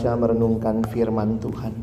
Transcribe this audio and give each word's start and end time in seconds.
membaca 0.00 0.16
merenungkan 0.16 0.76
firman 0.88 1.36
Tuhan. 1.36 1.76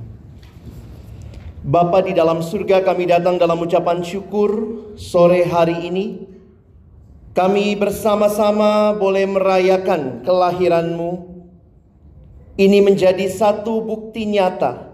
Bapa 1.61 2.01
di 2.01 2.17
dalam 2.17 2.41
surga 2.41 2.81
kami 2.81 3.05
datang 3.05 3.37
dalam 3.37 3.61
ucapan 3.61 4.01
syukur 4.01 4.49
sore 4.97 5.45
hari 5.45 5.85
ini. 5.85 6.25
Kami 7.37 7.77
bersama-sama 7.77 8.97
boleh 8.97 9.29
merayakan 9.29 10.25
kelahiranmu. 10.25 11.37
Ini 12.57 12.81
menjadi 12.81 13.29
satu 13.29 13.85
bukti 13.85 14.25
nyata 14.25 14.89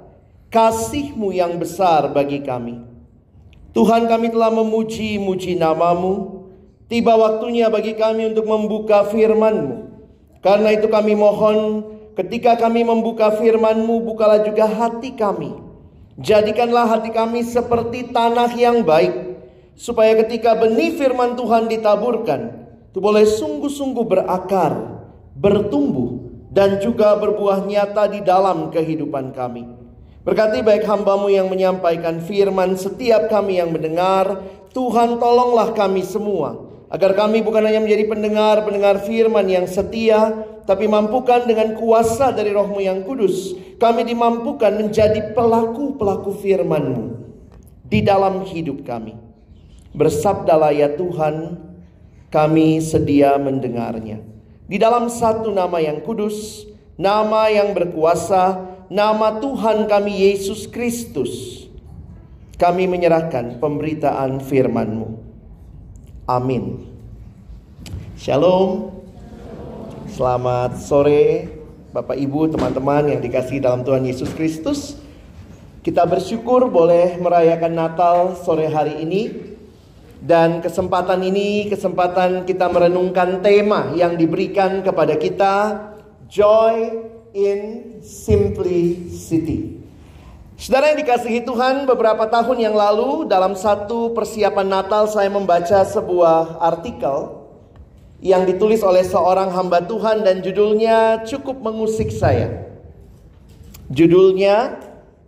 kasihmu 0.52 1.32
yang 1.32 1.56
besar 1.56 2.12
bagi 2.12 2.44
kami. 2.44 2.84
Tuhan 3.72 4.12
kami 4.12 4.36
telah 4.36 4.52
memuji-muji 4.52 5.56
namamu. 5.56 6.44
Tiba 6.92 7.16
waktunya 7.16 7.72
bagi 7.72 7.96
kami 7.96 8.36
untuk 8.36 8.44
membuka 8.52 9.08
firmanmu. 9.08 9.96
Karena 10.44 10.76
itu 10.76 10.92
kami 10.92 11.16
mohon 11.16 11.94
ketika 12.14 12.58
kami 12.58 12.86
membuka 12.86 13.34
firmanmu 13.38 14.06
bukalah 14.06 14.46
juga 14.46 14.70
hati 14.70 15.14
kami 15.14 15.64
Jadikanlah 16.14 16.86
hati 16.86 17.10
kami 17.10 17.42
seperti 17.42 18.14
tanah 18.14 18.54
yang 18.54 18.86
baik, 18.86 19.34
supaya 19.74 20.14
ketika 20.22 20.54
benih 20.54 20.94
firman 20.94 21.34
Tuhan 21.34 21.66
ditaburkan, 21.66 22.70
itu 22.94 23.02
boleh 23.02 23.26
sungguh-sungguh 23.26 24.06
berakar, 24.06 25.02
bertumbuh, 25.34 26.22
dan 26.54 26.78
juga 26.78 27.18
berbuah 27.18 27.66
nyata 27.66 28.14
di 28.14 28.22
dalam 28.22 28.70
kehidupan 28.70 29.34
kami. 29.34 29.66
Berkati 30.22 30.62
baik 30.62 30.86
hambamu 30.86 31.34
yang 31.34 31.50
menyampaikan 31.50 32.22
firman 32.22 32.78
setiap 32.78 33.34
kami 33.34 33.58
yang 33.58 33.74
mendengar, 33.74 34.38
Tuhan 34.70 35.18
tolonglah 35.18 35.74
kami 35.74 36.06
semua, 36.06 36.62
agar 36.94 37.18
kami 37.18 37.42
bukan 37.42 37.66
hanya 37.66 37.82
menjadi 37.82 38.06
pendengar-pendengar 38.06 39.02
firman 39.02 39.50
yang 39.50 39.66
setia, 39.66 40.46
tapi 40.64 40.88
mampukan 40.88 41.44
dengan 41.44 41.76
kuasa 41.76 42.32
dari 42.32 42.56
rohmu 42.56 42.80
yang 42.80 43.04
kudus, 43.04 43.56
kami 43.80 44.08
dimampukan 44.08 44.72
menjadi 44.80 45.36
pelaku-pelaku 45.36 46.40
firman-Mu 46.40 47.20
di 47.84 48.00
dalam 48.00 48.48
hidup 48.48 48.88
kami. 48.88 49.20
Bersabdalah 49.92 50.72
ya 50.72 50.96
Tuhan, 50.96 51.60
kami 52.32 52.80
sedia 52.80 53.36
mendengarnya. 53.36 54.24
Di 54.66 54.80
dalam 54.80 55.12
satu 55.12 55.52
nama 55.52 55.84
yang 55.84 56.02
kudus, 56.02 56.66
nama 56.96 57.52
yang 57.52 57.76
berkuasa, 57.76 58.64
nama 58.88 59.38
Tuhan 59.38 59.86
kami 59.86 60.32
Yesus 60.32 60.66
Kristus. 60.66 61.66
Kami 62.56 62.88
menyerahkan 62.88 63.60
pemberitaan 63.60 64.40
firman-Mu. 64.40 65.20
Amin. 66.24 66.88
Shalom. 68.16 68.93
Selamat 70.14 70.78
sore 70.78 71.50
Bapak 71.90 72.14
Ibu, 72.14 72.54
teman-teman 72.54 73.10
yang 73.10 73.18
dikasih 73.18 73.58
dalam 73.58 73.82
Tuhan 73.82 74.06
Yesus 74.06 74.30
Kristus. 74.38 74.94
Kita 75.82 76.06
bersyukur 76.06 76.70
boleh 76.70 77.18
merayakan 77.18 77.74
Natal 77.74 78.38
sore 78.38 78.70
hari 78.70 79.02
ini. 79.02 79.34
Dan 80.22 80.62
kesempatan 80.62 81.18
ini 81.26 81.66
kesempatan 81.66 82.46
kita 82.46 82.70
merenungkan 82.70 83.42
tema 83.42 83.90
yang 83.98 84.14
diberikan 84.14 84.86
kepada 84.86 85.18
kita 85.18 85.82
Joy 86.30 86.94
in 87.34 87.62
Simplicity. 88.06 89.82
Saudara 90.62 90.94
yang 90.94 91.02
dikasihi 91.02 91.42
Tuhan, 91.42 91.90
beberapa 91.90 92.30
tahun 92.30 92.62
yang 92.62 92.78
lalu 92.78 93.26
dalam 93.26 93.58
satu 93.58 94.14
persiapan 94.14 94.78
Natal 94.78 95.10
saya 95.10 95.34
membaca 95.34 95.82
sebuah 95.82 96.62
artikel 96.62 97.43
yang 98.24 98.48
ditulis 98.48 98.80
oleh 98.80 99.04
seorang 99.04 99.52
hamba 99.52 99.84
Tuhan 99.84 100.24
dan 100.24 100.40
judulnya 100.40 101.28
cukup 101.28 101.60
mengusik 101.60 102.08
saya. 102.08 102.72
Judulnya 103.92 104.80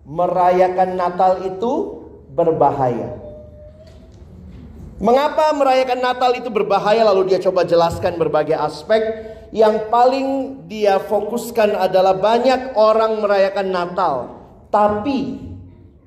merayakan 0.08 0.96
Natal 0.96 1.44
itu 1.44 2.02
berbahaya. 2.32 3.20
Mengapa 4.96 5.52
merayakan 5.52 6.00
Natal 6.00 6.32
itu 6.40 6.48
berbahaya? 6.48 7.04
Lalu 7.04 7.36
dia 7.36 7.40
coba 7.44 7.68
jelaskan 7.68 8.16
berbagai 8.16 8.56
aspek. 8.56 9.04
Yang 9.52 9.92
paling 9.92 10.28
dia 10.72 11.00
fokuskan 11.04 11.76
adalah 11.76 12.16
banyak 12.16 12.76
orang 12.76 13.24
merayakan 13.24 13.72
Natal, 13.72 14.16
tapi 14.68 15.40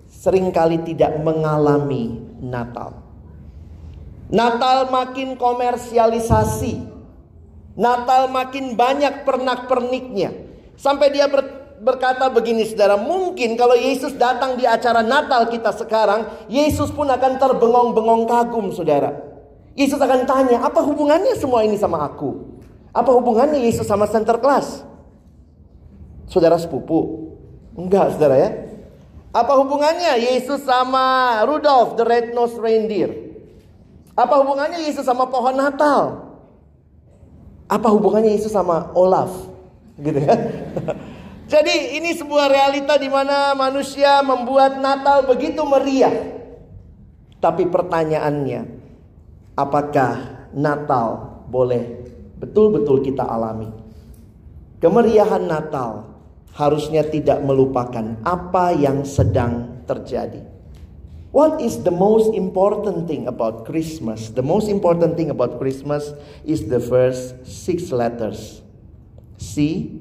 sering 0.04 0.52
kali 0.52 0.84
tidak 0.84 1.16
mengalami 1.24 2.16
Natal. 2.44 3.07
Natal 4.28 4.92
makin 4.92 5.40
komersialisasi. 5.40 6.84
Natal 7.78 8.28
makin 8.28 8.76
banyak 8.76 9.24
pernak-perniknya. 9.24 10.34
Sampai 10.76 11.08
dia 11.14 11.30
ber, 11.30 11.46
berkata 11.80 12.28
begini 12.28 12.66
saudara, 12.68 13.00
mungkin 13.00 13.56
kalau 13.56 13.72
Yesus 13.72 14.12
datang 14.18 14.60
di 14.60 14.68
acara 14.68 15.00
Natal 15.00 15.48
kita 15.48 15.72
sekarang, 15.72 16.28
Yesus 16.50 16.92
pun 16.92 17.08
akan 17.08 17.40
terbengong-bengong 17.40 18.28
kagum 18.28 18.68
saudara. 18.74 19.16
Yesus 19.78 19.96
akan 19.96 20.26
tanya, 20.26 20.60
apa 20.66 20.82
hubungannya 20.82 21.38
semua 21.38 21.62
ini 21.62 21.78
sama 21.78 22.02
aku? 22.02 22.60
Apa 22.90 23.14
hubungannya 23.14 23.62
Yesus 23.62 23.86
sama 23.86 24.10
center 24.10 24.42
class? 24.42 24.82
Saudara 26.26 26.58
sepupu? 26.58 27.30
Enggak 27.78 28.18
saudara 28.18 28.36
ya. 28.36 28.50
Apa 29.30 29.54
hubungannya 29.54 30.18
Yesus 30.18 30.66
sama 30.66 31.38
Rudolph 31.46 31.94
the 31.94 32.02
Red-Nosed 32.02 32.58
Reindeer? 32.58 33.27
Apa 34.18 34.42
hubungannya 34.42 34.82
Yesus 34.82 35.06
sama 35.06 35.30
pohon 35.30 35.54
Natal? 35.54 36.26
Apa 37.70 37.86
hubungannya 37.94 38.34
Yesus 38.34 38.50
sama 38.50 38.90
Olaf? 38.98 39.30
Gitu 39.94 40.18
ya. 40.18 40.34
Jadi 41.52 42.02
ini 42.02 42.18
sebuah 42.18 42.50
realita 42.50 42.98
di 42.98 43.06
mana 43.06 43.54
manusia 43.54 44.18
membuat 44.26 44.82
Natal 44.82 45.22
begitu 45.22 45.62
meriah. 45.62 46.34
Tapi 47.38 47.70
pertanyaannya, 47.70 48.66
apakah 49.54 50.12
Natal 50.50 51.38
boleh 51.46 52.10
betul-betul 52.42 53.06
kita 53.06 53.22
alami? 53.22 53.70
Kemeriahan 54.82 55.46
Natal 55.46 56.10
harusnya 56.58 57.06
tidak 57.06 57.38
melupakan 57.46 58.18
apa 58.26 58.74
yang 58.74 59.06
sedang 59.06 59.86
terjadi. 59.86 60.57
What 61.28 61.60
is 61.60 61.84
the 61.84 61.92
most 61.92 62.32
important 62.32 63.04
thing 63.04 63.28
about 63.28 63.68
Christmas? 63.68 64.32
The 64.32 64.40
most 64.40 64.72
important 64.72 65.20
thing 65.20 65.28
about 65.28 65.60
Christmas 65.60 66.16
is 66.40 66.72
the 66.72 66.80
first 66.80 67.44
six 67.44 67.92
letters 67.92 68.64
C 69.36 69.92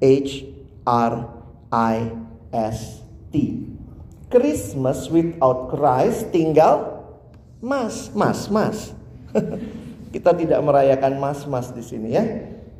H 0.00 0.48
R 0.88 1.28
I 1.68 1.96
S 2.56 3.04
T. 3.28 3.68
Christmas 4.32 5.12
without 5.12 5.68
Christ 5.68 6.32
tinggal 6.32 7.04
mas, 7.60 8.08
mas, 8.16 8.48
mas. 8.48 8.96
Kita 10.12 10.36
tidak 10.36 10.60
merayakan 10.60 11.16
mas-mas 11.16 11.72
di 11.72 11.80
sini 11.80 12.12
ya. 12.12 12.24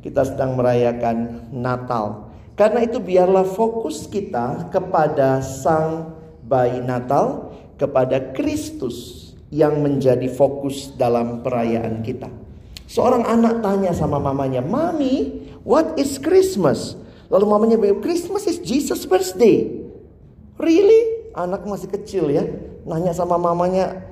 Kita 0.05 0.21
sedang 0.21 0.53
merayakan 0.53 1.49
Natal. 1.49 2.29
Karena 2.53 2.85
itu 2.85 3.01
biarlah 3.01 3.41
fokus 3.41 4.05
kita 4.05 4.69
kepada 4.69 5.41
sang 5.41 6.13
bayi 6.45 6.77
Natal 6.85 7.52
kepada 7.77 8.33
Kristus 8.35 9.23
yang 9.53 9.85
menjadi 9.85 10.25
fokus 10.33 10.93
dalam 10.97 11.45
perayaan 11.45 12.01
kita. 12.01 12.25
Seorang 12.89 13.25
anak 13.25 13.61
tanya 13.61 13.93
sama 13.93 14.17
mamanya, 14.17 14.65
"Mami, 14.65 15.45
what 15.61 15.93
is 15.97 16.17
Christmas?" 16.17 16.97
Lalu 17.29 17.45
mamanya 17.49 17.77
bilang, 17.77 18.01
"Christmas 18.01 18.45
is 18.49 18.61
Jesus 18.61 19.05
birthday." 19.05 19.65
Really? 20.57 21.33
Anak 21.33 21.65
masih 21.65 21.89
kecil 21.89 22.29
ya, 22.29 22.45
nanya 22.85 23.13
sama 23.13 23.41
mamanya, 23.41 24.05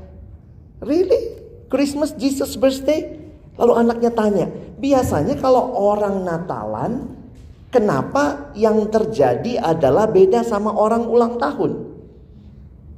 "Really? 0.82 1.38
Christmas 1.70 2.18
Jesus 2.18 2.58
birthday?" 2.58 3.22
Lalu 3.62 3.74
anaknya 3.78 4.10
tanya, 4.14 4.46
"Biasanya 4.82 5.38
kalau 5.38 5.78
orang 5.78 6.26
Natalan, 6.26 7.14
kenapa 7.70 8.50
yang 8.58 8.90
terjadi 8.90 9.62
adalah 9.62 10.10
beda 10.10 10.42
sama 10.42 10.74
orang 10.74 11.06
ulang 11.06 11.38
tahun?" 11.38 11.91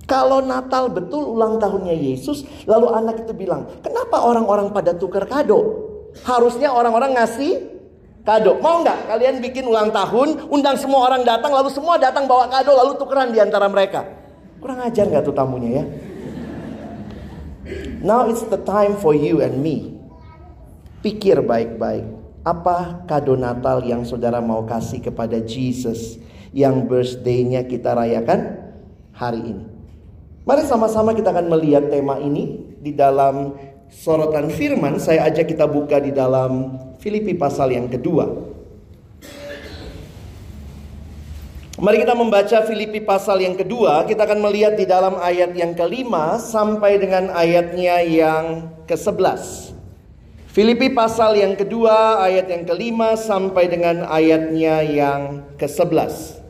Kalau 0.03 0.43
Natal 0.43 0.91
betul 0.91 1.23
ulang 1.31 1.63
tahunnya 1.63 1.95
Yesus, 1.95 2.43
lalu 2.67 2.91
anak 2.91 3.23
itu 3.23 3.31
bilang, 3.31 3.71
kenapa 3.79 4.19
orang-orang 4.19 4.75
pada 4.75 4.91
tukar 4.91 5.23
kado? 5.23 5.89
Harusnya 6.27 6.75
orang-orang 6.75 7.15
ngasih 7.15 7.71
kado. 8.27 8.59
Mau 8.59 8.83
nggak 8.83 9.07
kalian 9.07 9.39
bikin 9.39 9.63
ulang 9.63 9.95
tahun, 9.95 10.51
undang 10.51 10.75
semua 10.75 11.07
orang 11.07 11.23
datang, 11.23 11.55
lalu 11.55 11.71
semua 11.71 11.95
datang 11.95 12.27
bawa 12.27 12.51
kado, 12.51 12.75
lalu 12.75 12.99
tukeran 12.99 13.31
di 13.31 13.39
antara 13.39 13.71
mereka. 13.71 14.03
Kurang 14.59 14.83
ajar 14.83 15.07
nggak 15.07 15.23
tuh 15.23 15.35
tamunya 15.35 15.83
ya? 15.83 15.85
Now 18.03 18.27
it's 18.27 18.43
the 18.51 18.59
time 18.59 18.99
for 18.99 19.15
you 19.15 19.39
and 19.39 19.63
me. 19.63 19.95
Pikir 20.99 21.39
baik-baik. 21.43 22.03
Apa 22.43 23.07
kado 23.07 23.39
Natal 23.39 23.87
yang 23.87 24.03
saudara 24.03 24.43
mau 24.43 24.67
kasih 24.67 24.99
kepada 24.99 25.39
Jesus 25.39 26.19
yang 26.51 26.91
birthday-nya 26.91 27.63
kita 27.63 27.95
rayakan 27.95 28.59
hari 29.15 29.55
ini? 29.55 29.72
Mari 30.43 30.67
sama-sama 30.67 31.15
kita 31.15 31.31
akan 31.31 31.47
melihat 31.55 31.87
tema 31.87 32.19
ini 32.19 32.75
di 32.83 32.91
dalam 32.91 33.55
sorotan 33.87 34.51
firman. 34.51 34.99
Saya 34.99 35.31
ajak 35.31 35.55
kita 35.55 35.63
buka 35.71 36.03
di 36.03 36.11
dalam 36.11 36.75
Filipi 36.99 37.31
pasal 37.31 37.71
yang 37.71 37.87
kedua. 37.87 38.27
Mari 41.79 42.03
kita 42.03 42.11
membaca 42.11 42.59
Filipi 42.67 42.99
pasal 42.99 43.39
yang 43.39 43.55
kedua. 43.55 44.03
Kita 44.03 44.27
akan 44.27 44.43
melihat 44.43 44.75
di 44.75 44.83
dalam 44.83 45.15
ayat 45.15 45.55
yang 45.55 45.79
kelima 45.79 46.35
sampai 46.35 46.99
dengan 46.99 47.31
ayatnya 47.31 48.03
yang 48.03 48.67
ke-11. 48.83 49.71
Filipi 50.51 50.91
pasal 50.91 51.39
yang 51.39 51.55
kedua 51.55 52.19
ayat 52.19 52.51
yang 52.51 52.67
kelima 52.67 53.15
sampai 53.15 53.71
dengan 53.71 54.03
ayatnya 54.11 54.83
yang 54.83 55.47
ke-11. 55.55 56.42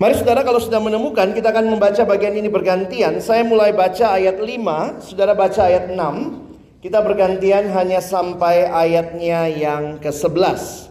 Mari 0.00 0.16
saudara 0.16 0.40
kalau 0.40 0.56
sudah 0.56 0.80
menemukan 0.80 1.36
kita 1.36 1.52
akan 1.52 1.76
membaca 1.76 2.02
bagian 2.08 2.32
ini 2.32 2.48
bergantian. 2.48 3.20
Saya 3.20 3.44
mulai 3.44 3.76
baca 3.76 4.16
ayat 4.16 4.40
5, 4.40 5.04
saudara 5.04 5.36
baca 5.36 5.68
ayat 5.68 5.92
6. 5.92 6.80
Kita 6.80 6.98
bergantian 7.04 7.68
hanya 7.70 8.00
sampai 8.00 8.66
ayatnya 8.66 9.46
yang 9.52 10.00
ke-11. 10.00 10.90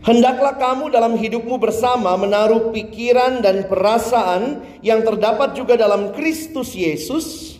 Hendaklah 0.00 0.56
kamu 0.56 0.88
dalam 0.88 1.14
hidupmu 1.14 1.60
bersama 1.60 2.16
menaruh 2.16 2.72
pikiran 2.72 3.44
dan 3.44 3.68
perasaan 3.68 4.64
yang 4.80 5.04
terdapat 5.04 5.52
juga 5.52 5.76
dalam 5.76 6.16
Kristus 6.16 6.72
Yesus. 6.72 7.59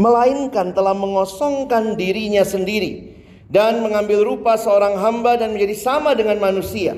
Melainkan 0.00 0.72
telah 0.72 0.96
mengosongkan 0.96 1.92
dirinya 1.92 2.40
sendiri 2.40 3.12
dan 3.52 3.84
mengambil 3.84 4.24
rupa 4.24 4.56
seorang 4.56 4.96
hamba 4.96 5.36
dan 5.36 5.52
menjadi 5.52 5.76
sama 5.76 6.16
dengan 6.16 6.40
manusia. 6.40 6.96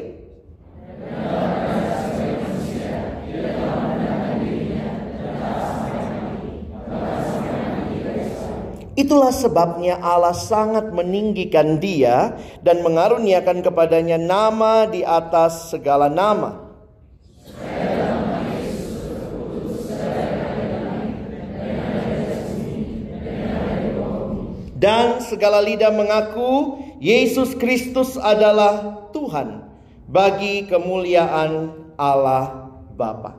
Itulah 8.92 9.34
sebabnya 9.34 9.98
Allah 9.98 10.30
sangat 10.30 10.94
meninggikan 10.94 11.82
dia 11.82 12.38
dan 12.62 12.86
mengaruniakan 12.86 13.66
kepadanya 13.66 14.14
nama 14.14 14.86
di 14.86 15.02
atas 15.02 15.74
segala 15.74 16.06
nama. 16.06 16.61
Dan 24.82 25.22
segala 25.22 25.62
lidah 25.62 25.94
mengaku 25.94 26.82
Yesus 26.98 27.54
Kristus 27.54 28.18
adalah 28.18 29.06
Tuhan 29.14 29.62
bagi 30.10 30.66
kemuliaan 30.66 31.70
Allah 31.94 32.66
Bapa. 32.98 33.38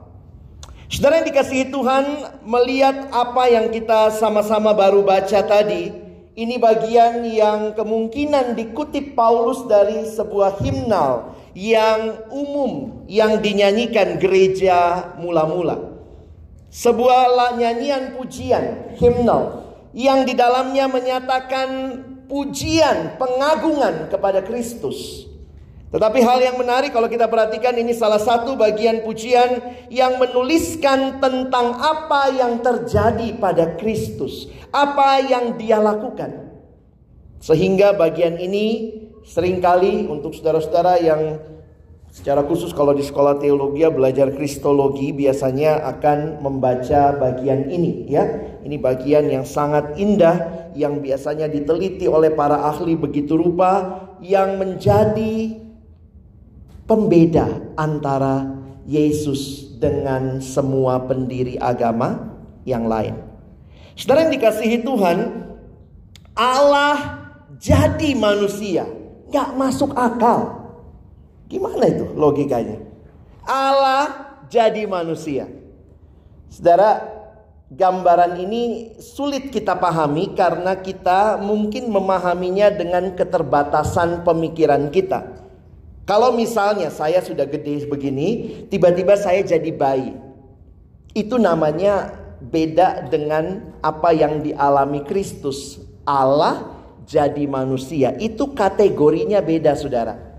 Saudara 0.88 1.20
yang 1.20 1.28
dikasihi 1.28 1.68
Tuhan, 1.68 2.04
melihat 2.48 3.12
apa 3.12 3.44
yang 3.52 3.68
kita 3.68 4.16
sama-sama 4.16 4.72
baru 4.72 5.04
baca 5.04 5.44
tadi, 5.44 5.92
ini 6.32 6.56
bagian 6.56 7.28
yang 7.28 7.76
kemungkinan 7.76 8.56
dikutip 8.56 9.12
Paulus 9.12 9.68
dari 9.68 10.00
sebuah 10.08 10.64
himnal 10.64 11.36
yang 11.52 12.24
umum 12.32 13.04
yang 13.04 13.44
dinyanyikan 13.44 14.16
gereja 14.16 15.12
mula-mula. 15.20 15.92
Sebuah 16.72 17.52
nyanyian 17.60 18.16
pujian, 18.16 18.96
himnal 18.96 19.63
yang 19.94 20.26
di 20.26 20.34
dalamnya 20.34 20.90
menyatakan 20.90 21.68
pujian, 22.26 23.14
pengagungan 23.14 24.10
kepada 24.10 24.42
Kristus. 24.42 25.30
Tetapi 25.94 26.18
hal 26.26 26.42
yang 26.42 26.58
menarik 26.58 26.90
kalau 26.90 27.06
kita 27.06 27.30
perhatikan 27.30 27.78
ini 27.78 27.94
salah 27.94 28.18
satu 28.18 28.58
bagian 28.58 29.06
pujian 29.06 29.62
yang 29.94 30.18
menuliskan 30.18 31.22
tentang 31.22 31.78
apa 31.78 32.34
yang 32.34 32.58
terjadi 32.58 33.38
pada 33.38 33.78
Kristus, 33.78 34.50
apa 34.74 35.22
yang 35.22 35.54
dia 35.54 35.78
lakukan. 35.78 36.50
Sehingga 37.38 37.94
bagian 37.94 38.42
ini 38.42 38.98
sering 39.22 39.62
kali 39.62 40.10
untuk 40.10 40.34
saudara-saudara 40.34 40.98
yang 40.98 41.38
secara 42.14 42.46
khusus 42.46 42.70
kalau 42.70 42.94
di 42.94 43.02
sekolah 43.02 43.42
teologi 43.42 43.82
belajar 43.90 44.30
kristologi 44.30 45.10
biasanya 45.10 45.82
akan 45.98 46.38
membaca 46.38 47.10
bagian 47.18 47.66
ini 47.66 48.06
ya. 48.06 48.22
Ini 48.62 48.78
bagian 48.78 49.26
yang 49.26 49.42
sangat 49.42 49.98
indah 49.98 50.70
yang 50.78 51.02
biasanya 51.02 51.50
diteliti 51.50 52.06
oleh 52.06 52.30
para 52.30 52.70
ahli 52.70 52.94
begitu 52.94 53.34
rupa 53.34 54.06
yang 54.22 54.62
menjadi 54.62 55.58
pembeda 56.86 57.74
antara 57.74 58.46
Yesus 58.86 59.74
dengan 59.82 60.38
semua 60.38 61.02
pendiri 61.02 61.58
agama 61.58 62.30
yang 62.62 62.86
lain. 62.86 63.18
Saudara 63.98 64.24
yang 64.24 64.32
dikasihi 64.38 64.86
Tuhan, 64.86 65.18
Allah 66.32 67.20
jadi 67.58 68.16
manusia, 68.16 68.88
gak 69.28 69.52
masuk 69.58 69.92
akal. 69.92 70.63
Gimana 71.54 71.86
itu 71.86 72.10
logikanya? 72.18 72.82
Allah 73.46 74.34
jadi 74.50 74.90
manusia. 74.90 75.46
Saudara, 76.50 76.98
gambaran 77.70 78.42
ini 78.42 78.94
sulit 78.98 79.54
kita 79.54 79.78
pahami 79.78 80.34
karena 80.34 80.74
kita 80.74 81.38
mungkin 81.38 81.94
memahaminya 81.94 82.74
dengan 82.74 83.14
keterbatasan 83.14 84.26
pemikiran 84.26 84.90
kita. 84.90 85.46
Kalau 86.02 86.34
misalnya 86.34 86.90
saya 86.90 87.22
sudah 87.22 87.46
gede 87.46 87.86
begini, 87.86 88.66
tiba-tiba 88.66 89.14
saya 89.14 89.38
jadi 89.46 89.70
bayi. 89.70 90.18
Itu 91.14 91.38
namanya 91.38 92.18
beda 92.42 93.06
dengan 93.14 93.78
apa 93.78 94.10
yang 94.10 94.42
dialami 94.42 95.06
Kristus. 95.06 95.78
Allah 96.02 96.66
jadi 97.06 97.46
manusia. 97.46 98.10
Itu 98.18 98.58
kategorinya 98.58 99.38
beda, 99.38 99.78
Saudara. 99.78 100.33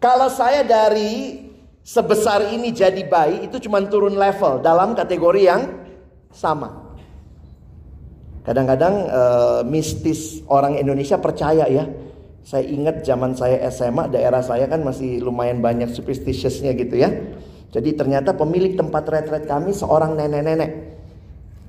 Kalau 0.00 0.32
saya 0.32 0.64
dari 0.64 1.44
sebesar 1.84 2.48
ini 2.56 2.72
jadi 2.72 3.04
bayi, 3.04 3.44
itu 3.44 3.60
cuma 3.68 3.84
turun 3.84 4.16
level 4.16 4.64
dalam 4.64 4.96
kategori 4.96 5.42
yang 5.44 5.68
sama. 6.32 6.96
Kadang-kadang 8.40 8.94
uh, 9.12 9.60
mistis 9.68 10.40
orang 10.48 10.80
Indonesia 10.80 11.20
percaya 11.20 11.68
ya, 11.68 11.84
saya 12.40 12.64
ingat 12.64 13.04
zaman 13.04 13.36
saya 13.36 13.60
SMA, 13.68 14.08
daerah 14.08 14.40
saya 14.40 14.64
kan 14.64 14.80
masih 14.80 15.20
lumayan 15.20 15.60
banyak 15.60 15.92
superstitiousnya 15.92 16.72
gitu 16.80 16.96
ya. 16.96 17.12
Jadi 17.70 17.92
ternyata 17.92 18.32
pemilik 18.32 18.80
tempat 18.80 19.04
retret 19.04 19.44
kami 19.44 19.76
seorang 19.76 20.16
nenek-nenek. 20.16 20.96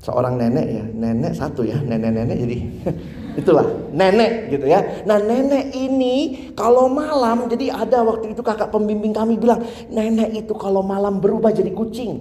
Seorang 0.01 0.39
nenek 0.39 0.65
ya, 0.71 0.83
nenek 0.88 1.35
satu 1.35 1.67
ya, 1.67 1.77
nenek-nenek 1.83 2.38
jadi 2.39 2.57
itulah 3.35 3.65
nenek 3.91 4.51
gitu 4.51 4.65
ya. 4.67 5.03
Nah 5.07 5.19
nenek 5.19 5.71
ini 5.71 6.50
kalau 6.57 6.91
malam 6.91 7.47
jadi 7.47 7.71
ada 7.71 8.03
waktu 8.03 8.35
itu 8.35 8.41
kakak 8.43 8.71
pembimbing 8.71 9.15
kami 9.15 9.39
bilang 9.39 9.63
nenek 9.88 10.45
itu 10.45 10.53
kalau 10.55 10.83
malam 10.83 11.23
berubah 11.23 11.51
jadi 11.55 11.71
kucing. 11.71 12.19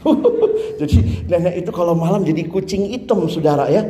jadi 0.80 0.98
nenek 1.28 1.64
itu 1.64 1.70
kalau 1.72 1.92
malam 1.92 2.24
jadi 2.24 2.44
kucing 2.48 2.88
hitam 2.92 3.24
saudara 3.28 3.68
ya. 3.68 3.84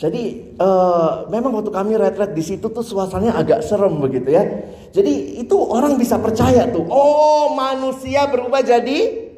Jadi 0.00 0.56
uh, 0.56 1.28
memang 1.28 1.60
waktu 1.60 1.68
kami 1.76 1.92
retret 2.00 2.32
di 2.32 2.40
situ 2.40 2.72
tuh 2.72 2.80
suasananya 2.80 3.36
agak 3.36 3.60
serem 3.60 4.00
begitu 4.00 4.32
ya. 4.32 4.48
Jadi 4.96 5.44
itu 5.44 5.60
orang 5.60 6.00
bisa 6.00 6.16
percaya 6.16 6.64
tuh, 6.72 6.88
oh 6.88 7.52
manusia 7.52 8.24
berubah 8.32 8.64
jadi 8.64 9.28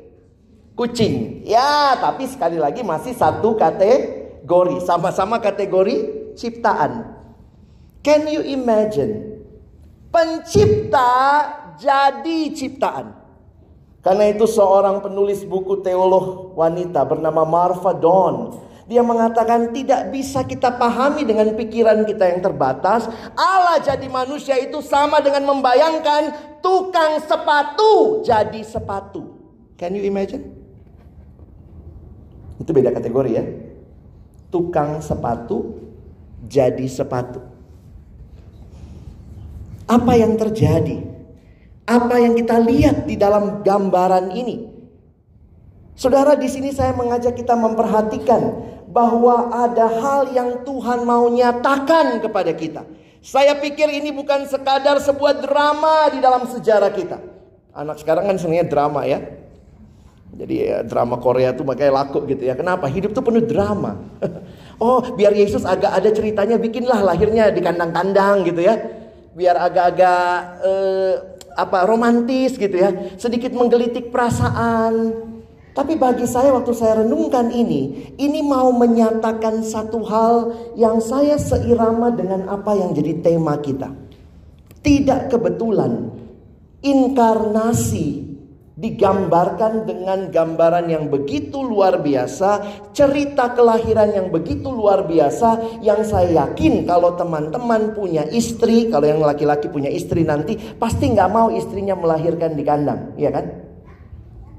kucing. 0.79 1.43
Ya, 1.43 1.99
tapi 1.99 2.31
sekali 2.31 2.63
lagi 2.63 2.87
masih 2.87 3.11
satu 3.11 3.59
kategori, 3.59 4.87
sama-sama 4.87 5.43
kategori 5.43 6.22
ciptaan. 6.35 7.19
Can 8.03 8.27
you 8.27 8.43
imagine? 8.43 9.43
Pencipta 10.13 11.11
jadi 11.79 12.53
ciptaan. 12.53 13.17
Karena 14.03 14.29
itu 14.35 14.51
seorang 14.51 14.99
penulis 14.99 15.47
buku 15.47 15.79
teolog 15.81 16.59
wanita 16.59 17.07
bernama 17.07 17.47
Marfa 17.47 17.95
Dawn 17.95 18.59
dia 18.93 19.01
mengatakan 19.01 19.71
tidak 19.71 20.11
bisa 20.11 20.43
kita 20.43 20.75
pahami 20.75 21.23
dengan 21.23 21.55
pikiran 21.55 22.05
kita 22.05 22.35
yang 22.35 22.45
terbatas. 22.45 23.07
Allah 23.33 23.79
jadi 23.79 24.05
manusia 24.11 24.59
itu 24.61 24.83
sama 24.83 25.23
dengan 25.25 25.49
membayangkan 25.49 26.35
tukang 26.61 27.23
sepatu 27.23 28.21
jadi 28.27 28.61
sepatu. 28.61 29.39
Can 29.81 29.95
you 29.95 30.05
imagine? 30.05 30.45
Itu 32.59 32.75
beda 32.75 32.91
kategori 32.93 33.31
ya. 33.33 33.45
Tukang 34.53 35.01
sepatu 35.01 35.79
jadi 36.43 36.87
sepatu. 36.91 37.39
Apa 39.87 40.13
yang 40.19 40.35
terjadi? 40.35 41.03
Apa 41.87 42.23
yang 42.23 42.39
kita 42.39 42.63
lihat 42.63 43.07
di 43.07 43.19
dalam 43.19 43.63
gambaran 43.67 44.31
ini? 44.35 44.71
Saudara, 45.93 46.35
di 46.39 46.49
sini 46.49 46.73
saya 46.73 46.97
mengajak 46.97 47.37
kita 47.37 47.53
memperhatikan 47.53 48.43
bahwa 48.89 49.53
ada 49.53 49.87
hal 49.87 50.21
yang 50.33 50.65
Tuhan 50.65 51.05
mau 51.05 51.29
nyatakan 51.29 52.19
kepada 52.23 52.53
kita. 52.57 52.83
Saya 53.23 53.55
pikir 53.55 53.87
ini 53.87 54.11
bukan 54.11 54.51
sekadar 54.51 54.99
sebuah 54.99 55.39
drama 55.39 56.11
di 56.11 56.19
dalam 56.19 56.43
sejarah 56.49 56.91
kita. 56.91 57.23
Anak 57.71 58.03
sekarang 58.03 58.27
kan 58.27 58.37
sebenarnya 58.37 58.67
drama 58.67 59.07
ya. 59.07 59.23
Jadi 60.33 60.55
ya, 60.65 60.81
drama 60.81 61.21
Korea 61.21 61.53
tuh 61.53 61.63
makanya 61.63 62.03
laku 62.03 62.25
gitu 62.25 62.49
ya. 62.49 62.57
Kenapa? 62.57 62.89
Hidup 62.89 63.13
tuh 63.13 63.21
penuh 63.21 63.45
drama. 63.45 64.01
Oh, 64.83 64.99
biar 65.15 65.31
Yesus 65.31 65.63
agak 65.63 65.95
ada 65.95 66.11
ceritanya, 66.11 66.59
bikinlah 66.59 67.07
lahirnya 67.07 67.55
di 67.55 67.63
kandang-kandang 67.63 68.43
gitu 68.43 68.67
ya. 68.67 68.75
Biar 69.31 69.55
agak-agak 69.55 70.27
eh, 70.59 71.15
apa 71.55 71.87
romantis 71.87 72.59
gitu 72.59 72.75
ya. 72.75 72.91
Sedikit 73.15 73.55
menggelitik 73.55 74.11
perasaan. 74.11 75.15
Tapi 75.73 75.97
bagi 75.97 76.27
saya 76.27 76.51
waktu 76.51 76.75
saya 76.75 77.07
renungkan 77.07 77.55
ini, 77.55 78.13
ini 78.19 78.43
mau 78.43 78.75
menyatakan 78.75 79.63
satu 79.63 80.03
hal 80.05 80.35
yang 80.75 80.99
saya 80.99 81.39
seirama 81.39 82.13
dengan 82.13 82.51
apa 82.51 82.75
yang 82.75 82.91
jadi 82.91 83.23
tema 83.23 83.57
kita. 83.63 83.89
Tidak 84.83 85.31
kebetulan 85.31 86.11
inkarnasi 86.83 88.32
digambarkan 88.83 89.87
dengan 89.87 90.27
gambaran 90.35 90.91
yang 90.91 91.07
begitu 91.07 91.63
luar 91.63 92.03
biasa, 92.03 92.83
cerita 92.91 93.55
kelahiran 93.55 94.11
yang 94.11 94.27
begitu 94.35 94.75
luar 94.75 95.07
biasa, 95.07 95.79
yang 95.87 96.03
saya 96.03 96.43
yakin 96.43 96.83
kalau 96.83 97.15
teman-teman 97.15 97.95
punya 97.95 98.27
istri, 98.35 98.91
kalau 98.91 99.07
yang 99.07 99.23
laki-laki 99.23 99.71
punya 99.71 99.87
istri 99.87 100.27
nanti, 100.27 100.59
pasti 100.83 101.15
nggak 101.15 101.31
mau 101.31 101.55
istrinya 101.55 101.95
melahirkan 101.95 102.59
di 102.59 102.67
kandang, 102.67 103.15
ya 103.15 103.31
kan? 103.31 103.55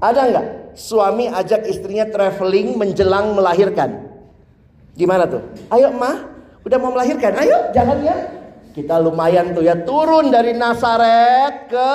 Ada 0.00 0.20
nggak 0.32 0.46
suami 0.72 1.28
ajak 1.28 1.68
istrinya 1.68 2.08
traveling 2.08 2.80
menjelang 2.80 3.36
melahirkan? 3.36 4.08
Gimana 4.96 5.28
tuh? 5.28 5.44
Ayo 5.68 5.92
mah, 5.92 6.32
udah 6.64 6.78
mau 6.80 6.96
melahirkan? 6.96 7.36
Ayo, 7.36 7.76
jangan 7.76 8.00
ya. 8.00 8.16
Kita 8.72 8.98
lumayan 8.98 9.52
tuh 9.52 9.62
ya 9.62 9.84
turun 9.84 10.32
dari 10.32 10.56
Nazaret 10.56 11.70
ke 11.70 11.90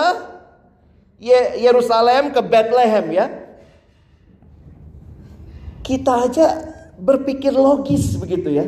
Yerusalem 1.60 2.32
ke 2.32 2.42
Bethlehem 2.42 3.06
ya. 3.12 3.28
Kita 5.84 6.26
aja 6.26 6.48
berpikir 6.96 7.52
logis 7.52 8.16
begitu 8.16 8.56
ya. 8.56 8.66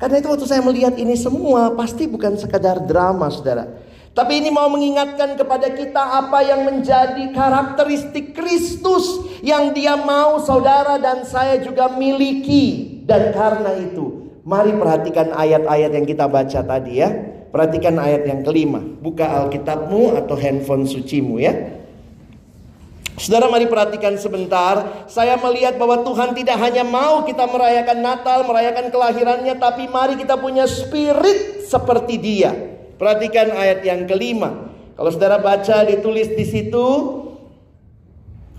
Karena 0.00 0.16
itu 0.16 0.32
waktu 0.32 0.46
saya 0.48 0.64
melihat 0.64 0.96
ini 0.96 1.12
semua 1.12 1.76
pasti 1.76 2.08
bukan 2.08 2.34
sekadar 2.40 2.80
drama 2.82 3.28
saudara. 3.28 3.68
Tapi 4.10 4.42
ini 4.42 4.50
mau 4.50 4.66
mengingatkan 4.66 5.38
kepada 5.38 5.70
kita 5.70 6.02
apa 6.02 6.42
yang 6.42 6.66
menjadi 6.66 7.30
karakteristik 7.30 8.34
Kristus 8.34 9.22
yang 9.38 9.70
dia 9.70 9.94
mau 9.94 10.42
saudara 10.42 10.98
dan 10.98 11.22
saya 11.22 11.62
juga 11.62 11.94
miliki. 11.94 12.98
Dan 13.06 13.30
karena 13.30 13.70
itu, 13.78 14.34
mari 14.42 14.74
perhatikan 14.74 15.30
ayat-ayat 15.30 15.90
yang 15.94 16.06
kita 16.08 16.26
baca 16.26 16.60
tadi 16.64 16.92
ya. 16.98 17.10
Perhatikan 17.50 17.98
ayat 17.98 18.26
yang 18.26 18.40
kelima. 18.46 18.78
Buka 18.78 19.26
Alkitabmu 19.26 20.14
atau 20.14 20.38
handphone 20.38 20.86
sucimu 20.86 21.42
ya. 21.42 21.82
Saudara 23.20 23.52
mari 23.52 23.68
perhatikan 23.68 24.16
sebentar. 24.16 25.04
Saya 25.04 25.36
melihat 25.36 25.76
bahwa 25.76 26.00
Tuhan 26.00 26.32
tidak 26.32 26.56
hanya 26.56 26.86
mau 26.86 27.26
kita 27.26 27.44
merayakan 27.50 27.98
Natal, 28.00 28.48
merayakan 28.48 28.88
kelahirannya. 28.88 29.54
Tapi 29.60 29.90
mari 29.92 30.16
kita 30.16 30.40
punya 30.40 30.64
spirit 30.64 31.68
seperti 31.68 32.16
dia. 32.16 32.54
Perhatikan 32.96 33.52
ayat 33.52 33.84
yang 33.84 34.08
kelima. 34.08 34.72
Kalau 34.96 35.10
saudara 35.12 35.40
baca 35.40 35.84
ditulis 35.84 36.32
di 36.32 36.44
situ, 36.44 36.86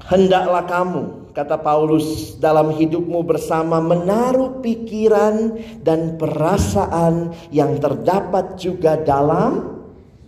hendaklah 0.10 0.66
kamu, 0.66 1.21
kata 1.32 1.60
Paulus, 1.60 2.36
dalam 2.38 2.76
hidupmu 2.76 3.24
bersama 3.24 3.80
menaruh 3.80 4.60
pikiran 4.60 5.58
dan 5.84 6.20
perasaan 6.20 7.32
yang 7.50 7.80
terdapat 7.80 8.60
juga 8.60 9.00
dalam 9.00 9.82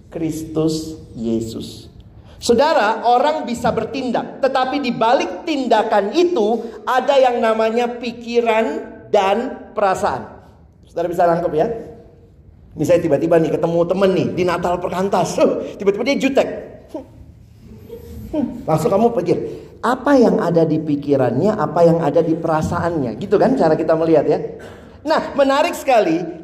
Kristus 0.08 0.98
Yesus. 1.14 1.92
Saudara, 2.44 3.08
orang 3.08 3.48
bisa 3.48 3.72
bertindak, 3.72 4.44
tetapi 4.44 4.84
di 4.84 4.92
balik 4.92 5.48
tindakan 5.48 6.12
itu 6.12 6.60
ada 6.84 7.16
yang 7.16 7.40
namanya 7.40 7.88
pikiran 7.88 8.84
dan 9.08 9.72
perasaan. 9.72 10.28
Saudara 10.84 11.08
bisa 11.08 11.24
nangkep 11.24 11.54
ya? 11.56 11.68
Misalnya 12.76 13.06
tiba-tiba 13.06 13.40
nih 13.40 13.54
ketemu 13.54 13.80
temen 13.88 14.10
nih 14.12 14.28
di 14.36 14.44
Natal 14.44 14.76
perkantas, 14.82 15.40
tiba-tiba 15.80 16.04
dia 16.04 16.18
jutek. 16.20 16.48
Langsung 18.66 18.90
kamu 18.92 19.14
pikir, 19.24 19.38
apa 19.84 20.16
yang 20.16 20.40
ada 20.40 20.64
di 20.64 20.80
pikirannya, 20.80 21.60
apa 21.60 21.80
yang 21.84 22.00
ada 22.00 22.24
di 22.24 22.34
perasaannya. 22.40 23.20
Gitu 23.20 23.36
kan 23.36 23.60
cara 23.60 23.76
kita 23.76 23.94
melihat 24.00 24.26
ya. 24.26 24.40
Nah, 25.04 25.36
menarik 25.36 25.76
sekali. 25.76 26.42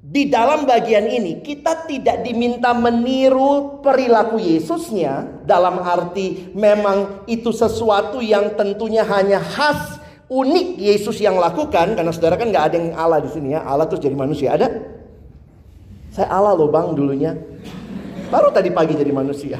Di 0.00 0.26
dalam 0.26 0.64
bagian 0.66 1.06
ini 1.06 1.44
kita 1.44 1.86
tidak 1.86 2.24
diminta 2.24 2.72
meniru 2.74 3.78
perilaku 3.84 4.40
Yesusnya 4.42 5.44
dalam 5.44 5.76
arti 5.76 6.50
memang 6.56 7.28
itu 7.30 7.52
sesuatu 7.52 8.18
yang 8.18 8.56
tentunya 8.58 9.06
hanya 9.06 9.38
khas 9.38 10.00
unik 10.26 10.80
Yesus 10.80 11.20
yang 11.20 11.36
lakukan 11.36 11.94
karena 11.94 12.10
saudara 12.16 12.40
kan 12.40 12.48
nggak 12.48 12.64
ada 12.72 12.76
yang 12.80 12.90
Allah 12.96 13.20
di 13.22 13.28
sini 13.28 13.52
ya 13.52 13.60
Allah 13.60 13.86
terus 13.86 14.00
jadi 14.02 14.16
manusia 14.16 14.56
ada 14.56 14.66
saya 16.10 16.26
Allah 16.26 16.58
loh 16.58 16.68
bang 16.68 16.90
dulunya. 16.92 17.32
Baru 18.30 18.54
tadi 18.54 18.70
pagi 18.70 18.94
jadi 18.94 19.10
manusia. 19.10 19.58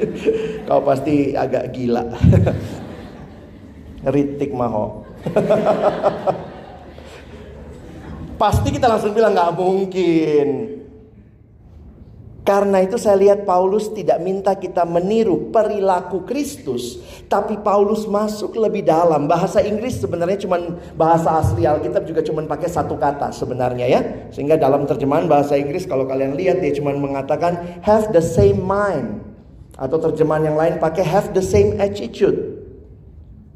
Kau 0.66 0.82
pasti 0.82 1.38
agak 1.38 1.70
gila. 1.70 2.10
Ritik 4.14 4.50
maho. 4.50 5.06
pasti 8.40 8.68
kita 8.74 8.90
langsung 8.90 9.14
bilang 9.14 9.30
nggak 9.30 9.54
mungkin. 9.54 10.79
Karena 12.40 12.80
itu 12.80 12.96
saya 12.96 13.20
lihat 13.20 13.44
Paulus 13.44 13.92
tidak 13.92 14.16
minta 14.24 14.56
kita 14.56 14.88
meniru 14.88 15.52
perilaku 15.52 16.24
Kristus, 16.24 16.96
tapi 17.28 17.60
Paulus 17.60 18.08
masuk 18.08 18.56
lebih 18.56 18.88
dalam. 18.88 19.28
Bahasa 19.28 19.60
Inggris 19.60 20.00
sebenarnya 20.00 20.40
cuma 20.48 20.56
bahasa 20.96 21.36
asli 21.36 21.68
Alkitab 21.68 22.08
juga 22.08 22.24
cuma 22.24 22.40
pakai 22.48 22.72
satu 22.72 22.96
kata 22.96 23.28
sebenarnya 23.36 23.86
ya. 23.86 24.00
Sehingga 24.32 24.56
dalam 24.56 24.88
terjemahan 24.88 25.28
bahasa 25.28 25.60
Inggris 25.60 25.84
kalau 25.84 26.08
kalian 26.08 26.32
lihat 26.32 26.64
dia 26.64 26.72
cuma 26.72 26.96
mengatakan 26.96 27.84
have 27.84 28.08
the 28.16 28.24
same 28.24 28.64
mind 28.64 29.20
atau 29.76 30.00
terjemahan 30.00 30.48
yang 30.48 30.56
lain 30.56 30.74
pakai 30.80 31.04
have 31.04 31.36
the 31.36 31.44
same 31.44 31.76
attitude. 31.76 32.56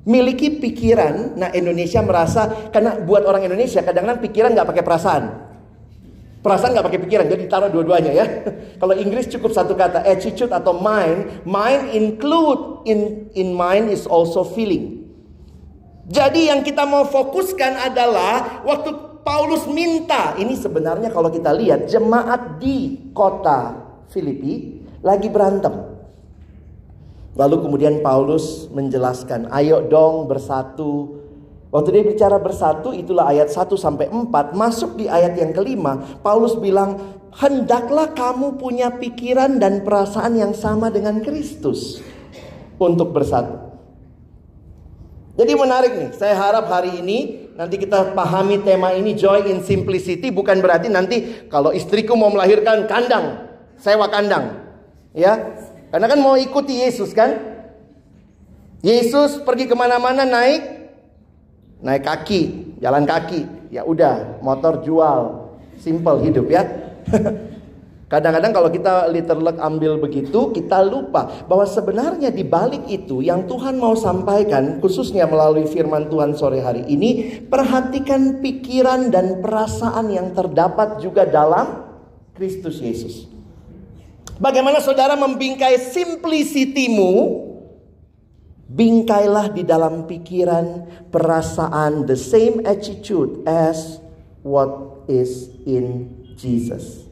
Miliki 0.04 0.60
pikiran, 0.60 1.40
nah 1.40 1.48
Indonesia 1.56 2.04
merasa 2.04 2.68
karena 2.68 3.00
buat 3.00 3.24
orang 3.24 3.48
Indonesia 3.48 3.80
kadang-kadang 3.80 4.20
pikiran 4.20 4.52
nggak 4.52 4.68
pakai 4.68 4.84
perasaan. 4.84 5.24
Perasaan 6.44 6.76
nggak 6.76 6.86
pakai 6.92 7.00
pikiran, 7.08 7.24
jadi 7.24 7.48
taruh 7.48 7.72
dua-duanya 7.72 8.12
ya. 8.12 8.26
Kalau 8.80 8.92
Inggris 8.92 9.32
cukup 9.32 9.56
satu 9.56 9.72
kata, 9.72 10.04
attitude 10.04 10.52
atau 10.52 10.76
mind. 10.76 11.48
Mind 11.48 11.96
include 11.96 12.84
in 12.84 13.32
in 13.32 13.56
mind 13.56 13.88
is 13.88 14.04
also 14.04 14.44
feeling. 14.44 15.08
Jadi 16.04 16.52
yang 16.52 16.60
kita 16.60 16.84
mau 16.84 17.08
fokuskan 17.08 17.88
adalah 17.88 18.60
waktu 18.60 18.92
Paulus 19.24 19.64
minta, 19.64 20.36
ini 20.36 20.52
sebenarnya 20.52 21.08
kalau 21.08 21.32
kita 21.32 21.48
lihat 21.48 21.88
jemaat 21.88 22.60
di 22.60 23.08
kota 23.16 23.80
Filipi 24.12 24.84
lagi 25.00 25.32
berantem. 25.32 25.96
Lalu 27.40 27.56
kemudian 27.64 28.04
Paulus 28.04 28.68
menjelaskan, 28.68 29.48
ayo 29.48 29.80
dong 29.88 30.28
bersatu, 30.28 31.23
Waktu 31.74 31.90
dia 31.90 32.04
bicara 32.06 32.38
bersatu 32.38 32.94
itulah 32.94 33.34
ayat 33.34 33.50
1 33.50 33.66
sampai 33.74 34.06
4 34.06 34.54
masuk 34.54 34.94
di 34.94 35.10
ayat 35.10 35.34
yang 35.34 35.50
kelima 35.50 36.22
Paulus 36.22 36.54
bilang 36.54 37.18
hendaklah 37.34 38.14
kamu 38.14 38.62
punya 38.62 38.94
pikiran 38.94 39.58
dan 39.58 39.82
perasaan 39.82 40.38
yang 40.38 40.54
sama 40.54 40.94
dengan 40.94 41.18
Kristus 41.18 41.98
untuk 42.78 43.10
bersatu. 43.10 43.74
Jadi 45.34 45.50
menarik 45.58 45.92
nih, 45.98 46.10
saya 46.14 46.38
harap 46.38 46.70
hari 46.70 47.02
ini 47.02 47.50
nanti 47.58 47.74
kita 47.74 48.14
pahami 48.14 48.62
tema 48.62 48.94
ini 48.94 49.18
joy 49.18 49.50
in 49.50 49.66
simplicity 49.66 50.30
bukan 50.30 50.62
berarti 50.62 50.86
nanti 50.86 51.50
kalau 51.50 51.74
istriku 51.74 52.14
mau 52.14 52.30
melahirkan 52.30 52.86
kandang, 52.86 53.50
sewa 53.82 54.06
kandang. 54.06 54.62
Ya, 55.10 55.58
karena 55.90 56.06
kan 56.06 56.22
mau 56.22 56.38
ikuti 56.38 56.86
Yesus 56.86 57.10
kan. 57.10 57.34
Yesus 58.78 59.42
pergi 59.42 59.66
ke 59.66 59.74
mana-mana 59.74 60.22
naik 60.22 60.73
naik 61.84 62.02
kaki, 62.08 62.74
jalan 62.80 63.04
kaki, 63.04 63.44
ya 63.68 63.84
udah, 63.84 64.40
motor 64.40 64.80
jual, 64.80 65.52
simple 65.76 66.24
hidup 66.24 66.48
ya. 66.48 66.64
Kadang-kadang 68.04 68.52
kalau 68.54 68.70
kita 68.70 69.10
literally 69.10 69.58
ambil 69.58 69.98
begitu, 69.98 70.54
kita 70.54 70.86
lupa 70.86 71.44
bahwa 71.50 71.66
sebenarnya 71.66 72.30
di 72.30 72.46
balik 72.46 72.86
itu 72.86 73.20
yang 73.20 73.44
Tuhan 73.44 73.76
mau 73.76 73.98
sampaikan, 73.98 74.78
khususnya 74.78 75.26
melalui 75.26 75.66
firman 75.66 76.06
Tuhan 76.06 76.36
sore 76.38 76.62
hari 76.62 76.86
ini, 76.86 77.42
perhatikan 77.48 78.38
pikiran 78.38 79.10
dan 79.10 79.42
perasaan 79.42 80.14
yang 80.14 80.30
terdapat 80.30 81.02
juga 81.02 81.26
dalam 81.26 81.90
Kristus 82.38 82.78
Yesus. 82.78 83.26
Bagaimana 84.38 84.78
saudara 84.78 85.18
membingkai 85.18 85.78
simplicity-mu 85.78 87.43
Bingkailah 88.64 89.52
di 89.52 89.60
dalam 89.60 90.08
pikiran, 90.08 90.88
perasaan, 91.12 92.08
the 92.08 92.16
same 92.16 92.64
attitude 92.64 93.44
as 93.44 94.00
what 94.40 95.04
is 95.04 95.52
in 95.68 96.08
Jesus. 96.40 97.04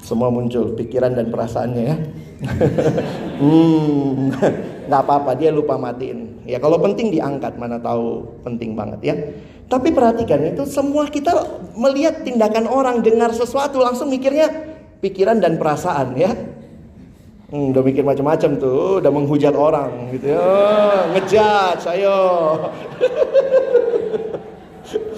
Semua 0.00 0.32
muncul 0.32 0.72
pikiran 0.74 1.14
dan 1.14 1.28
perasaannya 1.28 1.84
ya. 1.84 1.96
hmm, 3.44 4.32
nggak 4.88 5.02
apa-apa 5.04 5.36
dia 5.36 5.52
lupa 5.52 5.76
matiin. 5.76 6.40
Ya 6.48 6.58
kalau 6.58 6.80
penting 6.80 7.12
diangkat, 7.12 7.60
mana 7.60 7.76
tahu 7.76 8.24
penting 8.42 8.72
banget 8.72 9.00
ya. 9.04 9.14
Tapi 9.70 9.94
perhatikan 9.94 10.42
itu 10.42 10.66
semua 10.66 11.06
kita 11.06 11.30
melihat 11.78 12.26
tindakan 12.26 12.66
orang, 12.66 13.06
dengar 13.06 13.30
sesuatu 13.30 13.78
langsung 13.78 14.10
mikirnya 14.10 14.50
pikiran 14.98 15.38
dan 15.38 15.62
perasaan 15.62 16.18
ya. 16.18 16.34
Hmm, 17.50 17.74
udah 17.74 17.82
mikir 17.82 18.06
macam-macam 18.06 18.50
tuh, 18.62 19.02
udah 19.02 19.10
menghujat 19.10 19.58
orang 19.58 20.14
gitu 20.14 20.38
ya. 20.38 20.46
Ngejat, 21.10 21.82
ayo. 21.98 22.18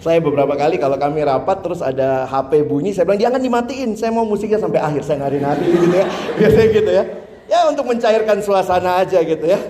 Saya 0.00 0.16
beberapa 0.16 0.56
kali 0.56 0.80
kalau 0.80 0.96
kami 0.96 1.20
rapat 1.24 1.60
terus 1.60 1.84
ada 1.84 2.24
HP 2.24 2.64
bunyi, 2.64 2.88
saya 2.96 3.04
bilang 3.04 3.20
jangan 3.20 3.36
dimatiin, 3.36 3.92
saya 4.00 4.08
mau 4.08 4.24
musiknya 4.24 4.56
sampai 4.56 4.80
akhir, 4.80 5.04
saya 5.04 5.20
nari-nari 5.20 5.68
gitu 5.84 5.92
ya. 5.92 6.08
Biasanya 6.40 6.68
gitu 6.72 6.90
ya. 6.90 7.04
Ya 7.52 7.68
untuk 7.68 7.84
mencairkan 7.84 8.40
suasana 8.40 9.04
aja 9.04 9.20
gitu 9.20 9.44
ya. 9.44 9.60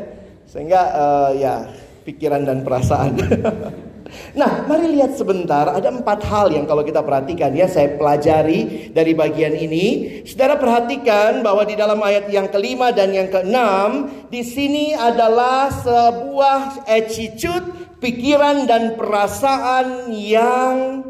Sehingga 0.47 0.81
uh, 0.95 1.31
ya 1.35 1.67
pikiran 2.07 2.47
dan 2.47 2.63
perasaan. 2.63 3.19
nah, 4.33 4.65
mari 4.65 4.91
lihat 4.97 5.15
sebentar. 5.15 5.69
Ada 5.71 5.93
empat 5.93 6.25
hal 6.27 6.51
yang 6.55 6.65
kalau 6.65 6.83
kita 6.83 7.05
perhatikan 7.05 7.53
ya, 7.53 7.69
saya 7.69 7.95
pelajari 7.95 8.91
dari 8.91 9.13
bagian 9.13 9.53
ini. 9.55 10.21
Saudara 10.25 10.57
perhatikan 10.57 11.45
bahwa 11.45 11.63
di 11.69 11.77
dalam 11.77 12.01
ayat 12.01 12.27
yang 12.33 12.49
kelima 12.49 12.91
dan 12.91 13.13
yang 13.13 13.29
keenam, 13.29 14.09
di 14.33 14.41
sini 14.41 14.97
adalah 14.97 15.69
sebuah 15.71 16.89
attitude 16.89 17.99
pikiran 18.01 18.65
dan 18.65 18.97
perasaan 18.97 20.09
yang 20.11 21.05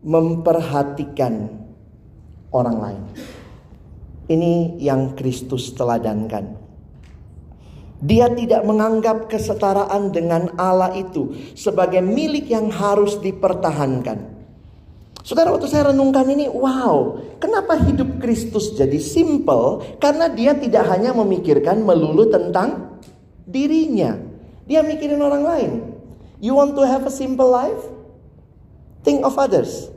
memperhatikan 0.00 1.48
orang 2.54 2.76
lain. 2.80 3.04
Ini 4.24 4.80
yang 4.80 5.12
Kristus 5.12 5.76
teladankan. 5.76 6.63
Dia 8.04 8.28
tidak 8.28 8.68
menganggap 8.68 9.32
kesetaraan 9.32 10.12
dengan 10.12 10.52
Allah 10.60 10.92
itu 10.92 11.32
sebagai 11.56 12.04
milik 12.04 12.52
yang 12.52 12.68
harus 12.68 13.16
dipertahankan. 13.16 14.36
Saudara, 15.24 15.56
waktu 15.56 15.72
saya 15.72 15.88
renungkan 15.88 16.28
ini, 16.28 16.52
wow, 16.52 17.16
kenapa 17.40 17.80
hidup 17.80 18.20
Kristus 18.20 18.76
jadi 18.76 19.00
simple? 19.00 19.96
Karena 19.96 20.28
dia 20.28 20.52
tidak 20.52 20.84
hanya 20.92 21.16
memikirkan 21.16 21.80
melulu 21.80 22.28
tentang 22.28 23.00
dirinya, 23.48 24.20
dia 24.68 24.84
mikirin 24.84 25.24
orang 25.24 25.40
lain. 25.40 25.70
You 26.44 26.52
want 26.52 26.76
to 26.76 26.84
have 26.84 27.08
a 27.08 27.14
simple 27.14 27.48
life? 27.48 27.80
Think 29.00 29.24
of 29.24 29.40
others. 29.40 29.88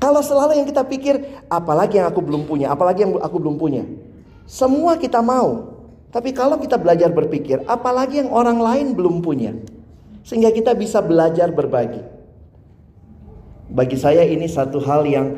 Kalau 0.00 0.24
selalu 0.24 0.64
yang 0.64 0.66
kita 0.72 0.88
pikir, 0.88 1.44
apalagi 1.52 2.00
yang 2.00 2.08
aku 2.08 2.24
belum 2.24 2.48
punya, 2.48 2.72
apalagi 2.72 3.04
yang 3.04 3.12
aku 3.20 3.36
belum 3.36 3.60
punya. 3.60 3.84
Semua 4.48 4.96
kita 4.96 5.20
mau. 5.20 5.77
Tapi 6.08 6.32
kalau 6.32 6.56
kita 6.56 6.80
belajar 6.80 7.12
berpikir, 7.12 7.68
apalagi 7.68 8.24
yang 8.24 8.32
orang 8.32 8.56
lain 8.56 8.86
belum 8.96 9.20
punya. 9.20 9.52
Sehingga 10.24 10.48
kita 10.52 10.72
bisa 10.72 11.04
belajar 11.04 11.52
berbagi. 11.52 12.00
Bagi 13.68 13.96
saya 14.00 14.24
ini 14.24 14.48
satu 14.48 14.80
hal 14.80 15.04
yang 15.04 15.36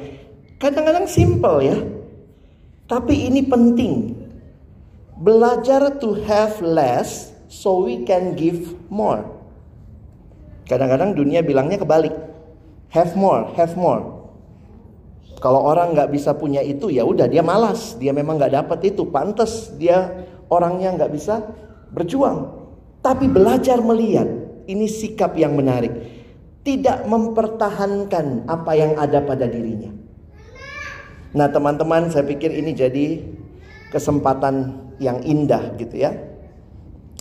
kadang-kadang 0.62 1.10
simple 1.10 1.58
ya. 1.62 1.78
Tapi 2.86 3.26
ini 3.26 3.42
penting. 3.46 4.14
Belajar 5.18 5.98
to 5.98 6.16
have 6.26 6.62
less 6.62 7.34
so 7.50 7.82
we 7.82 8.06
can 8.06 8.38
give 8.38 8.78
more. 8.86 9.26
Kadang-kadang 10.70 11.18
dunia 11.18 11.42
bilangnya 11.42 11.82
kebalik. 11.82 12.14
Have 12.94 13.18
more, 13.18 13.50
have 13.58 13.74
more. 13.74 14.20
Kalau 15.40 15.64
orang 15.66 15.96
nggak 15.96 16.14
bisa 16.14 16.36
punya 16.36 16.60
itu 16.60 16.92
ya 16.92 17.02
udah 17.02 17.24
dia 17.24 17.40
malas, 17.40 17.96
dia 17.96 18.12
memang 18.12 18.36
nggak 18.36 18.60
dapat 18.60 18.92
itu, 18.92 19.08
pantas 19.08 19.72
dia 19.80 20.28
orangnya 20.50 20.92
nggak 20.98 21.12
bisa 21.14 21.40
berjuang. 21.94 22.58
Tapi 23.00 23.30
belajar 23.30 23.80
melihat 23.80 24.28
ini 24.68 24.84
sikap 24.84 25.32
yang 25.38 25.56
menarik, 25.56 25.94
tidak 26.60 27.08
mempertahankan 27.08 28.44
apa 28.44 28.72
yang 28.76 28.92
ada 29.00 29.24
pada 29.24 29.48
dirinya. 29.48 29.88
Nah 31.32 31.48
teman-teman 31.48 32.12
saya 32.12 32.26
pikir 32.26 32.52
ini 32.52 32.76
jadi 32.76 33.24
kesempatan 33.88 34.76
yang 35.00 35.24
indah 35.24 35.78
gitu 35.80 35.96
ya. 35.96 36.12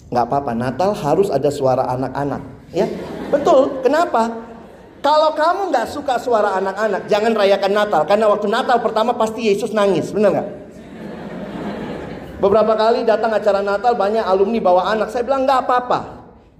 Nggak 0.09 0.25
apa-apa, 0.25 0.51
Natal 0.57 0.91
harus 0.97 1.29
ada 1.29 1.47
suara 1.53 1.85
anak-anak. 1.93 2.41
Ya, 2.73 2.89
betul. 3.29 3.81
Kenapa? 3.85 4.49
Kalau 4.99 5.31
kamu 5.31 5.71
nggak 5.71 5.87
suka 5.87 6.19
suara 6.19 6.59
anak-anak, 6.59 7.07
jangan 7.07 7.31
rayakan 7.37 7.71
Natal. 7.71 8.01
Karena 8.03 8.27
waktu 8.27 8.51
Natal 8.51 8.83
pertama 8.83 9.15
pasti 9.15 9.47
Yesus 9.47 9.71
nangis, 9.71 10.11
benar 10.11 10.29
nggak? 10.35 10.47
Beberapa 12.39 12.71
kali 12.79 13.03
datang 13.03 13.35
acara 13.35 13.59
Natal 13.59 13.99
banyak 13.99 14.23
alumni 14.23 14.59
bawa 14.63 14.95
anak. 14.95 15.11
Saya 15.11 15.27
bilang 15.27 15.43
nggak 15.43 15.59
apa-apa. 15.67 15.99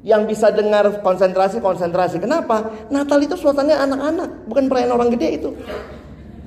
Yang 0.04 0.36
bisa 0.36 0.48
dengar 0.52 1.04
konsentrasi 1.04 1.64
konsentrasi. 1.64 2.20
Kenapa? 2.20 2.68
Natal 2.92 3.20
itu 3.20 3.36
suasananya 3.36 3.84
anak-anak, 3.84 4.30
bukan 4.48 4.72
perayaan 4.72 4.96
orang 4.96 5.10
gede 5.16 5.40
itu. 5.40 5.50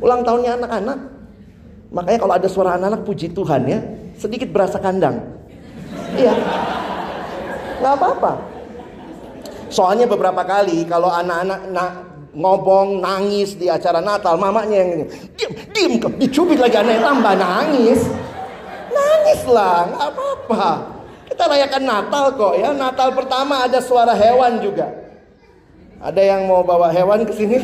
Ulang 0.01 0.25
tahunnya 0.25 0.57
anak-anak. 0.61 0.99
Makanya 1.93 2.19
kalau 2.25 2.35
ada 2.37 2.49
suara 2.49 2.71
anak-anak 2.81 3.05
puji 3.05 3.33
Tuhan 3.37 3.63
ya, 3.69 3.81
sedikit 4.17 4.49
berasa 4.53 4.81
kandang. 4.81 5.21
Iya. 6.17 6.33
Nggak 7.81 7.95
apa-apa. 8.01 8.33
Soalnya 9.73 10.05
beberapa 10.09 10.45
kali 10.45 10.85
kalau 10.89 11.09
anak-anak 11.09 11.61
na 11.73 11.85
ngobong 12.33 13.05
nangis 13.05 13.57
di 13.57 13.69
acara 13.69 14.01
Natal, 14.01 14.37
mamanya 14.41 14.77
yang 14.81 14.91
diam, 15.37 15.53
diam, 15.73 16.13
dicubit 16.21 16.57
lagi 16.61 16.77
anak 16.81 17.01
tambah 17.05 17.35
nangis. 17.37 18.01
Nangis 18.93 19.43
lah, 19.49 19.89
nggak 19.89 20.09
apa-apa. 20.13 20.67
Kita 21.33 21.49
rayakan 21.49 21.85
Natal 21.89 22.25
kok 22.37 22.55
ya. 22.61 22.71
Natal 22.77 23.09
pertama 23.17 23.65
ada 23.65 23.81
suara 23.81 24.13
hewan 24.13 24.61
juga. 24.61 24.93
Ada 26.03 26.21
yang 26.21 26.45
mau 26.45 26.61
bawa 26.61 26.93
hewan 26.93 27.25
ke 27.25 27.33
sini? 27.33 27.57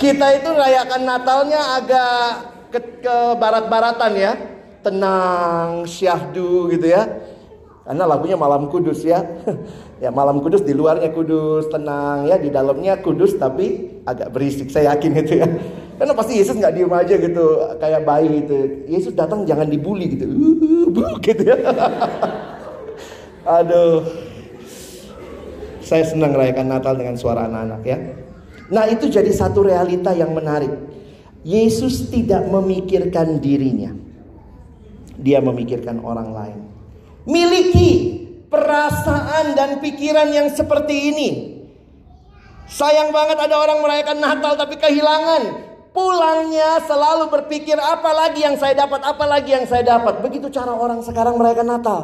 Kita 0.00 0.26
itu 0.34 0.50
rayakan 0.50 1.02
Natalnya 1.04 1.60
agak 1.78 2.20
ke, 2.74 2.80
ke 3.04 3.16
barat-baratan 3.38 4.12
ya. 4.16 4.32
Tenang, 4.80 5.84
syahdu 5.84 6.72
gitu 6.72 6.88
ya. 6.88 7.04
Karena 7.84 8.08
lagunya 8.08 8.40
Malam 8.40 8.72
Kudus 8.72 9.04
ya. 9.04 9.20
ya 10.04 10.08
Malam 10.08 10.40
Kudus 10.40 10.64
di 10.64 10.72
luarnya 10.72 11.12
kudus, 11.12 11.68
tenang 11.68 12.24
ya, 12.24 12.40
di 12.40 12.48
dalamnya 12.48 12.98
kudus 13.04 13.36
tapi 13.36 13.99
agak 14.06 14.32
berisik. 14.32 14.68
Saya 14.72 14.96
yakin 14.96 15.12
itu 15.20 15.34
ya. 15.40 15.48
Karena 16.00 16.16
pasti 16.16 16.40
Yesus 16.40 16.56
nggak 16.56 16.72
diem 16.72 16.92
aja 16.96 17.14
gitu 17.20 17.44
kayak 17.76 18.00
bayi 18.08 18.40
gitu. 18.40 18.56
Yesus 18.88 19.12
datang 19.12 19.44
jangan 19.44 19.68
dibully 19.68 20.16
gitu. 20.16 20.24
Uh, 20.96 21.16
gitu 21.20 21.42
ya. 21.44 21.56
Aduh. 23.60 24.08
Saya 25.84 26.06
senang 26.06 26.32
rayakan 26.32 26.70
Natal 26.70 26.94
dengan 26.96 27.18
suara 27.18 27.50
anak-anak 27.50 27.82
ya. 27.84 27.98
Nah 28.70 28.86
itu 28.86 29.10
jadi 29.10 29.28
satu 29.28 29.66
realita 29.66 30.14
yang 30.14 30.32
menarik. 30.32 30.70
Yesus 31.42 32.08
tidak 32.08 32.46
memikirkan 32.46 33.42
dirinya. 33.42 33.92
Dia 35.20 35.44
memikirkan 35.44 36.00
orang 36.00 36.32
lain. 36.32 36.58
Miliki 37.28 38.24
perasaan 38.48 39.52
dan 39.52 39.84
pikiran 39.84 40.32
yang 40.32 40.48
seperti 40.48 41.12
ini. 41.12 41.59
Sayang 42.70 43.10
banget 43.10 43.34
ada 43.34 43.58
orang 43.58 43.82
merayakan 43.82 44.22
Natal 44.22 44.54
tapi 44.54 44.78
kehilangan. 44.78 45.66
Pulangnya 45.90 46.78
selalu 46.86 47.26
berpikir 47.34 47.74
apa 47.74 48.14
lagi 48.14 48.46
yang 48.46 48.54
saya 48.54 48.78
dapat, 48.86 49.02
apa 49.02 49.24
lagi 49.26 49.50
yang 49.50 49.66
saya 49.66 49.82
dapat. 49.82 50.22
Begitu 50.22 50.46
cara 50.54 50.70
orang 50.70 51.02
sekarang 51.02 51.34
merayakan 51.34 51.66
Natal. 51.66 52.00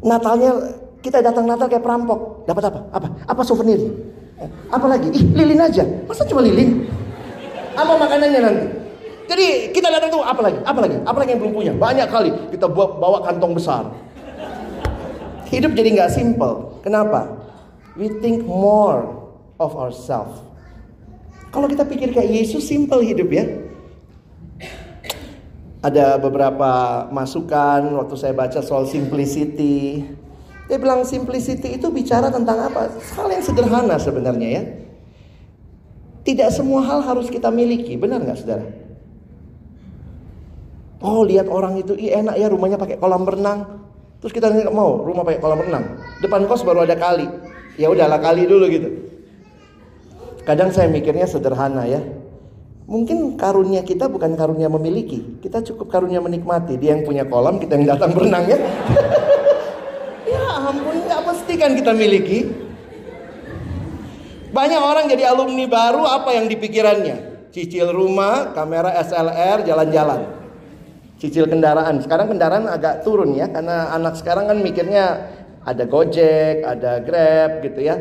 Natalnya 0.00 0.80
kita 1.04 1.20
datang 1.20 1.44
Natal 1.44 1.68
kayak 1.68 1.84
perampok. 1.84 2.48
Dapat 2.48 2.72
apa? 2.72 2.80
Apa? 2.88 3.06
Apa 3.28 3.40
souvenir? 3.44 3.84
Apa 4.72 4.86
lagi? 4.88 5.12
Ih, 5.12 5.24
lilin 5.36 5.60
aja. 5.60 5.84
Masa 6.08 6.24
cuma 6.24 6.40
lilin? 6.40 6.88
Apa 7.76 8.00
makanannya 8.00 8.40
nanti? 8.40 8.66
Jadi 9.28 9.76
kita 9.76 9.92
datang 9.92 10.08
tuh 10.08 10.24
apa 10.24 10.40
lagi? 10.40 10.58
Apa 10.64 10.80
lagi? 10.80 10.96
Apa 11.04 11.16
lagi 11.20 11.30
yang 11.36 11.40
belum 11.44 11.52
punya? 11.52 11.72
Banyak 11.76 12.08
kali 12.08 12.32
kita 12.48 12.64
bawa, 12.64 12.96
bawa 12.96 13.18
kantong 13.28 13.52
besar. 13.52 13.92
Hidup 15.52 15.76
jadi 15.76 16.00
nggak 16.00 16.10
simple. 16.16 16.80
Kenapa? 16.80 17.43
We 17.94 18.10
think 18.18 18.42
more 18.42 19.06
of 19.62 19.78
ourselves. 19.78 20.42
Kalau 21.54 21.70
kita 21.70 21.86
pikir 21.86 22.10
kayak 22.10 22.26
Yesus 22.26 22.66
simple 22.66 22.98
hidup 23.06 23.30
ya. 23.30 23.46
Ada 25.84 26.18
beberapa 26.18 27.04
masukan 27.14 27.94
waktu 27.94 28.14
saya 28.18 28.34
baca 28.34 28.58
soal 28.64 28.90
simplicity. 28.90 30.02
Dia 30.66 30.80
bilang 30.80 31.04
simplicity 31.04 31.76
itu 31.76 31.92
bicara 31.92 32.32
tentang 32.32 32.72
apa? 32.72 32.88
Hal 33.14 33.28
yang 33.30 33.44
sederhana 33.44 34.00
sebenarnya 34.00 34.48
ya. 34.48 34.62
Tidak 36.24 36.48
semua 36.48 36.80
hal 36.88 37.04
harus 37.04 37.28
kita 37.28 37.52
miliki, 37.52 38.00
benar 38.00 38.24
nggak 38.24 38.38
saudara? 38.40 38.64
Oh 41.04 41.20
lihat 41.20 41.52
orang 41.52 41.76
itu, 41.76 41.92
Ih, 42.00 42.16
enak 42.16 42.40
ya 42.40 42.48
rumahnya 42.48 42.80
pakai 42.80 42.96
kolam 42.96 43.28
renang. 43.28 43.84
Terus 44.24 44.32
kita 44.32 44.48
nggak 44.48 44.72
mau 44.72 45.04
rumah 45.04 45.20
pakai 45.20 45.36
kolam 45.36 45.60
renang. 45.60 45.84
Depan 46.24 46.48
kos 46.48 46.64
baru 46.64 46.88
ada 46.88 46.96
kali. 46.96 47.28
Ya 47.74 47.90
udahlah 47.90 48.22
kali 48.22 48.46
dulu 48.46 48.66
gitu. 48.70 48.88
Kadang 50.44 50.70
saya 50.70 50.86
mikirnya 50.86 51.26
sederhana 51.26 51.88
ya. 51.88 52.04
Mungkin 52.84 53.40
karunia 53.40 53.80
kita 53.80 54.12
bukan 54.12 54.36
karunia 54.36 54.68
memiliki, 54.68 55.40
kita 55.40 55.64
cukup 55.64 55.88
karunia 55.88 56.20
menikmati. 56.20 56.76
Dia 56.76 56.92
yang 56.92 57.08
punya 57.08 57.24
kolam, 57.24 57.56
kita 57.56 57.80
yang 57.80 57.96
datang 57.96 58.12
berenang 58.12 58.44
ya. 58.44 58.60
ya 60.36 60.44
ampun, 60.68 61.00
nggak 61.00 61.20
mesti 61.24 61.54
kan 61.56 61.72
kita 61.72 61.92
miliki. 61.96 62.38
Banyak 64.52 64.82
orang 64.84 65.08
jadi 65.08 65.32
alumni 65.32 65.64
baru, 65.64 66.04
apa 66.04 66.36
yang 66.36 66.44
dipikirannya? 66.46 67.48
Cicil 67.56 67.88
rumah, 67.88 68.52
kamera 68.52 68.92
SLR, 69.00 69.64
jalan-jalan. 69.64 70.28
Cicil 71.16 71.48
kendaraan. 71.48 72.04
Sekarang 72.04 72.28
kendaraan 72.28 72.68
agak 72.68 73.00
turun 73.00 73.32
ya, 73.32 73.48
karena 73.48 73.96
anak 73.96 74.20
sekarang 74.20 74.44
kan 74.44 74.60
mikirnya 74.60 75.24
ada 75.64 75.84
Gojek, 75.88 76.60
ada 76.62 77.00
Grab 77.00 77.64
gitu 77.64 77.80
ya. 77.80 77.96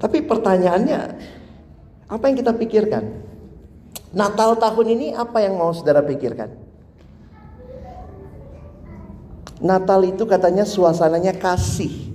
Tapi 0.00 0.26
pertanyaannya, 0.26 1.00
apa 2.10 2.24
yang 2.26 2.36
kita 2.36 2.52
pikirkan? 2.56 3.04
Natal 4.10 4.58
tahun 4.58 4.86
ini 4.98 5.06
apa 5.14 5.38
yang 5.38 5.54
mau 5.54 5.70
saudara 5.70 6.02
pikirkan? 6.02 6.50
Natal 9.62 10.02
itu 10.02 10.26
katanya 10.26 10.66
suasananya 10.66 11.36
kasih. 11.36 12.10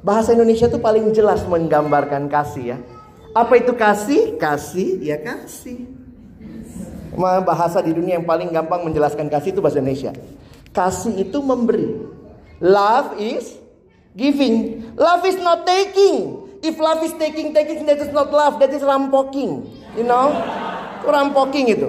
Bahasa 0.00 0.32
Indonesia 0.32 0.70
itu 0.70 0.78
paling 0.78 1.10
jelas 1.12 1.42
menggambarkan 1.44 2.30
kasih 2.30 2.64
ya. 2.72 2.78
Apa 3.36 3.58
itu 3.58 3.74
kasih? 3.76 4.38
Kasih 4.40 5.02
ya 5.02 5.18
kasih. 5.20 5.84
Bahasa 7.44 7.82
di 7.82 7.92
dunia 7.92 8.16
yang 8.16 8.24
paling 8.24 8.48
gampang 8.54 8.86
menjelaskan 8.86 9.26
kasih 9.26 9.52
itu 9.52 9.60
bahasa 9.60 9.82
Indonesia. 9.82 10.14
Kasih 10.72 11.26
itu 11.26 11.42
memberi. 11.42 12.15
Love 12.60 13.20
is 13.20 13.56
giving. 14.16 14.84
Love 14.96 15.22
is 15.28 15.36
not 15.36 15.68
taking. 15.68 16.48
If 16.64 16.80
love 16.80 17.04
is 17.04 17.12
taking, 17.20 17.52
taking 17.52 17.84
that 17.84 18.00
is 18.00 18.10
not 18.10 18.32
love, 18.32 18.58
that 18.58 18.72
is 18.72 18.80
rampoking. 18.80 19.68
You 19.94 20.04
know? 20.08 20.32
Itu 21.00 21.08
rampoking 21.12 21.66
itu. 21.68 21.88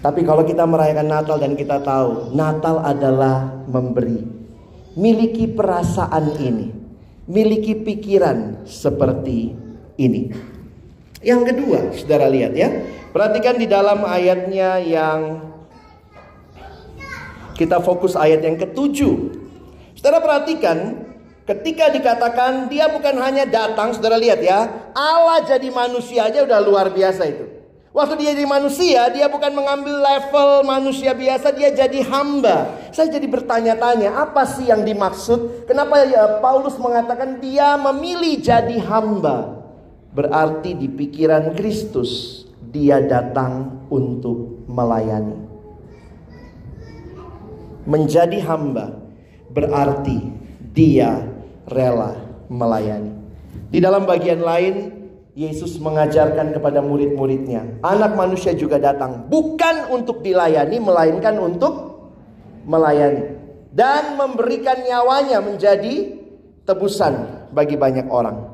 Tapi 0.00 0.24
kalau 0.24 0.48
kita 0.48 0.64
merayakan 0.64 1.08
Natal 1.12 1.36
dan 1.36 1.52
kita 1.56 1.80
tahu 1.84 2.32
Natal 2.32 2.80
adalah 2.80 3.52
memberi. 3.68 4.24
Miliki 4.96 5.48
perasaan 5.48 6.40
ini. 6.40 6.68
Miliki 7.28 7.76
pikiran 7.76 8.64
seperti 8.64 9.54
ini. 10.00 10.32
Yang 11.20 11.52
kedua, 11.52 11.78
saudara 11.92 12.32
lihat 12.32 12.56
ya. 12.56 12.68
Perhatikan 13.12 13.60
di 13.60 13.68
dalam 13.68 14.00
ayatnya 14.08 14.80
yang 14.80 15.20
kita 17.60 17.84
fokus 17.84 18.16
ayat 18.16 18.40
yang 18.40 18.56
ketujuh. 18.56 19.36
Saudara 19.92 20.24
perhatikan 20.24 21.10
Ketika 21.50 21.90
dikatakan 21.90 22.70
dia 22.70 22.86
bukan 22.86 23.18
hanya 23.18 23.42
datang, 23.42 23.90
saudara 23.90 24.14
lihat 24.14 24.38
ya, 24.38 24.70
Allah 24.94 25.42
jadi 25.42 25.66
manusia 25.74 26.30
aja 26.30 26.46
udah 26.46 26.62
luar 26.62 26.94
biasa 26.94 27.26
itu. 27.26 27.42
Waktu 27.90 28.22
dia 28.22 28.38
jadi 28.38 28.46
manusia, 28.46 29.10
dia 29.10 29.26
bukan 29.26 29.50
mengambil 29.50 29.98
level 29.98 30.62
manusia 30.62 31.10
biasa, 31.10 31.50
dia 31.50 31.74
jadi 31.74 32.06
hamba. 32.06 32.78
Saya 32.94 33.10
jadi 33.10 33.26
bertanya-tanya, 33.26 34.14
apa 34.14 34.46
sih 34.46 34.70
yang 34.70 34.86
dimaksud? 34.86 35.66
Kenapa 35.66 36.06
ya 36.06 36.38
Paulus 36.38 36.78
mengatakan 36.78 37.42
dia 37.42 37.74
memilih 37.74 38.38
jadi 38.38 38.78
hamba? 38.86 39.66
Berarti 40.14 40.78
di 40.78 40.86
pikiran 40.86 41.58
Kristus, 41.58 42.46
dia 42.62 43.02
datang 43.02 43.82
untuk 43.90 44.70
melayani. 44.70 45.49
Menjadi 47.88 48.40
hamba 48.44 48.96
berarti 49.50 50.18
dia 50.74 51.24
rela 51.66 52.16
melayani. 52.50 53.14
Di 53.70 53.78
dalam 53.78 54.04
bagian 54.04 54.42
lain, 54.42 54.74
Yesus 55.38 55.78
mengajarkan 55.78 56.52
kepada 56.52 56.82
murid-muridnya, 56.82 57.80
anak 57.86 58.18
manusia 58.18 58.50
juga 58.52 58.82
datang 58.82 59.30
bukan 59.30 59.94
untuk 59.94 60.26
dilayani, 60.26 60.82
melainkan 60.82 61.38
untuk 61.38 62.02
melayani 62.66 63.38
dan 63.70 64.18
memberikan 64.18 64.82
nyawanya 64.82 65.38
menjadi 65.38 66.18
tebusan 66.66 67.46
bagi 67.54 67.78
banyak 67.78 68.10
orang. 68.10 68.50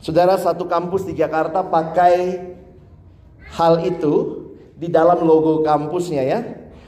Saudara 0.00 0.36
satu 0.40 0.64
kampus 0.68 1.08
di 1.08 1.16
Jakarta 1.16 1.64
pakai 1.64 2.40
hal 3.52 3.84
itu 3.84 4.44
di 4.76 4.88
dalam 4.88 5.24
logo 5.24 5.64
kampusnya 5.64 6.22
ya. 6.24 6.40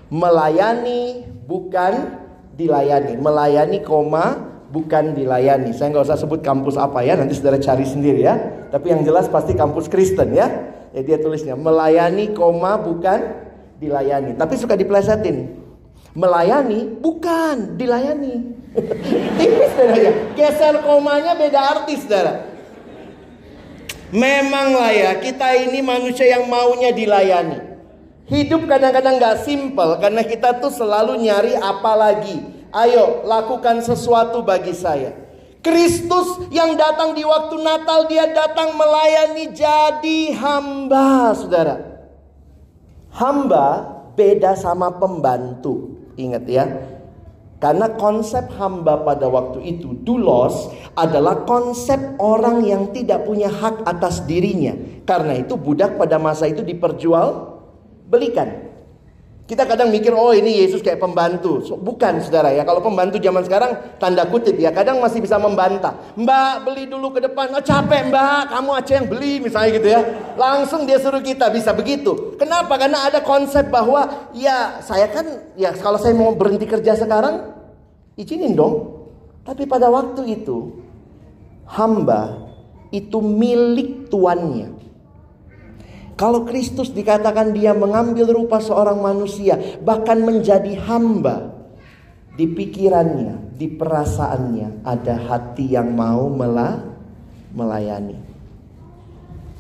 Melayani 0.09 1.28
bukan 1.49 2.21
dilayani, 2.53 3.17
melayani 3.17 3.81
koma 3.81 4.37
bukan 4.69 5.17
dilayani. 5.17 5.73
Saya 5.73 5.97
nggak 5.97 6.05
usah 6.05 6.21
sebut 6.21 6.45
kampus 6.45 6.77
apa 6.77 7.01
ya, 7.01 7.17
nanti 7.17 7.33
saudara 7.33 7.57
cari 7.57 7.89
sendiri 7.89 8.21
ya. 8.21 8.37
Tapi 8.69 8.93
yang 8.93 9.01
jelas 9.01 9.33
pasti 9.33 9.57
kampus 9.57 9.89
Kristen 9.89 10.37
ya. 10.37 10.77
Ya 10.93 11.01
dia 11.01 11.17
tulisnya 11.17 11.57
melayani 11.57 12.37
koma 12.37 12.77
bukan 12.77 13.49
dilayani. 13.81 14.37
Tapi 14.37 14.55
suka 14.61 14.77
diplesetin. 14.77 15.57
Melayani 16.13 17.01
bukan 17.01 17.81
dilayani. 17.81 18.35
Tipis 19.41 19.73
bedanya. 19.73 20.13
Geser 20.37 20.85
komanya 20.85 21.33
beda 21.33 21.61
artis 21.81 22.05
saudara. 22.05 22.45
Memang 24.09 24.73
lah 24.73 24.89
ya, 24.89 25.11
kita 25.21 25.53
ini 25.69 25.85
manusia 25.85 26.25
yang 26.25 26.49
maunya 26.49 26.97
dilayani. 26.97 27.68
Hidup 28.29 28.69
kadang-kadang 28.69 29.17
gak 29.17 29.41
simple 29.49 29.97
karena 29.99 30.21
kita 30.21 30.61
tuh 30.61 30.69
selalu 30.69 31.17
nyari 31.25 31.57
apa 31.57 31.93
lagi 31.97 32.59
Ayo 32.69 33.25
lakukan 33.25 33.81
sesuatu 33.81 34.45
bagi 34.45 34.77
saya. 34.77 35.17
Kristus 35.65 36.53
yang 36.53 36.77
datang 36.77 37.17
di 37.17 37.25
waktu 37.25 37.57
Natal 37.65 38.07
dia 38.07 38.29
datang 38.31 38.77
melayani 38.77 39.51
jadi 39.57 40.37
hamba, 40.37 41.33
Saudara. 41.33 41.77
Hamba 43.11 43.67
beda 44.15 44.55
sama 44.55 44.93
pembantu. 45.01 45.97
Ingat 46.21 46.45
ya. 46.47 46.67
Karena 47.59 47.91
konsep 47.99 48.55
hamba 48.55 49.03
pada 49.03 49.27
waktu 49.27 49.67
itu, 49.67 49.99
dulos, 50.07 50.71
adalah 50.95 51.43
konsep 51.43 51.99
orang 52.23 52.63
yang 52.63 52.95
tidak 52.95 53.27
punya 53.27 53.51
hak 53.51 53.83
atas 53.83 54.23
dirinya. 54.31 54.79
Karena 55.03 55.35
itu 55.43 55.59
budak 55.59 55.99
pada 55.99 56.23
masa 56.23 56.47
itu 56.47 56.63
diperjual 56.63 57.58
belikan. 58.09 58.69
Kita 59.49 59.65
kadang 59.65 59.89
mikir, 59.89 60.13
oh 60.13 60.37
ini 60.37 60.61
Yesus 60.61 60.85
kayak 60.85 61.01
pembantu. 61.01 61.65
So, 61.65 61.81
bukan 61.81 62.21
saudara 62.21 62.53
ya. 62.53 62.69
Kalau 62.69 62.85
pembantu 62.85 63.17
zaman 63.17 63.41
sekarang, 63.49 63.97
tanda 63.97 64.29
kutip 64.29 64.53
ya. 64.61 64.69
Kadang 64.77 65.01
masih 65.01 65.25
bisa 65.25 65.41
membantah. 65.41 65.97
Mbak 66.21 66.69
beli 66.69 66.85
dulu 66.85 67.17
ke 67.17 67.25
depan. 67.25 67.57
Oh 67.57 67.65
capek 67.65 68.13
mbak, 68.13 68.53
kamu 68.53 68.71
aja 68.77 68.93
yang 69.01 69.09
beli 69.09 69.41
misalnya 69.41 69.71
gitu 69.81 69.89
ya. 69.89 70.01
Langsung 70.37 70.85
dia 70.85 71.01
suruh 71.01 71.25
kita 71.25 71.49
bisa 71.49 71.73
begitu. 71.73 72.37
Kenapa? 72.37 72.77
Karena 72.77 73.09
ada 73.09 73.25
konsep 73.25 73.73
bahwa 73.73 74.29
ya 74.37 74.85
saya 74.85 75.09
kan, 75.09 75.25
ya 75.57 75.73
kalau 75.81 75.97
saya 75.97 76.13
mau 76.13 76.37
berhenti 76.37 76.69
kerja 76.69 76.93
sekarang, 77.01 77.57
izinin 78.21 78.53
dong. 78.53 79.01
Tapi 79.49 79.65
pada 79.65 79.89
waktu 79.89 80.45
itu, 80.45 80.77
hamba 81.65 82.53
itu 82.93 83.17
milik 83.17 84.13
tuannya. 84.13 84.78
Kalau 86.19 86.43
Kristus 86.43 86.91
dikatakan 86.91 87.55
dia 87.55 87.71
mengambil 87.79 88.35
rupa 88.35 88.59
seorang 88.59 88.99
manusia, 88.99 89.79
bahkan 89.87 90.19
menjadi 90.19 90.75
hamba, 90.91 91.55
di 92.35 92.51
pikirannya, 92.51 93.55
di 93.55 93.71
perasaannya 93.71 94.83
ada 94.83 95.15
hati 95.15 95.79
yang 95.79 95.95
mau 95.95 96.27
melayani. 97.55 98.19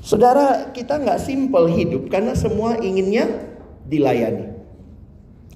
Saudara, 0.02 0.74
kita 0.74 0.98
nggak 0.98 1.22
simpel 1.22 1.70
hidup 1.70 2.10
karena 2.10 2.34
semua 2.34 2.78
inginnya 2.82 3.26
dilayani. 3.86 4.58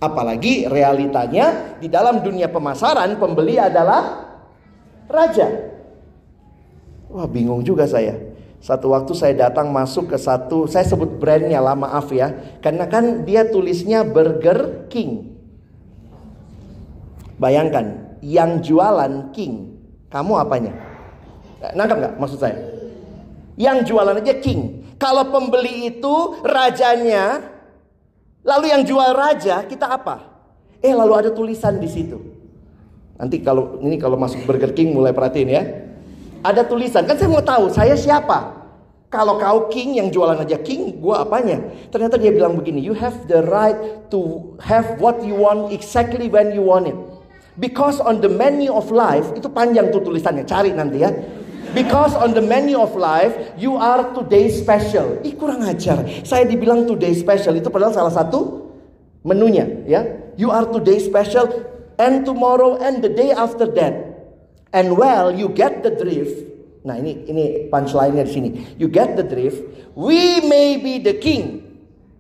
Apalagi 0.03 0.67
realitanya 0.67 1.79
di 1.79 1.87
dalam 1.91 2.27
dunia 2.27 2.51
pemasaran 2.51 3.19
pembeli 3.19 3.59
adalah 3.59 4.35
raja. 5.07 5.47
Wah, 7.11 7.27
bingung 7.31 7.63
juga 7.63 7.87
saya. 7.87 8.32
Satu 8.63 8.95
waktu 8.95 9.11
saya 9.19 9.35
datang 9.35 9.75
masuk 9.75 10.15
ke 10.15 10.17
satu, 10.17 10.71
saya 10.71 10.87
sebut 10.87 11.19
brandnya 11.19 11.59
lah 11.59 11.75
maaf 11.75 12.15
ya. 12.15 12.31
Karena 12.63 12.87
kan 12.87 13.27
dia 13.27 13.43
tulisnya 13.43 14.07
Burger 14.07 14.87
King. 14.87 15.35
Bayangkan, 17.43 18.15
yang 18.23 18.63
jualan 18.63 19.35
King, 19.35 19.83
kamu 20.07 20.33
apanya? 20.39 20.73
Nangkap 21.75 21.97
nggak 21.99 22.15
maksud 22.23 22.39
saya? 22.39 22.55
Yang 23.59 23.91
jualan 23.91 24.23
aja 24.23 24.39
King. 24.39 24.87
Kalau 24.95 25.27
pembeli 25.35 25.91
itu 25.91 26.39
rajanya, 26.47 27.43
lalu 28.47 28.71
yang 28.71 28.87
jual 28.87 29.11
raja 29.11 29.67
kita 29.67 29.91
apa? 29.91 30.23
Eh 30.79 30.95
lalu 30.95 31.19
ada 31.19 31.31
tulisan 31.35 31.83
di 31.83 31.91
situ. 31.91 32.15
Nanti 33.19 33.43
kalau 33.43 33.83
ini 33.83 33.99
kalau 33.99 34.15
masuk 34.15 34.47
Burger 34.47 34.71
King 34.71 34.95
mulai 34.95 35.11
perhatiin 35.11 35.51
ya. 35.51 35.63
Ada 36.43 36.67
tulisan, 36.67 37.07
kan 37.07 37.15
saya 37.15 37.31
mau 37.31 37.43
tahu 37.43 37.71
saya 37.71 37.95
siapa. 37.95 38.59
Kalau 39.13 39.37
kau 39.37 39.69
king 39.69 39.95
yang 40.01 40.09
jualan 40.11 40.41
aja 40.41 40.59
king, 40.59 40.99
gua 40.99 41.23
apanya? 41.23 41.61
Ternyata 41.93 42.17
dia 42.17 42.33
bilang 42.33 42.59
begini, 42.59 42.83
you 42.83 42.97
have 42.97 43.15
the 43.29 43.45
right 43.47 43.77
to 44.09 44.53
have 44.59 44.99
what 44.99 45.21
you 45.23 45.37
want 45.39 45.71
exactly 45.71 46.27
when 46.33 46.51
you 46.51 46.65
want 46.65 46.89
it. 46.89 46.97
Because 47.61 48.01
on 48.01 48.25
the 48.25 48.33
menu 48.33 48.73
of 48.73 48.89
life, 48.89 49.29
itu 49.37 49.47
panjang 49.53 49.93
tuh 49.93 50.01
tulisannya, 50.01 50.49
cari 50.49 50.73
nanti 50.73 51.05
ya. 51.05 51.13
Because 51.77 52.17
on 52.17 52.33
the 52.33 52.41
menu 52.41 52.81
of 52.81 52.97
life, 52.97 53.37
you 53.61 53.77
are 53.77 54.11
today 54.17 54.49
special. 54.49 55.21
Ih 55.23 55.37
kurang 55.37 55.63
ajar. 55.69 56.03
Saya 56.25 56.49
dibilang 56.49 56.89
today 56.89 57.13
special 57.13 57.55
itu 57.55 57.69
padahal 57.69 57.93
salah 57.93 58.13
satu 58.13 58.67
menunya, 59.23 59.69
ya. 59.85 60.05
You 60.41 60.49
are 60.49 60.65
today 60.73 60.99
special 60.99 61.53
and 62.01 62.25
tomorrow 62.25 62.81
and 62.81 63.05
the 63.05 63.13
day 63.13 63.31
after 63.37 63.69
that. 63.77 64.12
And 64.73 64.97
well, 64.97 65.29
you 65.29 65.53
get 65.53 65.85
the 65.85 65.93
drift. 65.93 66.49
Nah, 66.83 66.99
ini 66.99 67.29
ini 67.29 67.45
punchline-nya 67.71 68.25
di 68.27 68.33
sini. 68.33 68.51
You 68.81 68.89
get 68.89 69.15
the 69.15 69.23
drift. 69.23 69.61
We 69.95 70.41
may 70.43 70.81
be 70.81 70.99
the 70.99 71.15
king. 71.21 71.63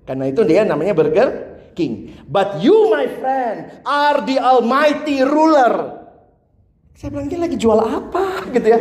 Karena 0.04 0.28
itu 0.28 0.44
dia 0.44 0.62
namanya 0.62 0.92
Burger 0.92 1.28
King. 1.72 2.12
But 2.28 2.60
you, 2.60 2.92
my 2.92 3.08
friend, 3.18 3.82
are 3.82 4.20
the 4.22 4.36
almighty 4.38 5.24
ruler. 5.24 6.04
Saya 6.92 7.08
bilang 7.08 7.26
dia 7.32 7.40
lagi 7.40 7.56
jual 7.56 7.80
apa 7.80 8.44
gitu 8.54 8.68
ya. 8.68 8.78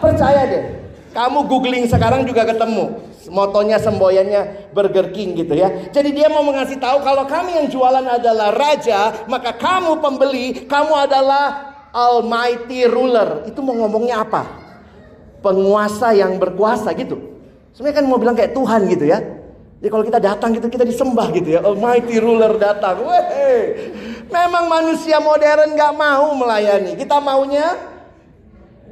Percaya 0.00 0.42
deh. 0.48 0.64
Kamu 1.12 1.48
googling 1.48 1.88
sekarang 1.88 2.24
juga 2.24 2.48
ketemu. 2.48 3.04
Motonya 3.28 3.76
semboyannya 3.80 4.72
Burger 4.72 5.10
King 5.12 5.36
gitu 5.36 5.52
ya. 5.56 5.92
Jadi 5.92 6.14
dia 6.14 6.32
mau 6.32 6.44
mengasih 6.46 6.80
tahu 6.80 7.02
kalau 7.02 7.28
kami 7.28 7.58
yang 7.58 7.68
jualan 7.68 8.04
adalah 8.04 8.54
raja, 8.54 9.26
maka 9.26 9.56
kamu 9.56 9.98
pembeli, 9.98 10.64
kamu 10.68 10.92
adalah 10.94 11.75
almighty 11.96 12.84
ruler. 12.84 13.48
Itu 13.48 13.64
mau 13.64 13.72
ngomongnya 13.72 14.20
apa? 14.20 14.44
Penguasa 15.40 16.12
yang 16.12 16.36
berkuasa 16.36 16.92
gitu. 16.92 17.16
Sebenarnya 17.72 18.04
kan 18.04 18.06
mau 18.06 18.20
bilang 18.20 18.36
kayak 18.36 18.52
Tuhan 18.52 18.84
gitu 18.92 19.08
ya. 19.08 19.24
Jadi 19.80 19.88
kalau 19.92 20.04
kita 20.04 20.20
datang 20.20 20.52
gitu 20.52 20.68
kita 20.68 20.84
disembah 20.84 21.32
gitu 21.32 21.56
ya. 21.56 21.64
Almighty 21.64 22.20
ruler 22.20 22.52
datang. 22.60 23.00
Weh. 23.00 23.96
Memang 24.28 24.68
manusia 24.68 25.16
modern 25.16 25.72
gak 25.72 25.94
mau 25.96 26.36
melayani. 26.36 26.92
Kita 27.00 27.16
maunya 27.16 27.72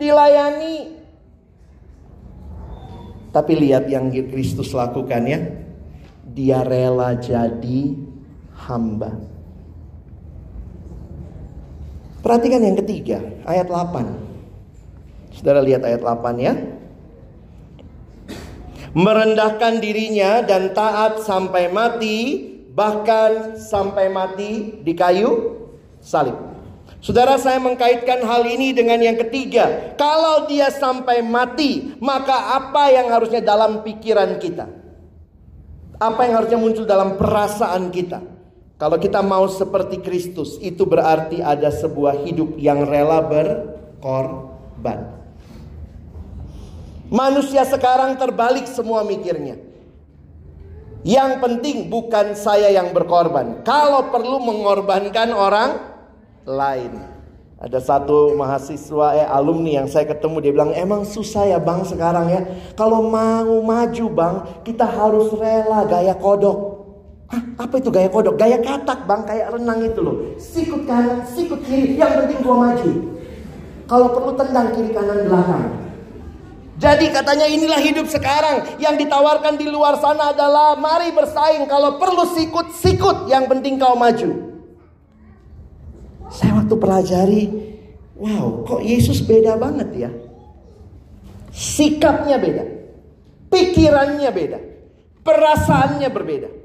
dilayani. 0.01 0.97
Tapi 3.35 3.53
lihat 3.59 3.91
yang 3.91 4.09
Kristus 4.09 4.71
lakukan 4.73 5.23
ya. 5.27 5.41
Dia 6.23 6.63
rela 6.63 7.19
jadi 7.19 7.99
hamba. 8.69 9.34
Perhatikan 12.25 12.65
yang 12.65 12.81
ketiga, 12.81 13.21
ayat 13.45 13.69
8. 13.69 15.37
Saudara 15.37 15.61
lihat 15.61 15.85
ayat 15.85 16.01
8 16.01 16.41
ya. 16.41 16.57
Merendahkan 18.97 19.77
dirinya 19.85 20.41
dan 20.41 20.73
taat 20.73 21.21
sampai 21.21 21.69
mati, 21.69 22.49
bahkan 22.73 23.61
sampai 23.61 24.09
mati 24.09 24.81
di 24.81 24.97
kayu 24.97 25.61
salib. 26.01 26.33
Saudara 27.05 27.37
saya 27.37 27.61
mengkaitkan 27.61 28.25
hal 28.25 28.49
ini 28.49 28.73
dengan 28.73 29.05
yang 29.05 29.21
ketiga. 29.21 29.93
Kalau 30.01 30.49
dia 30.49 30.73
sampai 30.73 31.21
mati, 31.21 31.93
maka 32.01 32.57
apa 32.57 32.89
yang 32.89 33.13
harusnya 33.13 33.45
dalam 33.45 33.85
pikiran 33.85 34.41
kita? 34.41 34.65
Apa 36.01 36.25
yang 36.25 36.41
harusnya 36.41 36.57
muncul 36.57 36.89
dalam 36.89 37.21
perasaan 37.21 37.93
kita? 37.93 38.34
Kalau 38.85 39.01
kita 39.01 39.25
mau 39.25 39.49
seperti 39.49 39.97
Kristus, 40.05 40.61
itu 40.61 40.85
berarti 40.85 41.41
ada 41.41 41.73
sebuah 41.73 42.21
hidup 42.21 42.61
yang 42.61 42.85
rela 42.85 43.25
berkorban. 43.25 45.09
Manusia 47.09 47.65
sekarang 47.65 48.21
terbalik 48.21 48.69
semua 48.69 49.01
mikirnya. 49.01 49.57
Yang 51.01 51.41
penting 51.41 51.89
bukan 51.89 52.37
saya 52.37 52.69
yang 52.77 52.93
berkorban. 52.93 53.65
Kalau 53.65 54.13
perlu 54.13 54.45
mengorbankan 54.45 55.33
orang 55.33 55.81
lain. 56.45 56.93
Ada 57.57 57.81
satu 57.81 58.37
mahasiswa 58.37 59.17
eh 59.17 59.25
alumni 59.25 59.81
yang 59.81 59.89
saya 59.89 60.05
ketemu 60.13 60.45
dia 60.45 60.53
bilang 60.53 60.77
emang 60.77 61.09
susah 61.09 61.49
ya 61.49 61.57
bang 61.57 61.81
sekarang 61.89 62.29
ya. 62.29 62.45
Kalau 62.77 63.01
mau 63.09 63.65
maju 63.65 64.07
bang 64.13 64.35
kita 64.61 64.85
harus 64.85 65.33
rela 65.33 65.89
gaya 65.89 66.13
kodok. 66.13 66.74
Hah, 67.33 67.43
apa 67.57 67.75
itu 67.81 67.89
gaya 67.89 68.09
kodok? 68.13 68.37
Gaya 68.37 68.61
katak 68.61 69.09
bang 69.09 69.23
kayak 69.25 69.49
renang 69.57 69.81
itu 69.81 70.01
loh. 70.05 70.17
Sikut 70.37 70.85
kanan, 70.85 71.25
sikut 71.33 71.61
kiri. 71.65 71.97
Yang 71.97 72.13
penting 72.25 72.39
gua 72.45 72.57
maju. 72.69 72.91
Kalau 73.85 74.09
perlu 74.13 74.33
tendang 74.37 74.69
kiri 74.77 74.91
kanan 74.93 75.29
belakang. 75.29 75.85
Jadi 76.75 77.07
katanya 77.15 77.47
inilah 77.47 77.79
hidup 77.79 78.11
sekarang 78.11 78.67
yang 78.83 78.99
ditawarkan 78.99 79.55
di 79.55 79.71
luar 79.71 79.95
sana 80.03 80.35
adalah 80.35 80.75
mari 80.75 81.15
bersaing 81.15 81.71
kalau 81.71 82.03
perlu 82.03 82.27
sikut 82.35 82.75
sikut 82.75 83.31
yang 83.31 83.47
penting 83.47 83.79
kau 83.79 83.95
maju. 83.95 84.59
Saya 86.35 86.59
waktu 86.59 86.75
pelajari, 86.75 87.43
wow, 88.19 88.67
kok 88.67 88.83
Yesus 88.83 89.23
beda 89.23 89.55
banget 89.55 89.89
ya? 89.95 90.11
Sikapnya 91.55 92.43
beda, 92.43 92.65
pikirannya 93.55 94.31
beda, 94.35 94.59
perasaannya 95.23 96.11
berbeda. 96.11 96.64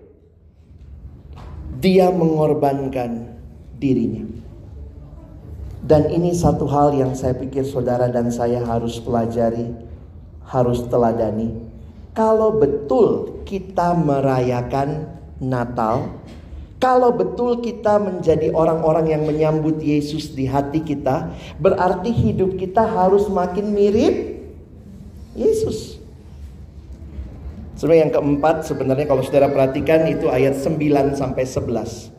Dia 1.79 2.11
mengorbankan 2.11 3.39
dirinya. 3.79 4.27
Dan 5.79 6.11
ini 6.11 6.35
satu 6.35 6.67
hal 6.67 6.91
yang 6.91 7.15
saya 7.15 7.33
pikir 7.33 7.63
saudara 7.63 8.11
dan 8.11 8.27
saya 8.29 8.59
harus 8.61 8.99
pelajari, 8.99 9.71
harus 10.43 10.83
teladani. 10.91 11.55
Kalau 12.11 12.59
betul 12.59 13.39
kita 13.47 13.95
merayakan 13.95 15.07
Natal, 15.39 16.19
kalau 16.79 17.11
betul 17.11 17.59
kita 17.59 17.99
menjadi 17.99 18.55
orang-orang 18.55 19.11
yang 19.11 19.23
menyambut 19.27 19.83
Yesus 19.83 20.31
di 20.31 20.47
hati 20.47 20.79
kita, 20.79 21.31
berarti 21.59 22.07
hidup 22.07 22.55
kita 22.55 22.83
harus 22.83 23.27
makin 23.27 23.75
mirip 23.75 24.39
Yesus. 25.35 25.98
Sebenarnya 27.79 28.11
yang 28.11 28.15
keempat 28.19 28.67
sebenarnya 28.67 29.07
kalau 29.07 29.23
saudara 29.23 29.47
perhatikan 29.47 30.03
itu 30.11 30.27
ayat 30.27 30.59
9 30.59 31.15
sampai 31.15 31.47
11. 31.47 32.11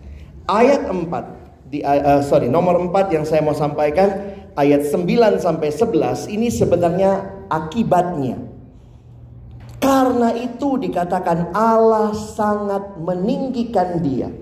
Ayat 0.48 0.88
4 0.88 1.68
di 1.68 1.84
uh, 1.84 2.24
sorry 2.24 2.48
nomor 2.48 2.80
4 2.80 3.12
yang 3.12 3.28
saya 3.28 3.44
mau 3.44 3.52
sampaikan 3.52 4.40
ayat 4.56 4.88
9 4.88 5.04
sampai 5.36 5.68
11 5.68 6.32
ini 6.32 6.48
sebenarnya 6.48 7.44
akibatnya. 7.52 8.40
Karena 9.84 10.32
itu 10.32 10.80
dikatakan 10.80 11.52
Allah 11.52 12.16
sangat 12.16 12.96
meninggikan 12.96 14.00
dia 14.00 14.32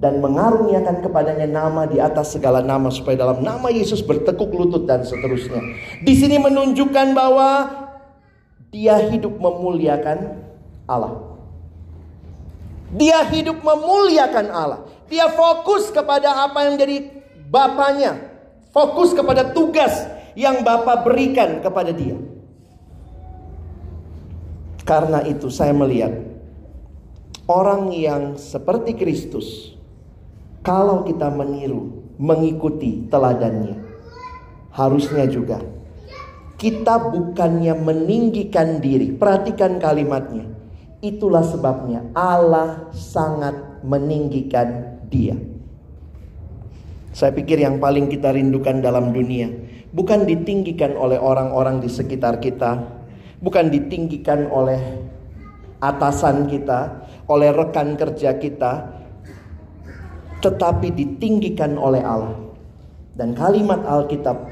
dan 0.00 0.24
mengaruniakan 0.24 1.04
kepadanya 1.04 1.44
nama 1.44 1.84
di 1.84 2.00
atas 2.00 2.40
segala 2.40 2.64
nama 2.64 2.88
supaya 2.88 3.20
dalam 3.20 3.44
nama 3.44 3.68
Yesus 3.68 4.00
bertekuk 4.00 4.48
lutut 4.48 4.88
dan 4.88 5.04
seterusnya. 5.04 5.60
Di 6.00 6.16
sini 6.16 6.40
menunjukkan 6.40 7.12
bahwa 7.12 7.50
dia 8.72 8.96
hidup 9.12 9.36
memuliakan 9.36 10.43
Allah. 10.84 11.34
Dia 12.94 13.26
hidup 13.26 13.64
memuliakan 13.64 14.46
Allah. 14.52 14.80
Dia 15.10 15.28
fokus 15.32 15.90
kepada 15.90 16.46
apa 16.46 16.68
yang 16.68 16.78
jadi 16.78 17.10
bapaknya. 17.50 18.32
Fokus 18.70 19.14
kepada 19.14 19.54
tugas 19.54 19.92
yang 20.34 20.66
Bapak 20.66 21.06
berikan 21.06 21.62
kepada 21.62 21.94
dia. 21.94 22.18
Karena 24.84 25.24
itu 25.24 25.48
saya 25.48 25.72
melihat 25.72 26.12
orang 27.48 27.94
yang 27.94 28.36
seperti 28.36 28.98
Kristus 28.98 29.72
kalau 30.60 31.06
kita 31.06 31.30
meniru, 31.32 32.04
mengikuti 32.20 33.08
teladannya, 33.08 33.80
harusnya 34.74 35.24
juga 35.30 35.62
kita 36.64 37.12
bukannya 37.12 37.74
meninggikan 37.76 38.80
diri. 38.80 39.12
Perhatikan 39.12 39.76
kalimatnya. 39.76 40.48
Itulah 41.04 41.44
sebabnya 41.44 42.08
Allah 42.16 42.88
sangat 42.96 43.84
meninggikan 43.84 44.96
dia. 45.12 45.36
Saya 47.12 47.36
pikir 47.36 47.60
yang 47.60 47.76
paling 47.76 48.08
kita 48.08 48.32
rindukan 48.32 48.80
dalam 48.80 49.12
dunia 49.12 49.52
bukan 49.94 50.26
ditinggikan 50.26 50.98
oleh 50.98 51.16
orang-orang 51.16 51.78
di 51.78 51.86
sekitar 51.86 52.42
kita, 52.42 52.82
bukan 53.38 53.70
ditinggikan 53.70 54.50
oleh 54.50 55.06
atasan 55.78 56.50
kita, 56.50 57.06
oleh 57.30 57.54
rekan 57.54 57.94
kerja 57.94 58.34
kita, 58.36 58.90
tetapi 60.42 60.90
ditinggikan 60.90 61.78
oleh 61.78 62.02
Allah. 62.02 62.42
Dan 63.14 63.38
kalimat 63.38 63.86
Alkitab 63.86 64.50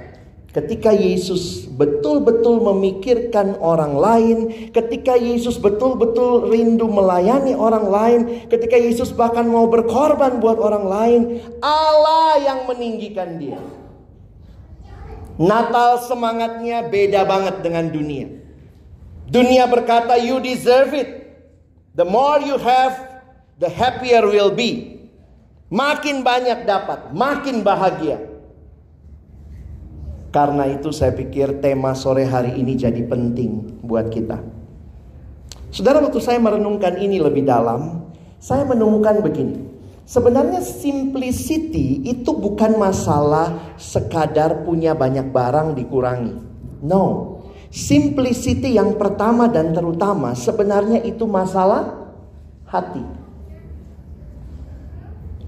Ketika 0.53 0.93
Yesus 0.93 1.65
betul-betul 1.65 2.61
memikirkan 2.61 3.57
orang 3.57 3.97
lain, 3.97 4.39
ketika 4.69 5.17
Yesus 5.17 5.57
betul-betul 5.57 6.53
rindu 6.53 6.93
melayani 6.93 7.57
orang 7.57 7.89
lain, 7.89 8.21
ketika 8.53 8.77
Yesus 8.77 9.17
bahkan 9.17 9.49
mau 9.49 9.65
berkorban 9.65 10.45
buat 10.45 10.61
orang 10.61 10.85
lain, 10.85 11.21
Allah 11.65 12.37
yang 12.45 12.61
meninggikan 12.69 13.41
dia. 13.41 13.65
Natal 15.41 16.05
semangatnya 16.05 16.85
beda 16.85 17.25
banget 17.25 17.65
dengan 17.65 17.89
dunia. 17.89 18.29
Dunia 19.33 19.65
berkata, 19.65 20.21
"You 20.21 20.37
deserve 20.45 20.93
it. 20.93 21.11
The 21.97 22.05
more 22.05 22.45
you 22.45 22.61
have, 22.61 23.25
the 23.57 23.73
happier 23.73 24.29
will 24.29 24.53
be." 24.53 25.01
Makin 25.73 26.21
banyak 26.21 26.69
dapat, 26.69 27.17
makin 27.17 27.65
bahagia. 27.65 28.32
Karena 30.33 30.64
itu 30.64 30.89
saya 30.91 31.12
pikir 31.12 31.61
tema 31.61 31.93
sore 31.93 32.24
hari 32.24 32.57
ini 32.57 32.72
jadi 32.72 33.05
penting 33.05 33.85
buat 33.85 34.09
kita. 34.09 34.41
Saudara 35.68 36.01
waktu 36.01 36.20
saya 36.24 36.41
merenungkan 36.41 36.97
ini 36.97 37.20
lebih 37.20 37.45
dalam, 37.45 38.09
saya 38.41 38.64
menemukan 38.64 39.20
begini. 39.20 39.61
Sebenarnya 40.09 40.64
simplicity 40.64 42.01
itu 42.05 42.33
bukan 42.33 42.80
masalah 42.80 43.76
sekadar 43.76 44.64
punya 44.64 44.97
banyak 44.97 45.30
barang 45.30 45.76
dikurangi. 45.76 46.35
No. 46.83 47.39
Simplicity 47.72 48.76
yang 48.76 49.01
pertama 49.01 49.49
dan 49.49 49.72
terutama 49.72 50.37
sebenarnya 50.37 51.01
itu 51.05 51.24
masalah 51.24 52.12
hati. 52.68 53.01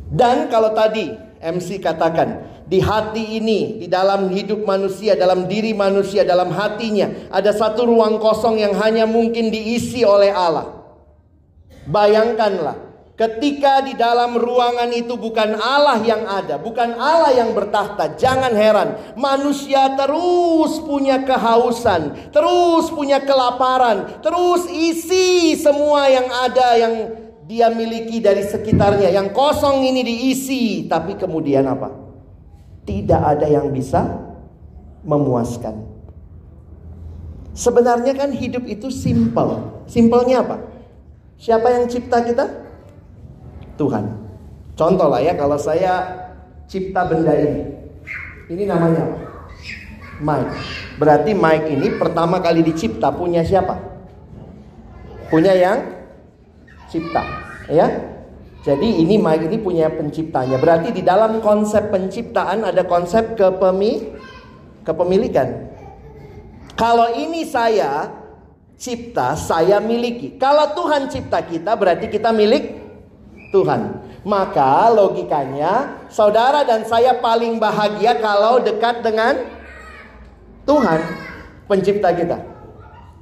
Dan 0.09 0.49
kalau 0.49 0.73
tadi 0.73 1.13
MC 1.45 1.83
katakan, 1.83 2.54
di 2.65 2.81
hati 2.81 3.37
ini, 3.37 3.85
di 3.85 3.87
dalam 3.93 4.33
hidup 4.33 4.65
manusia, 4.65 5.13
dalam 5.13 5.45
diri 5.45 5.77
manusia, 5.77 6.25
dalam 6.25 6.49
hatinya, 6.49 7.29
ada 7.29 7.53
satu 7.53 7.85
ruang 7.85 8.17
kosong 8.17 8.57
yang 8.57 8.73
hanya 8.81 9.05
mungkin 9.05 9.53
diisi 9.53 10.01
oleh 10.01 10.33
Allah. 10.33 10.81
Bayangkanlah, 11.85 12.81
ketika 13.21 13.85
di 13.85 13.93
dalam 13.93 14.41
ruangan 14.41 14.89
itu 14.97 15.13
bukan 15.21 15.61
Allah 15.61 16.01
yang 16.01 16.25
ada, 16.25 16.57
bukan 16.57 16.97
Allah 16.97 17.37
yang 17.37 17.53
bertahta, 17.53 18.17
jangan 18.17 18.57
heran, 18.57 18.97
manusia 19.13 19.93
terus 20.01 20.81
punya 20.81 21.21
kehausan, 21.21 22.33
terus 22.33 22.89
punya 22.89 23.21
kelaparan, 23.21 24.25
terus 24.25 24.65
isi 24.73 25.53
semua 25.61 26.09
yang 26.09 26.33
ada 26.33 26.69
yang 26.81 26.95
dia 27.45 27.69
miliki 27.69 28.25
dari 28.25 28.41
sekitarnya. 28.41 29.13
Yang 29.13 29.37
kosong 29.37 29.85
ini 29.85 30.01
diisi, 30.01 30.89
tapi 30.89 31.21
kemudian 31.21 31.69
apa? 31.69 32.04
Tidak 32.85 33.21
ada 33.21 33.47
yang 33.49 33.73
bisa 33.73 34.05
memuaskan. 35.05 35.85
Sebenarnya 37.55 38.13
kan 38.17 38.33
hidup 38.35 38.65
itu 38.67 38.91
simple. 38.91 39.85
Simpelnya 39.87 40.43
apa? 40.43 40.57
Siapa 41.39 41.71
yang 41.71 41.85
cipta 41.87 42.25
kita? 42.25 42.45
Tuhan. 43.79 44.05
Contoh 44.75 45.07
lah 45.07 45.23
ya 45.23 45.39
kalau 45.39 45.59
saya 45.59 46.25
cipta 46.67 47.07
benda 47.07 47.35
ini. 47.35 47.63
Ini 48.51 48.65
namanya 48.69 49.07
apa? 49.07 49.19
Mike. 50.21 50.53
Berarti 50.99 51.31
Mike 51.35 51.69
ini 51.75 51.89
pertama 51.95 52.39
kali 52.39 52.63
dicipta 52.63 53.11
punya 53.11 53.43
siapa? 53.43 53.79
Punya 55.31 55.51
yang 55.57 55.83
cipta, 56.87 57.23
ya. 57.67 58.14
Jadi 58.65 59.05
ini 59.05 59.21
Mike 59.21 59.45
ini 59.53 59.59
punya 59.61 59.93
penciptanya. 59.93 60.57
Berarti 60.57 60.89
di 60.89 61.05
dalam 61.05 61.45
konsep 61.45 61.93
penciptaan 61.93 62.65
ada 62.65 62.81
konsep 62.89 63.37
kepemi 63.37 64.09
kepemilikan. 64.89 65.69
Kalau 66.73 67.13
ini 67.13 67.45
saya 67.45 68.09
cipta, 68.81 69.37
saya 69.37 69.85
miliki. 69.85 70.41
Kalau 70.41 70.73
Tuhan 70.73 71.13
cipta 71.13 71.45
kita 71.45 71.77
berarti 71.77 72.09
kita 72.09 72.33
milik 72.33 72.81
Tuhan. 73.53 74.01
Maka 74.25 74.89
logikanya 74.89 76.01
saudara 76.09 76.65
dan 76.65 76.89
saya 76.89 77.21
paling 77.21 77.61
bahagia 77.61 78.17
kalau 78.17 78.65
dekat 78.65 79.05
dengan 79.05 79.45
Tuhan 80.65 81.05
pencipta 81.69 82.17
kita. 82.17 82.41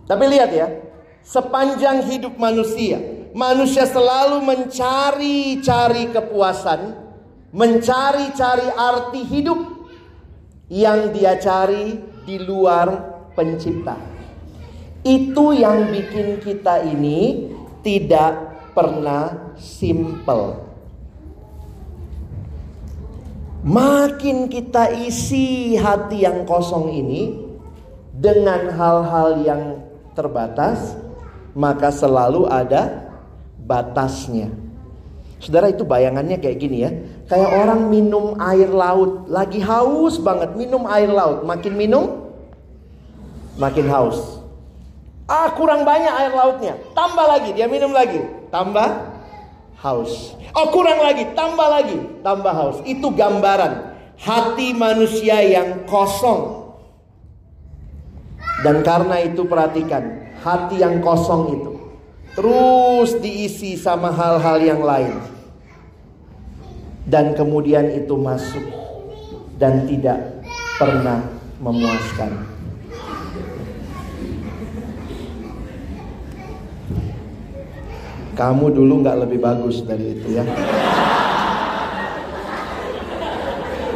Tapi 0.07 0.25
lihat 0.31 0.55
ya, 0.55 0.71
sepanjang 1.27 2.07
hidup 2.07 2.39
manusia 2.39 3.22
manusia 3.33 3.89
selalu 3.89 4.45
mencari-cari 4.45 6.13
kepuasan, 6.13 6.97
mencari-cari 7.53 8.69
arti 8.73 9.21
hidup 9.25 9.61
yang 10.69 11.13
dia 11.13 11.37
cari 11.41 12.01
di 12.25 12.37
luar 12.41 12.89
pencipta. 13.37 13.97
Itu 15.03 15.51
yang 15.53 15.91
bikin 15.91 16.39
kita 16.39 16.87
ini 16.87 17.51
tidak 17.83 18.55
pernah 18.73 19.53
simple. 19.59 20.71
Makin 23.63 24.51
kita 24.51 24.91
isi 25.07 25.79
hati 25.79 26.27
yang 26.27 26.43
kosong 26.47 26.91
ini 26.91 27.31
dengan 28.11 28.71
hal-hal 28.75 29.39
yang 29.43 29.63
terbatas, 30.19 30.99
maka 31.55 31.95
selalu 31.95 32.51
ada 32.51 33.12
batasnya. 33.67 34.51
Saudara 35.43 35.75
itu 35.75 35.83
bayangannya 35.83 36.39
kayak 36.39 36.59
gini 36.63 36.87
ya. 36.87 36.91
Kayak 37.27 37.51
orang 37.51 37.91
minum 37.91 38.39
air 38.39 38.71
laut. 38.71 39.27
Lagi 39.27 39.59
haus 39.59 40.23
banget 40.23 40.55
minum 40.55 40.87
air 40.87 41.11
laut. 41.11 41.43
Makin 41.43 41.75
minum 41.75 42.31
makin 43.59 43.91
haus. 43.91 44.39
Ah 45.27 45.51
kurang 45.59 45.83
banyak 45.83 46.15
air 46.15 46.31
lautnya. 46.31 46.79
Tambah 46.95 47.27
lagi 47.27 47.51
dia 47.59 47.67
minum 47.67 47.91
lagi. 47.91 48.23
Tambah 48.55 48.87
haus. 49.83 50.39
Oh 50.55 50.71
kurang 50.71 51.03
lagi. 51.03 51.27
Tambah 51.35 51.69
lagi. 51.75 51.99
Tambah 52.23 52.53
haus. 52.55 52.79
Itu 52.87 53.11
gambaran 53.11 53.99
hati 54.23 54.79
manusia 54.79 55.43
yang 55.43 55.91
kosong. 55.91 56.71
Dan 58.63 58.87
karena 58.87 59.19
itu 59.27 59.43
perhatikan. 59.43 60.23
Hati 60.39 60.79
yang 60.79 61.03
kosong 61.03 61.43
itu 61.55 61.72
terus 62.33 63.21
diisi 63.21 63.77
sama 63.77 64.09
hal-hal 64.13 64.59
yang 64.63 64.83
lain. 64.83 65.17
Dan 67.03 67.35
kemudian 67.35 67.93
itu 67.93 68.15
masuk 68.15 68.63
dan 69.59 69.85
tidak 69.91 70.43
pernah 70.79 71.21
memuaskan. 71.61 72.49
Kamu 78.33 78.73
dulu 78.73 79.05
nggak 79.05 79.29
lebih 79.29 79.39
bagus 79.45 79.85
dari 79.85 80.17
itu 80.17 80.41
ya. 80.41 80.45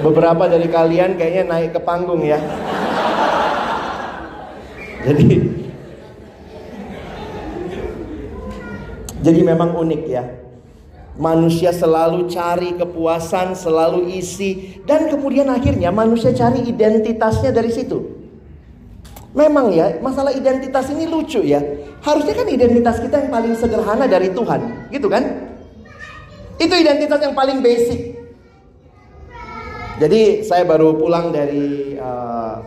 Beberapa 0.04 0.44
dari 0.44 0.68
kalian 0.68 1.16
kayaknya 1.16 1.44
naik 1.50 1.70
ke 1.72 1.80
panggung 1.80 2.20
ya. 2.20 2.36
Jadi 5.08 5.65
Jadi 9.20 9.40
memang 9.40 9.72
unik 9.76 10.02
ya. 10.08 10.24
Manusia 11.16 11.72
selalu 11.72 12.28
cari 12.28 12.76
kepuasan, 12.76 13.56
selalu 13.56 14.12
isi 14.20 14.84
dan 14.84 15.08
kemudian 15.08 15.48
akhirnya 15.48 15.88
manusia 15.88 16.28
cari 16.36 16.60
identitasnya 16.68 17.56
dari 17.56 17.72
situ. 17.72 18.04
Memang 19.32 19.72
ya, 19.72 19.96
masalah 20.00 20.32
identitas 20.32 20.92
ini 20.92 21.08
lucu 21.08 21.40
ya. 21.40 21.60
Harusnya 22.04 22.36
kan 22.36 22.48
identitas 22.48 23.00
kita 23.00 23.16
yang 23.24 23.32
paling 23.32 23.52
sederhana 23.56 24.04
dari 24.04 24.32
Tuhan, 24.32 24.88
gitu 24.92 25.08
kan? 25.08 25.24
Itu 26.56 26.72
identitas 26.72 27.20
yang 27.20 27.36
paling 27.36 27.60
basic. 27.60 28.16
Jadi 29.96 30.44
saya 30.44 30.68
baru 30.68 30.96
pulang 31.00 31.32
dari 31.32 31.96
uh, 31.96 32.60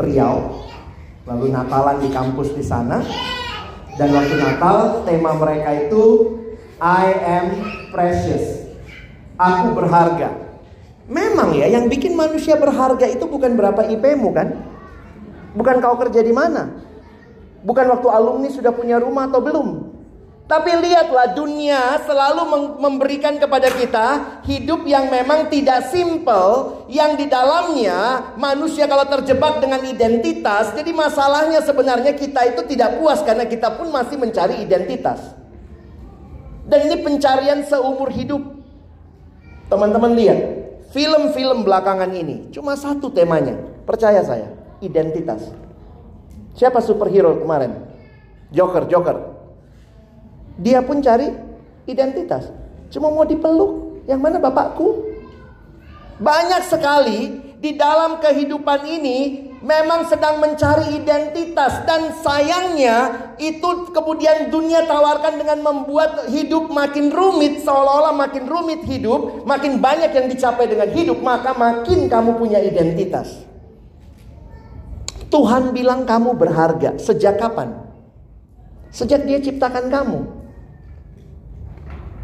Riau, 0.00 0.64
lalu 1.28 1.52
Natalan 1.52 2.00
di 2.00 2.08
kampus 2.08 2.56
di 2.56 2.64
sana. 2.64 3.00
Dan 3.96 4.12
waktu 4.12 4.34
Natal 4.36 5.08
tema 5.08 5.32
mereka 5.40 5.88
itu 5.88 6.04
I 6.76 7.06
am 7.24 7.46
precious. 7.88 8.68
Aku 9.40 9.72
berharga. 9.72 10.32
Memang 11.08 11.56
ya 11.56 11.70
yang 11.70 11.88
bikin 11.88 12.12
manusia 12.12 12.60
berharga 12.60 13.08
itu 13.08 13.24
bukan 13.24 13.56
berapa 13.56 13.88
IP-mu 13.88 14.36
kan? 14.36 14.52
Bukan 15.56 15.80
kau 15.80 15.96
kerja 15.96 16.20
di 16.20 16.34
mana? 16.36 16.76
Bukan 17.64 17.88
waktu 17.88 18.08
alumni 18.12 18.52
sudah 18.52 18.76
punya 18.76 19.00
rumah 19.00 19.32
atau 19.32 19.40
belum? 19.40 19.95
Tapi 20.46 20.78
lihatlah 20.78 21.34
dunia 21.34 21.98
selalu 22.06 22.46
memberikan 22.78 23.34
kepada 23.34 23.66
kita 23.66 24.38
hidup 24.46 24.86
yang 24.86 25.10
memang 25.10 25.50
tidak 25.50 25.90
simple, 25.90 26.86
yang 26.86 27.18
di 27.18 27.26
dalamnya 27.26 28.30
manusia 28.38 28.86
kalau 28.86 29.10
terjebak 29.10 29.58
dengan 29.58 29.82
identitas, 29.82 30.70
jadi 30.70 30.94
masalahnya 30.94 31.66
sebenarnya 31.66 32.14
kita 32.14 32.54
itu 32.54 32.62
tidak 32.62 32.94
puas 33.02 33.26
karena 33.26 33.42
kita 33.42 33.74
pun 33.74 33.90
masih 33.90 34.22
mencari 34.22 34.62
identitas. 34.62 35.34
Dan 36.62 36.94
ini 36.94 37.02
pencarian 37.02 37.66
seumur 37.66 38.14
hidup. 38.14 38.46
Teman-teman 39.66 40.14
lihat, 40.14 40.38
film-film 40.94 41.66
belakangan 41.66 42.14
ini 42.14 42.54
cuma 42.54 42.78
satu 42.78 43.10
temanya, 43.10 43.58
percaya 43.82 44.22
saya, 44.22 44.54
identitas. 44.78 45.42
Siapa 46.54 46.78
superhero 46.78 47.34
kemarin? 47.42 47.82
Joker, 48.54 48.86
Joker. 48.86 49.35
Dia 50.56 50.80
pun 50.80 51.04
cari 51.04 51.28
identitas. 51.84 52.48
Cuma 52.88 53.12
mau 53.12 53.24
dipeluk. 53.28 54.04
Yang 54.06 54.20
mana 54.22 54.38
bapakku? 54.38 55.02
Banyak 56.16 56.62
sekali 56.64 57.20
di 57.60 57.74
dalam 57.74 58.22
kehidupan 58.22 58.86
ini 58.86 59.50
memang 59.64 60.06
sedang 60.06 60.38
mencari 60.38 60.94
identitas 60.94 61.82
dan 61.88 62.14
sayangnya 62.22 63.32
itu 63.40 63.90
kemudian 63.90 64.52
dunia 64.52 64.86
tawarkan 64.86 65.40
dengan 65.40 65.58
membuat 65.64 66.30
hidup 66.30 66.70
makin 66.70 67.10
rumit 67.10 67.64
seolah-olah 67.66 68.14
makin 68.14 68.46
rumit 68.46 68.86
hidup, 68.86 69.42
makin 69.48 69.82
banyak 69.82 70.14
yang 70.14 70.30
dicapai 70.30 70.70
dengan 70.70 70.88
hidup, 70.92 71.18
maka 71.18 71.56
makin 71.56 72.06
kamu 72.06 72.38
punya 72.38 72.62
identitas. 72.62 73.44
Tuhan 75.26 75.74
bilang 75.74 76.06
kamu 76.06 76.38
berharga. 76.38 76.96
Sejak 77.02 77.42
kapan? 77.42 77.74
Sejak 78.94 79.26
dia 79.26 79.42
ciptakan 79.42 79.90
kamu. 79.90 80.20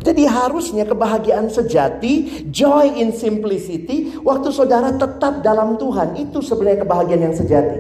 Jadi 0.03 0.27
harusnya 0.27 0.83
kebahagiaan 0.83 1.47
sejati, 1.47 2.45
joy 2.51 2.99
in 2.99 3.15
simplicity, 3.15 4.19
waktu 4.19 4.51
saudara 4.51 4.91
tetap 4.99 5.47
dalam 5.47 5.79
Tuhan, 5.79 6.19
itu 6.19 6.43
sebenarnya 6.43 6.83
kebahagiaan 6.83 7.31
yang 7.31 7.37
sejati. 7.39 7.79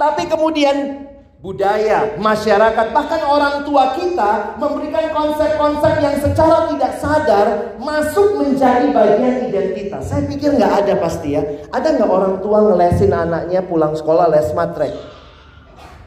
Tapi 0.00 0.24
kemudian 0.24 1.04
budaya, 1.44 2.16
masyarakat, 2.16 2.96
bahkan 2.96 3.20
orang 3.28 3.68
tua 3.68 3.92
kita 3.92 4.56
memberikan 4.56 5.12
konsep-konsep 5.12 6.00
yang 6.00 6.16
secara 6.16 6.72
tidak 6.72 6.92
sadar 6.96 7.46
masuk 7.76 8.40
menjadi 8.40 8.88
bagian 8.96 9.44
identitas. 9.52 10.08
Saya 10.08 10.24
pikir 10.24 10.56
nggak 10.56 10.88
ada 10.88 10.96
pasti 10.96 11.36
ya. 11.36 11.44
Ada 11.68 12.00
nggak 12.00 12.08
orang 12.08 12.34
tua 12.40 12.64
ngelesin 12.72 13.12
anaknya 13.12 13.60
pulang 13.68 13.92
sekolah 13.92 14.32
les 14.32 14.48
matre? 14.56 14.96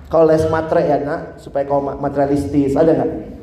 Kalau 0.10 0.26
les 0.26 0.42
matre 0.50 0.82
ya 0.82 0.98
nak, 0.98 1.38
supaya 1.38 1.70
kau 1.70 1.86
materialistis, 1.86 2.74
ada 2.74 2.98
nggak? 2.98 3.37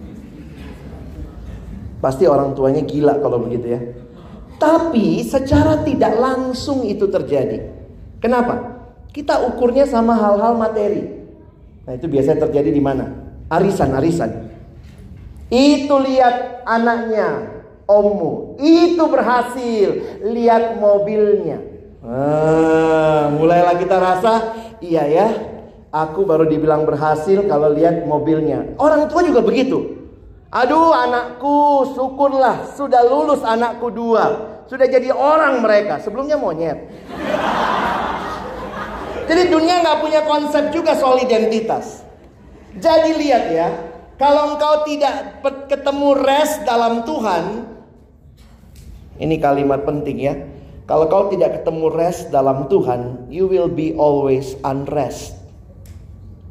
Pasti 2.05 2.29
orang 2.29 2.53
tuanya 2.53 2.85
gila 2.85 3.17
kalau 3.17 3.41
begitu 3.41 3.73
ya. 3.73 3.81
Tapi 4.61 5.25
secara 5.25 5.81
tidak 5.81 6.13
langsung 6.21 6.85
itu 6.85 7.09
terjadi. 7.09 7.65
Kenapa? 8.21 8.77
Kita 9.09 9.41
ukurnya 9.49 9.89
sama 9.89 10.13
hal-hal 10.13 10.53
materi. 10.53 11.01
Nah 11.89 11.97
itu 11.97 12.05
biasanya 12.05 12.45
terjadi 12.45 12.69
di 12.77 12.83
mana? 12.85 13.09
Arisan, 13.49 13.97
arisan. 13.97 14.53
Itu 15.49 15.97
lihat 15.97 16.69
anaknya, 16.69 17.49
ommu. 17.89 18.61
Itu 18.61 19.09
berhasil. 19.09 20.21
Lihat 20.29 20.77
mobilnya. 20.77 21.57
Ah, 22.05 23.33
mulailah 23.33 23.81
kita 23.81 23.97
rasa, 23.97 24.53
iya 24.85 25.09
ya, 25.09 25.29
aku 25.89 26.29
baru 26.29 26.45
dibilang 26.45 26.85
berhasil 26.85 27.49
kalau 27.49 27.73
lihat 27.73 28.05
mobilnya. 28.05 28.77
Orang 28.77 29.09
tua 29.09 29.25
juga 29.25 29.41
begitu. 29.41 29.94
Aduh 30.55 30.95
anakku 30.95 31.83
syukurlah 31.99 32.79
sudah 32.79 33.03
lulus 33.03 33.43
anakku 33.43 33.91
dua. 33.91 34.55
Sudah 34.71 34.87
jadi 34.87 35.11
orang 35.11 35.59
mereka. 35.59 35.99
Sebelumnya 35.99 36.39
monyet. 36.39 36.79
Jadi 39.27 39.43
dunia 39.51 39.83
nggak 39.83 39.99
punya 39.99 40.23
konsep 40.23 40.71
juga 40.71 40.95
soal 40.95 41.19
identitas. 41.27 42.07
Jadi 42.79 43.19
lihat 43.19 43.45
ya. 43.51 43.69
Kalau 44.15 44.55
engkau 44.55 44.87
tidak 44.87 45.43
ketemu 45.67 46.09
rest 46.23 46.63
dalam 46.63 47.03
Tuhan. 47.03 47.45
Ini 49.19 49.35
kalimat 49.43 49.83
penting 49.83 50.17
ya. 50.23 50.35
Kalau 50.85 51.09
kau 51.09 51.33
tidak 51.33 51.61
ketemu 51.61 51.91
rest 51.91 52.29
dalam 52.29 52.71
Tuhan. 52.71 53.27
You 53.33 53.51
will 53.51 53.73
be 53.73 53.97
always 53.97 54.55
unrest. 54.63 55.35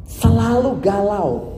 Selalu 0.10 0.82
galau. 0.82 1.53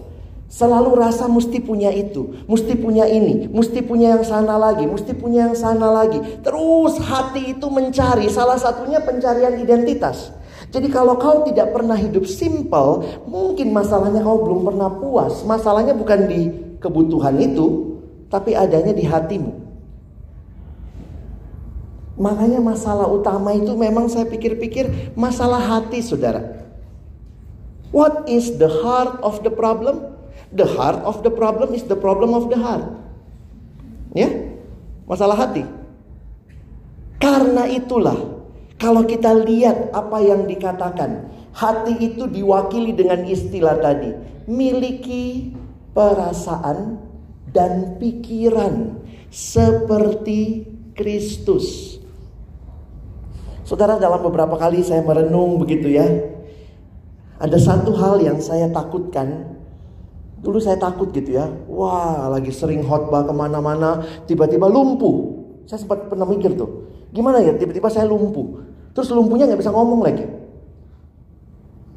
Selalu 0.55 0.95
rasa 0.95 1.27
mesti 1.27 1.59
punya 1.59 1.91
itu, 1.91 2.31
mesti 2.47 2.79
punya 2.79 3.03
ini, 3.03 3.51
mesti 3.51 3.83
punya 3.83 4.15
yang 4.15 4.23
sana 4.23 4.55
lagi, 4.55 4.87
mesti 4.87 5.11
punya 5.11 5.51
yang 5.51 5.57
sana 5.59 5.91
lagi. 5.91 6.15
Terus 6.39 6.95
hati 6.95 7.59
itu 7.59 7.67
mencari, 7.67 8.31
salah 8.31 8.55
satunya 8.55 9.03
pencarian 9.03 9.59
identitas. 9.59 10.31
Jadi 10.71 10.87
kalau 10.87 11.19
kau 11.19 11.43
tidak 11.43 11.75
pernah 11.75 11.99
hidup 11.99 12.23
simple, 12.23 13.03
mungkin 13.27 13.75
masalahnya 13.75 14.23
kau 14.23 14.47
belum 14.47 14.63
pernah 14.63 14.87
puas. 14.95 15.43
Masalahnya 15.43 15.91
bukan 15.91 16.23
di 16.23 16.47
kebutuhan 16.79 17.35
itu, 17.35 17.99
tapi 18.31 18.55
adanya 18.55 18.95
di 18.95 19.03
hatimu. 19.03 19.51
Makanya 22.15 22.63
masalah 22.63 23.11
utama 23.11 23.51
itu 23.51 23.75
memang 23.75 24.07
saya 24.07 24.23
pikir-pikir 24.23 25.11
masalah 25.19 25.59
hati 25.59 25.99
saudara. 25.99 26.63
What 27.91 28.31
is 28.31 28.55
the 28.55 28.71
heart 28.71 29.19
of 29.19 29.43
the 29.43 29.51
problem? 29.51 30.14
The 30.53 30.67
heart 30.67 31.01
of 31.01 31.25
the 31.25 31.33
problem 31.33 31.73
is 31.73 31.87
the 31.89 31.97
problem 31.97 32.37
of 32.37 32.53
the 32.53 32.59
heart. 32.59 32.85
Ya, 34.13 34.29
masalah 35.09 35.35
hati. 35.35 35.65
Karena 37.19 37.65
itulah, 37.65 38.15
kalau 38.77 39.03
kita 39.07 39.33
lihat 39.33 39.91
apa 39.91 40.21
yang 40.21 40.45
dikatakan, 40.45 41.31
hati 41.55 41.95
itu 41.99 42.27
diwakili 42.29 42.93
dengan 42.93 43.25
istilah 43.25 43.81
tadi, 43.81 44.13
miliki 44.45 45.55
perasaan 45.95 46.99
dan 47.49 47.97
pikiran 47.97 48.99
seperti 49.31 50.67
Kristus. 50.95 51.97
Saudara, 53.65 53.97
dalam 53.97 54.21
beberapa 54.21 54.55
kali 54.61 54.85
saya 54.85 55.01
merenung 55.01 55.57
begitu 55.57 55.89
ya. 55.89 56.05
Ada 57.35 57.57
satu 57.59 57.91
hal 57.97 58.21
yang 58.23 58.39
saya 58.39 58.69
takutkan 58.71 59.54
Dulu 60.45 60.61
saya 60.61 60.77
takut 60.77 61.09
gitu 61.09 61.41
ya. 61.41 61.49
Wah 61.65 62.29
lagi 62.29 62.53
sering 62.53 62.85
khotbah 62.85 63.25
ke 63.25 63.33
mana-mana. 63.33 64.05
Tiba-tiba 64.29 64.69
lumpuh. 64.69 65.41
Saya 65.65 65.81
sempat 65.81 66.05
pernah 66.05 66.29
mikir 66.29 66.53
tuh. 66.53 66.85
Gimana 67.09 67.41
ya 67.41 67.57
tiba-tiba 67.57 67.89
saya 67.89 68.05
lumpuh. 68.05 68.61
Terus 68.93 69.09
lumpuhnya 69.09 69.49
nggak 69.49 69.65
bisa 69.65 69.73
ngomong 69.73 70.05
lagi. 70.05 70.25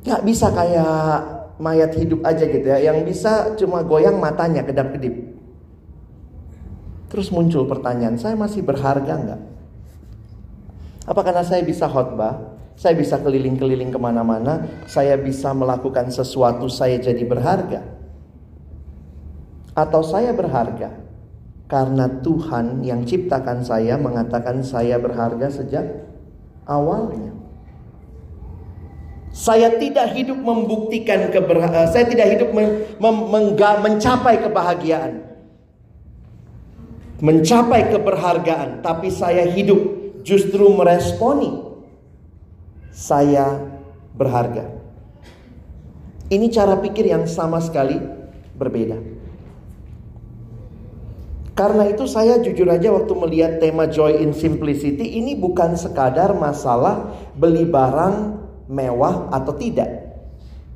Gak 0.09 0.25
bisa 0.25 0.49
kayak 0.49 1.21
mayat 1.61 1.93
hidup 1.93 2.25
aja 2.25 2.49
gitu 2.49 2.65
ya. 2.65 2.81
Yang 2.81 3.13
bisa 3.13 3.53
cuma 3.61 3.85
goyang 3.85 4.17
matanya 4.17 4.65
kedap-kedip. 4.65 5.37
Terus 7.13 7.29
muncul 7.29 7.69
pertanyaan, 7.69 8.17
saya 8.17 8.37
masih 8.37 8.65
berharga 8.65 9.13
nggak? 9.17 9.41
Apa 11.09 11.21
karena 11.25 11.41
saya 11.41 11.65
bisa 11.65 11.89
khotbah, 11.89 12.57
saya 12.77 12.93
bisa 12.93 13.17
keliling-keliling 13.17 13.89
ke 13.89 13.97
mana-mana, 13.97 14.69
saya 14.85 15.17
bisa 15.17 15.57
melakukan 15.57 16.13
sesuatu, 16.13 16.69
saya 16.69 17.01
jadi 17.01 17.25
berharga? 17.25 17.98
Atau 19.79 20.03
saya 20.03 20.35
berharga 20.35 20.91
karena 21.71 22.11
Tuhan 22.25 22.83
yang 22.83 23.07
ciptakan 23.07 23.63
saya 23.63 23.95
mengatakan 23.95 24.59
saya 24.67 24.99
berharga 24.99 25.47
sejak 25.53 25.87
awalnya. 26.67 27.31
Saya 29.31 29.79
tidak 29.79 30.19
hidup 30.19 30.41
membuktikan 30.41 31.31
keberhasilan, 31.31 31.87
eh, 31.87 31.93
saya 31.95 32.07
tidak 32.11 32.29
hidup 32.35 32.51
mencapai 33.79 34.43
kebahagiaan. 34.43 35.23
Mencapai 37.23 37.93
keberhargaan, 37.93 38.83
tapi 38.83 39.15
saya 39.15 39.47
hidup 39.47 39.79
justru 40.27 40.75
meresponi 40.75 41.55
saya 42.91 43.63
berharga. 44.17 44.75
Ini 46.33 46.47
cara 46.51 46.81
pikir 46.83 47.07
yang 47.07 47.29
sama 47.31 47.63
sekali 47.63 48.01
berbeda. 48.59 49.18
Karena 51.59 51.91
itu 51.91 52.07
saya 52.07 52.39
jujur 52.39 52.71
aja 52.71 52.95
waktu 52.95 53.11
melihat 53.19 53.59
tema 53.59 53.91
Joy 53.91 54.23
in 54.23 54.31
Simplicity 54.31 55.19
ini 55.19 55.35
bukan 55.35 55.75
sekadar 55.75 56.31
masalah 56.39 57.11
beli 57.35 57.67
barang 57.67 58.39
mewah 58.71 59.27
atau 59.35 59.59
tidak. 59.59 60.07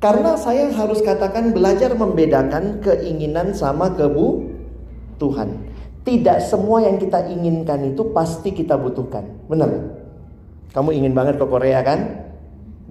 Karena 0.03 0.35
saya 0.35 0.67
harus 0.75 0.99
katakan 0.99 1.55
belajar 1.55 1.95
membedakan 1.95 2.83
keinginan 2.83 3.55
sama 3.55 3.95
kebu 3.95 4.51
Tuhan. 5.23 5.71
Tidak 6.03 6.43
semua 6.43 6.83
yang 6.83 6.99
kita 6.99 7.31
inginkan 7.31 7.95
itu 7.95 8.11
pasti 8.11 8.51
kita 8.51 8.75
butuhkan. 8.75 9.23
Benar? 9.47 9.71
Kamu 10.75 10.91
ingin 10.91 11.15
banget 11.15 11.39
ke 11.39 11.47
Korea 11.47 11.79
kan? 11.79 12.27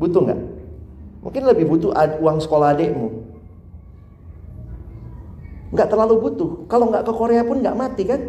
Butuh 0.00 0.32
nggak? 0.32 0.40
Mungkin 1.28 1.42
lebih 1.44 1.68
butuh 1.68 1.92
uang 2.24 2.40
sekolah 2.40 2.72
adikmu 2.72 3.21
nggak 5.72 5.88
terlalu 5.88 6.14
butuh. 6.20 6.68
Kalau 6.68 6.92
nggak 6.92 7.08
ke 7.08 7.12
Korea 7.16 7.42
pun 7.42 7.64
nggak 7.64 7.76
mati 7.76 8.04
kan? 8.04 8.20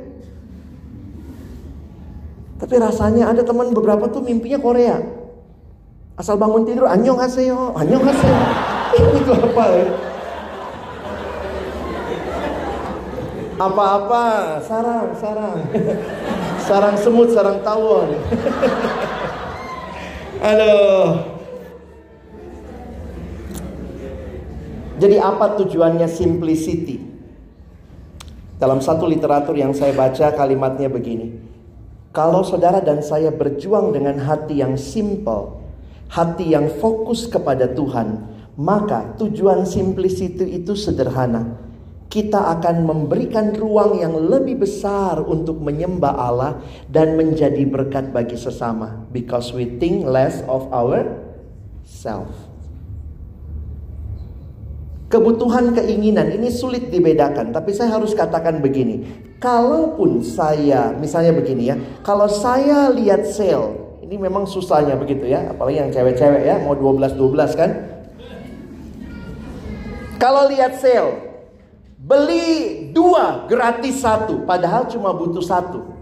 Tapi 2.64 2.76
rasanya 2.80 3.28
ada 3.36 3.44
teman 3.44 3.76
beberapa 3.76 4.08
tuh 4.08 4.24
mimpinya 4.24 4.56
Korea. 4.56 5.04
Asal 6.16 6.40
bangun 6.40 6.64
tidur, 6.64 6.88
anyong 6.88 7.20
haseyo, 7.20 7.76
anyong 7.76 8.08
haseyo. 8.08 8.40
Itu 9.20 9.34
apa 9.36 9.64
ya? 9.76 9.88
Apa-apa, 13.60 14.24
sarang, 14.64 15.12
sarang. 15.20 15.60
Sarang 16.64 16.96
semut, 16.96 17.28
sarang 17.36 17.60
tawon. 17.60 18.16
Aduh. 20.48 21.28
Jadi 24.96 25.20
apa 25.20 25.60
tujuannya 25.60 26.08
simplicity? 26.08 27.13
Dalam 28.62 28.80
satu 28.80 29.10
literatur 29.10 29.58
yang 29.58 29.74
saya 29.74 29.92
baca 29.94 30.34
kalimatnya 30.34 30.88
begini. 30.88 31.34
Kalau 32.14 32.46
saudara 32.46 32.78
dan 32.78 33.02
saya 33.02 33.34
berjuang 33.34 33.90
dengan 33.90 34.22
hati 34.22 34.62
yang 34.62 34.78
simple, 34.78 35.58
hati 36.14 36.54
yang 36.54 36.70
fokus 36.78 37.26
kepada 37.26 37.74
Tuhan, 37.74 38.22
maka 38.54 39.18
tujuan 39.18 39.66
simplicity 39.66 40.62
itu 40.62 40.78
sederhana. 40.78 41.58
Kita 42.14 42.54
akan 42.54 42.86
memberikan 42.86 43.58
ruang 43.58 43.98
yang 43.98 44.14
lebih 44.14 44.62
besar 44.62 45.18
untuk 45.26 45.58
menyembah 45.58 46.14
Allah 46.14 46.62
dan 46.86 47.18
menjadi 47.18 47.66
berkat 47.66 48.14
bagi 48.14 48.38
sesama 48.38 49.10
because 49.10 49.50
we 49.50 49.66
think 49.82 50.06
less 50.06 50.46
of 50.46 50.70
our 50.70 51.10
self. 51.82 52.30
Kebutuhan 55.14 55.78
keinginan 55.78 56.34
ini 56.34 56.50
sulit 56.50 56.90
dibedakan, 56.90 57.54
tapi 57.54 57.70
saya 57.70 57.94
harus 57.94 58.18
katakan 58.18 58.66
begini. 58.66 59.06
Kalaupun 59.38 60.26
saya, 60.26 60.90
misalnya 60.98 61.38
begini 61.38 61.70
ya, 61.70 61.78
kalau 62.02 62.26
saya 62.26 62.90
lihat 62.90 63.30
sale, 63.30 64.02
ini 64.02 64.18
memang 64.18 64.50
susahnya 64.50 64.98
begitu 64.98 65.30
ya, 65.30 65.54
apalagi 65.54 65.86
yang 65.86 65.94
cewek-cewek 65.94 66.50
ya, 66.50 66.58
mau 66.66 66.74
12-12 66.74 67.54
kan. 67.54 67.70
Kalau 70.18 70.50
lihat 70.50 70.82
sale, 70.82 71.14
beli 72.02 72.90
dua 72.90 73.46
gratis 73.46 74.02
satu, 74.02 74.50
padahal 74.50 74.90
cuma 74.90 75.14
butuh 75.14 75.46
satu. 75.46 75.94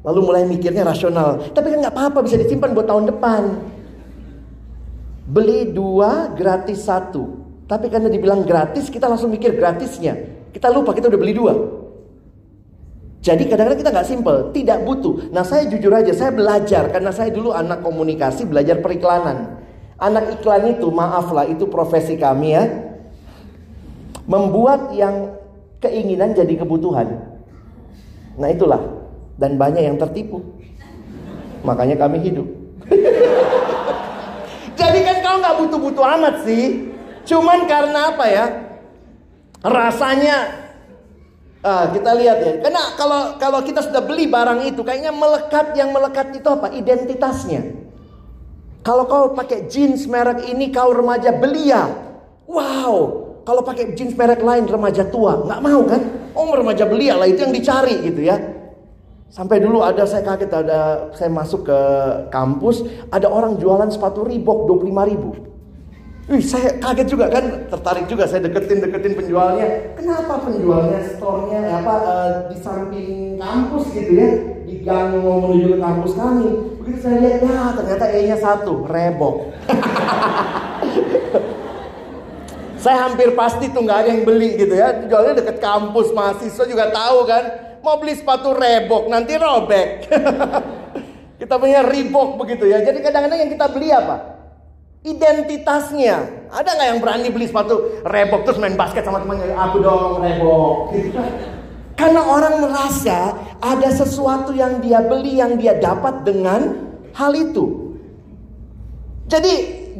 Lalu 0.00 0.20
mulai 0.24 0.48
mikirnya 0.48 0.80
rasional, 0.80 1.44
tapi 1.52 1.76
kan 1.76 1.84
nggak 1.84 1.92
apa-apa 1.92 2.24
bisa 2.24 2.40
disimpan 2.40 2.72
buat 2.72 2.88
tahun 2.88 3.12
depan. 3.12 3.42
Beli 5.28 5.76
dua 5.76 6.32
gratis 6.32 6.88
satu, 6.88 7.45
tapi 7.66 7.90
karena 7.90 8.06
dibilang 8.06 8.46
gratis, 8.46 8.86
kita 8.86 9.10
langsung 9.10 9.34
mikir 9.34 9.58
gratisnya. 9.58 10.14
Kita 10.54 10.70
lupa 10.70 10.94
kita 10.94 11.10
udah 11.10 11.20
beli 11.20 11.34
dua. 11.34 11.54
Jadi 13.26 13.50
kadang-kadang 13.50 13.82
kita 13.82 13.90
nggak 13.90 14.06
simple, 14.08 14.38
tidak 14.54 14.86
butuh. 14.86 15.34
Nah 15.34 15.42
saya 15.42 15.66
jujur 15.66 15.90
aja, 15.90 16.14
saya 16.14 16.30
belajar 16.30 16.86
karena 16.94 17.10
saya 17.10 17.34
dulu 17.34 17.50
anak 17.50 17.82
komunikasi, 17.82 18.46
belajar 18.46 18.78
periklanan. 18.78 19.58
Anak 19.98 20.38
iklan 20.38 20.78
itu, 20.78 20.86
maaflah 20.94 21.50
itu 21.50 21.66
profesi 21.66 22.14
kami 22.14 22.54
ya. 22.54 22.64
Membuat 24.30 24.94
yang 24.94 25.34
keinginan 25.82 26.38
jadi 26.38 26.54
kebutuhan. 26.62 27.34
Nah 28.38 28.46
itulah. 28.46 28.78
Dan 29.36 29.58
banyak 29.58 29.84
yang 29.90 29.98
tertipu. 29.98 30.40
Makanya 31.66 31.98
kami 31.98 32.22
hidup. 32.22 32.46
jadi 34.80 34.98
kan 35.02 35.16
kau 35.20 35.36
nggak 35.42 35.56
butuh-butuh 35.66 36.04
amat 36.14 36.34
sih. 36.46 36.94
Cuman 37.26 37.66
karena 37.66 38.14
apa 38.14 38.24
ya? 38.30 38.46
Rasanya 39.66 40.36
uh, 41.66 41.86
kita 41.90 42.10
lihat 42.14 42.38
ya. 42.38 42.52
Karena 42.62 42.94
kalau 42.94 43.20
kalau 43.36 43.60
kita 43.66 43.82
sudah 43.82 44.02
beli 44.06 44.30
barang 44.30 44.62
itu 44.70 44.80
kayaknya 44.86 45.10
melekat 45.10 45.74
yang 45.74 45.90
melekat 45.90 46.30
itu 46.38 46.46
apa? 46.46 46.70
Identitasnya. 46.70 47.84
Kalau 48.86 49.10
kau 49.10 49.34
pakai 49.34 49.66
jeans 49.66 50.06
merek 50.06 50.46
ini 50.46 50.70
kau 50.70 50.94
remaja 50.94 51.34
belia. 51.34 51.90
Wow. 52.46 53.26
Kalau 53.42 53.62
pakai 53.66 53.98
jeans 53.98 54.14
merek 54.14 54.42
lain 54.42 54.66
remaja 54.66 55.06
tua, 55.06 55.42
nggak 55.42 55.60
mau 55.62 55.82
kan? 55.86 56.02
Oh 56.34 56.50
remaja 56.54 56.86
belia 56.86 57.18
lah 57.18 57.26
itu 57.26 57.42
yang 57.42 57.54
dicari 57.54 58.06
gitu 58.06 58.22
ya. 58.22 58.38
Sampai 59.26 59.58
dulu 59.58 59.82
ada 59.82 60.06
saya 60.06 60.22
kaget 60.22 60.50
ada 60.54 61.10
saya 61.18 61.30
masuk 61.30 61.66
ke 61.66 61.80
kampus 62.30 62.86
ada 63.10 63.26
orang 63.26 63.58
jualan 63.58 63.90
sepatu 63.90 64.22
Reebok 64.22 64.70
25 64.70 65.10
ribu. 65.10 65.55
Wih, 66.26 66.42
saya 66.42 66.74
kaget 66.82 67.06
juga 67.06 67.30
kan, 67.30 67.70
tertarik 67.70 68.10
juga 68.10 68.26
saya 68.26 68.42
deketin 68.42 68.82
deketin 68.82 69.14
penjualnya. 69.14 69.94
Kenapa 69.94 70.42
penjualnya 70.42 70.98
store-nya 71.14 71.70
apa 71.70 71.94
uh, 72.02 72.30
di 72.50 72.56
samping 72.58 73.38
kampus 73.38 73.94
gitu 73.94 74.10
ya, 74.10 74.30
di 74.66 74.82
gang 74.82 75.22
mau 75.22 75.38
menuju 75.46 75.74
ke 75.74 75.78
kampus 75.78 76.12
kami. 76.18 76.48
Begitu 76.82 76.98
saya 76.98 77.16
lihat, 77.22 77.38
ya 77.46 77.58
ternyata 77.78 78.04
E-nya 78.10 78.36
satu, 78.42 78.90
rebok. 78.90 79.54
saya 82.82 83.06
hampir 83.06 83.30
pasti 83.38 83.70
tuh 83.70 83.86
nggak 83.86 83.98
ada 84.02 84.08
yang 84.10 84.22
beli 84.26 84.58
gitu 84.58 84.74
ya. 84.74 85.06
Jualnya 85.06 85.38
deket 85.38 85.62
kampus, 85.62 86.10
mahasiswa 86.10 86.64
juga 86.66 86.90
tahu 86.90 87.22
kan. 87.22 87.44
Mau 87.86 88.02
beli 88.02 88.18
sepatu 88.18 88.50
rebok, 88.50 89.06
nanti 89.06 89.38
robek. 89.38 90.10
kita 91.38 91.54
punya 91.54 91.86
Reebok 91.86 92.34
begitu 92.42 92.66
ya. 92.66 92.82
Jadi 92.82 92.98
kadang-kadang 92.98 93.46
yang 93.46 93.50
kita 93.54 93.70
beli 93.70 93.94
apa? 93.94 94.35
Identitasnya. 95.06 96.16
Ada 96.50 96.68
nggak 96.74 96.88
yang 96.90 97.00
berani 97.00 97.28
beli 97.30 97.46
sepatu 97.46 98.02
rebok 98.02 98.42
terus 98.42 98.58
main 98.58 98.74
basket 98.74 99.06
sama 99.06 99.22
temannya? 99.22 99.54
Aku 99.54 99.78
dong 99.78 100.18
rebok. 100.18 100.90
Gitu 100.90 101.14
kan. 101.14 101.30
Karena 101.96 102.20
orang 102.28 102.60
merasa 102.60 103.32
ada 103.62 103.88
sesuatu 103.88 104.52
yang 104.52 104.84
dia 104.84 105.00
beli 105.00 105.40
yang 105.40 105.56
dia 105.56 105.78
dapat 105.78 106.26
dengan 106.26 106.90
hal 107.16 107.32
itu. 107.32 107.96
Jadi 109.30 109.52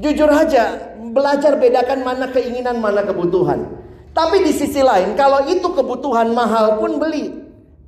jujur 0.02 0.28
aja 0.28 0.92
belajar 1.16 1.57
bedakan 1.57 2.04
mana 2.04 2.26
keinginan 2.34 2.82
mana 2.82 3.07
kebutuhan. 3.07 3.64
Tapi 4.12 4.44
di 4.44 4.52
sisi 4.52 4.84
lain 4.84 5.16
kalau 5.16 5.48
itu 5.48 5.64
kebutuhan 5.72 6.34
mahal 6.36 6.76
pun 6.82 7.00
beli. 7.00 7.32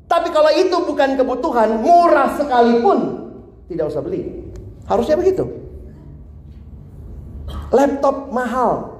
Tapi 0.08 0.32
kalau 0.32 0.48
itu 0.56 0.72
bukan 0.88 1.20
kebutuhan 1.20 1.84
murah 1.84 2.32
sekalipun 2.40 3.28
tidak 3.68 3.92
usah 3.92 4.00
beli. 4.00 4.24
Harusnya 4.88 5.20
begitu 5.20 5.57
laptop 7.72 8.32
mahal 8.32 8.98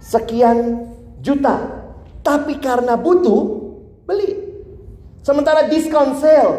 sekian 0.00 0.88
juta. 1.20 1.84
Tapi 2.22 2.58
karena 2.58 2.98
butuh 2.98 3.70
beli. 4.02 4.34
Sementara 5.22 5.70
diskon 5.70 6.18
sale 6.18 6.58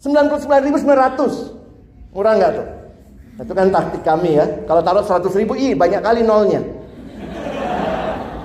99.900 0.00 2.12
murah 2.12 2.32
nggak 2.36 2.52
tuh? 2.52 2.68
Itu 3.38 3.54
kan 3.54 3.70
taktik 3.72 4.02
kami 4.04 4.36
ya. 4.36 4.46
Kalau 4.68 4.84
taruh 4.84 5.04
100 5.04 5.40
ribu 5.40 5.56
ih 5.56 5.72
banyak 5.72 6.04
kali 6.04 6.26
nolnya. 6.26 6.60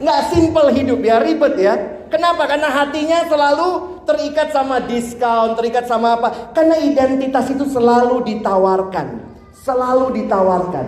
nggak 0.01 0.21
simpel 0.33 0.69
hidup 0.73 1.01
ya, 1.01 1.21
ribet 1.21 1.55
ya. 1.57 1.75
Kenapa? 2.11 2.51
Karena 2.51 2.67
hatinya 2.75 3.23
selalu 3.31 4.03
terikat 4.03 4.51
sama 4.51 4.83
diskon, 4.83 5.55
terikat 5.55 5.87
sama 5.87 6.19
apa? 6.19 6.51
Karena 6.51 6.83
identitas 6.83 7.47
itu 7.55 7.63
selalu 7.71 8.27
ditawarkan, 8.27 9.23
selalu 9.55 10.19
ditawarkan. 10.19 10.87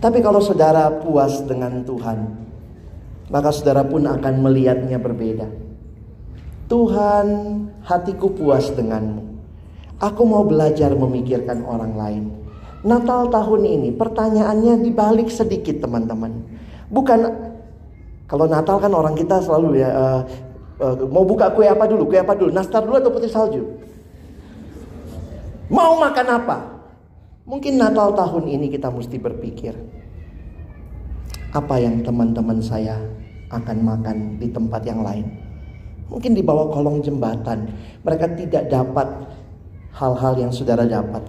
Tapi 0.00 0.18
kalau 0.20 0.44
saudara 0.44 0.92
puas 1.00 1.40
dengan 1.44 1.80
Tuhan, 1.84 2.18
maka 3.32 3.48
saudara 3.48 3.80
pun 3.84 4.04
akan 4.04 4.34
melihatnya 4.44 5.00
berbeda. 5.00 5.48
Tuhan, 6.68 7.26
hatiku 7.84 8.32
puas 8.36 8.68
denganmu. 8.76 9.29
Aku 10.00 10.24
mau 10.24 10.48
belajar 10.48 10.96
memikirkan 10.96 11.60
orang 11.68 11.92
lain. 11.92 12.24
Natal 12.80 13.28
tahun 13.28 13.68
ini 13.68 13.92
pertanyaannya 13.92 14.80
dibalik 14.80 15.28
sedikit 15.28 15.84
teman-teman. 15.84 16.32
Bukan 16.88 17.20
kalau 18.24 18.48
Natal 18.48 18.80
kan 18.80 18.92
orang 18.96 19.12
kita 19.12 19.44
selalu 19.44 19.84
ya 19.84 19.90
uh, 19.92 20.20
uh, 20.80 20.96
mau 21.12 21.28
buka 21.28 21.52
kue 21.52 21.68
apa 21.68 21.84
dulu? 21.84 22.08
Kue 22.08 22.16
apa 22.16 22.32
dulu? 22.32 22.48
Nastar 22.48 22.80
dulu 22.80 22.96
atau 22.96 23.12
putih 23.12 23.28
salju? 23.28 23.62
Mau 25.68 26.00
makan 26.00 26.26
apa? 26.32 26.56
Mungkin 27.44 27.76
Natal 27.76 28.16
tahun 28.16 28.48
ini 28.48 28.72
kita 28.72 28.88
mesti 28.88 29.20
berpikir 29.20 29.76
apa 31.50 31.76
yang 31.82 32.00
teman-teman 32.00 32.62
saya 32.62 32.96
akan 33.52 33.76
makan 33.82 34.16
di 34.40 34.48
tempat 34.48 34.80
yang 34.86 35.04
lain. 35.04 35.26
Mungkin 36.08 36.32
di 36.34 36.42
bawah 36.42 36.72
kolong 36.72 37.04
jembatan 37.04 37.70
mereka 38.02 38.26
tidak 38.34 38.70
dapat 38.70 39.06
hal-hal 39.94 40.34
yang 40.38 40.52
saudara 40.54 40.86
dapat. 40.86 41.26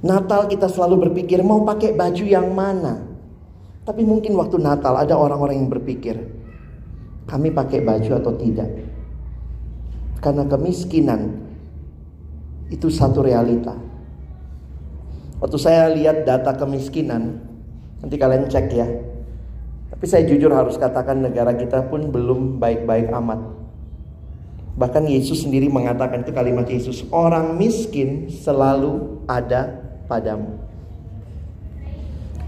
Natal 0.00 0.48
kita 0.48 0.64
selalu 0.64 1.08
berpikir 1.08 1.44
mau 1.44 1.60
pakai 1.68 1.92
baju 1.92 2.24
yang 2.24 2.48
mana. 2.56 3.04
Tapi 3.84 4.00
mungkin 4.04 4.32
waktu 4.36 4.56
Natal 4.56 4.96
ada 4.96 5.16
orang-orang 5.16 5.60
yang 5.60 5.70
berpikir, 5.72 6.16
kami 7.28 7.52
pakai 7.52 7.84
baju 7.84 8.10
atau 8.16 8.32
tidak. 8.36 8.68
Karena 10.20 10.44
kemiskinan 10.48 11.36
itu 12.68 12.88
satu 12.88 13.24
realita. 13.24 13.76
Waktu 15.40 15.56
saya 15.56 15.88
lihat 15.92 16.28
data 16.28 16.52
kemiskinan, 16.52 17.40
nanti 18.04 18.16
kalian 18.20 18.48
cek 18.48 18.68
ya. 18.72 18.88
Tapi 19.90 20.04
saya 20.04 20.24
jujur 20.28 20.52
harus 20.52 20.76
katakan 20.80 21.24
negara 21.24 21.56
kita 21.56 21.88
pun 21.88 22.08
belum 22.08 22.60
baik-baik 22.60 23.08
amat. 23.12 23.59
Bahkan 24.80 25.04
Yesus 25.04 25.44
sendiri 25.44 25.68
mengatakan 25.68 26.24
itu 26.24 26.32
kalimat 26.32 26.64
Yesus, 26.64 27.04
orang 27.12 27.60
miskin 27.60 28.32
selalu 28.32 29.20
ada 29.28 29.76
padamu. 30.08 30.56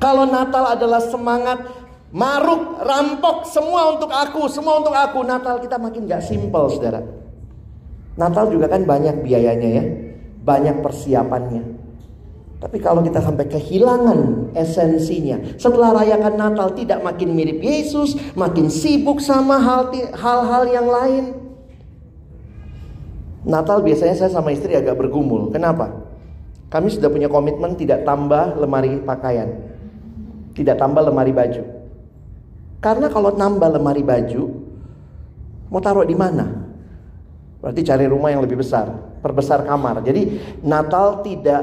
Kalau 0.00 0.24
Natal 0.24 0.72
adalah 0.72 1.04
semangat 1.04 1.68
maruk, 2.08 2.80
rampok, 2.80 3.44
semua 3.44 3.92
untuk 3.92 4.08
aku, 4.08 4.48
semua 4.48 4.80
untuk 4.80 4.96
aku. 4.96 5.20
Natal 5.28 5.60
kita 5.60 5.76
makin 5.76 6.08
gak 6.08 6.24
simpel, 6.24 6.72
saudara. 6.72 7.04
Natal 8.16 8.48
juga 8.48 8.72
kan 8.72 8.88
banyak 8.88 9.20
biayanya 9.20 9.68
ya, 9.68 9.84
banyak 10.40 10.80
persiapannya. 10.80 11.84
Tapi 12.64 12.78
kalau 12.80 13.04
kita 13.04 13.20
sampai 13.20 13.44
kehilangan 13.44 14.54
esensinya, 14.56 15.60
setelah 15.60 16.00
rayakan 16.00 16.40
Natal 16.40 16.72
tidak 16.72 17.04
makin 17.04 17.36
mirip 17.36 17.60
Yesus, 17.60 18.16
makin 18.32 18.72
sibuk 18.72 19.20
sama 19.20 19.60
hal-hal 20.16 20.64
yang 20.70 20.88
lain. 20.88 21.41
Natal 23.42 23.82
biasanya 23.82 24.14
saya 24.14 24.30
sama 24.30 24.54
istri 24.54 24.78
agak 24.78 24.94
bergumul. 24.94 25.50
Kenapa? 25.50 25.90
Kami 26.70 26.88
sudah 26.88 27.10
punya 27.10 27.26
komitmen 27.26 27.74
tidak 27.74 28.06
tambah 28.06 28.56
lemari 28.56 29.02
pakaian. 29.02 29.50
Tidak 30.54 30.78
tambah 30.78 31.02
lemari 31.04 31.34
baju. 31.34 31.62
Karena 32.82 33.06
kalau 33.10 33.30
nambah 33.34 33.78
lemari 33.78 34.02
baju, 34.02 34.42
mau 35.70 35.82
taruh 35.82 36.06
di 36.06 36.16
mana? 36.16 36.48
Berarti 37.62 37.80
cari 37.86 38.10
rumah 38.10 38.34
yang 38.34 38.42
lebih 38.42 38.58
besar, 38.58 38.90
perbesar 39.22 39.62
kamar. 39.62 40.02
Jadi 40.02 40.38
Natal 40.66 41.22
tidak 41.22 41.62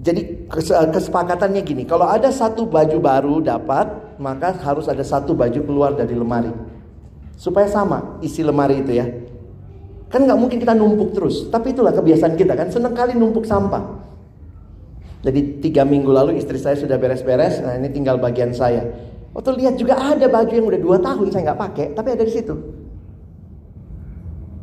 jadi 0.00 0.48
kesepakatannya 0.96 1.60
gini, 1.60 1.84
kalau 1.84 2.08
ada 2.08 2.32
satu 2.32 2.64
baju 2.64 2.96
baru 2.98 3.34
dapat, 3.44 4.16
maka 4.16 4.56
harus 4.64 4.88
ada 4.88 5.04
satu 5.04 5.36
baju 5.36 5.60
keluar 5.60 5.92
dari 5.92 6.16
lemari. 6.16 6.50
Supaya 7.36 7.68
sama 7.68 8.16
isi 8.24 8.40
lemari 8.40 8.80
itu 8.80 8.96
ya. 8.96 9.06
Kan 10.10 10.26
nggak 10.26 10.38
mungkin 10.42 10.58
kita 10.58 10.74
numpuk 10.74 11.14
terus. 11.14 11.46
Tapi 11.48 11.70
itulah 11.70 11.94
kebiasaan 11.94 12.34
kita 12.34 12.58
kan. 12.58 12.66
Senang 12.74 12.98
kali 12.98 13.14
numpuk 13.14 13.46
sampah. 13.46 14.02
Jadi 15.22 15.62
tiga 15.62 15.86
minggu 15.86 16.10
lalu 16.10 16.42
istri 16.42 16.58
saya 16.58 16.74
sudah 16.74 16.98
beres-beres. 16.98 17.62
Nah 17.62 17.78
ini 17.78 17.94
tinggal 17.94 18.18
bagian 18.18 18.50
saya. 18.50 18.90
Waktu 19.30 19.62
lihat 19.62 19.78
juga 19.78 19.94
ada 19.94 20.26
baju 20.26 20.50
yang 20.50 20.66
udah 20.66 20.80
dua 20.82 20.98
tahun 20.98 21.30
saya 21.30 21.42
nggak 21.54 21.60
pakai. 21.62 21.86
Tapi 21.94 22.08
ada 22.10 22.24
di 22.26 22.32
situ. 22.34 22.54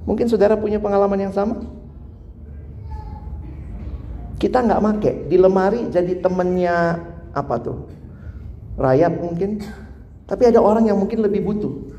Mungkin 0.04 0.28
saudara 0.28 0.60
punya 0.60 0.84
pengalaman 0.84 1.20
yang 1.20 1.32
sama? 1.32 1.64
Kita 4.38 4.62
nggak 4.62 4.82
make 4.84 5.12
di 5.32 5.38
lemari 5.40 5.88
jadi 5.88 6.20
temennya 6.20 7.00
apa 7.32 7.56
tuh? 7.64 7.88
Rayap 8.76 9.16
mungkin. 9.16 9.64
Tapi 10.28 10.44
ada 10.44 10.60
orang 10.60 10.92
yang 10.92 11.00
mungkin 11.00 11.24
lebih 11.24 11.40
butuh. 11.48 11.97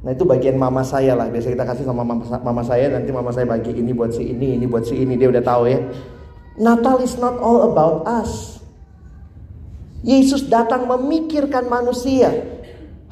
Nah 0.00 0.16
itu 0.16 0.24
bagian 0.24 0.56
mama 0.56 0.80
saya 0.80 1.12
lah. 1.12 1.28
Biasa 1.28 1.52
kita 1.52 1.64
kasih 1.68 1.84
sama 1.84 2.00
mama, 2.00 2.62
saya. 2.64 2.88
Nanti 2.88 3.12
mama 3.12 3.28
saya 3.36 3.44
bagi 3.44 3.76
ini 3.76 3.92
buat 3.92 4.16
si 4.16 4.32
ini, 4.32 4.56
ini 4.56 4.64
buat 4.64 4.88
si 4.88 4.96
ini. 4.96 5.12
Dia 5.20 5.28
udah 5.28 5.44
tahu 5.44 5.62
ya. 5.68 5.80
Natal 6.56 7.04
is 7.04 7.20
not 7.20 7.36
all 7.36 7.68
about 7.68 8.08
us. 8.08 8.60
Yesus 10.00 10.48
datang 10.48 10.88
memikirkan 10.88 11.68
manusia. 11.68 12.32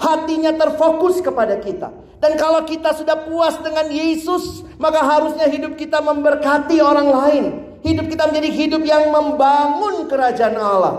Hatinya 0.01 0.57
terfokus 0.57 1.21
kepada 1.21 1.61
kita. 1.61 1.93
Dan 2.19 2.41
kalau 2.41 2.65
kita 2.65 2.97
sudah 2.97 3.29
puas 3.29 3.61
dengan 3.61 3.87
Yesus, 3.93 4.65
maka 4.81 5.05
harusnya 5.05 5.47
hidup 5.47 5.77
kita 5.77 6.01
memberkati 6.01 6.81
orang 6.81 7.09
lain. 7.13 7.45
Hidup 7.85 8.11
kita 8.11 8.27
menjadi 8.33 8.51
hidup 8.51 8.83
yang 8.83 9.13
membangun 9.13 10.09
kerajaan 10.11 10.57
Allah. 10.59 10.95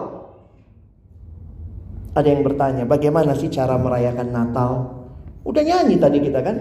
Ada 2.15 2.27
yang 2.29 2.41
bertanya, 2.45 2.83
bagaimana 2.87 3.35
sih 3.35 3.51
cara 3.51 3.75
merayakan 3.75 4.29
Natal? 4.31 4.98
Udah 5.45 5.63
nyanyi 5.63 5.99
tadi 6.01 6.19
kita 6.19 6.43
kan? 6.43 6.59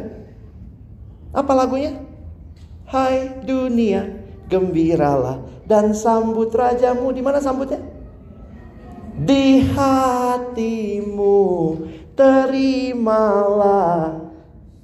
Apa 1.35 1.55
lagunya? 1.55 1.93
Hai 2.89 3.29
dunia, 3.45 4.09
gembiralah 4.49 5.39
dan 5.69 5.93
sambut 5.93 6.49
rajamu. 6.55 7.13
Di 7.13 7.21
mana 7.21 7.41
sambutnya? 7.43 7.79
Di 9.19 9.67
hatimu 9.75 11.43
terimalah 12.15 14.28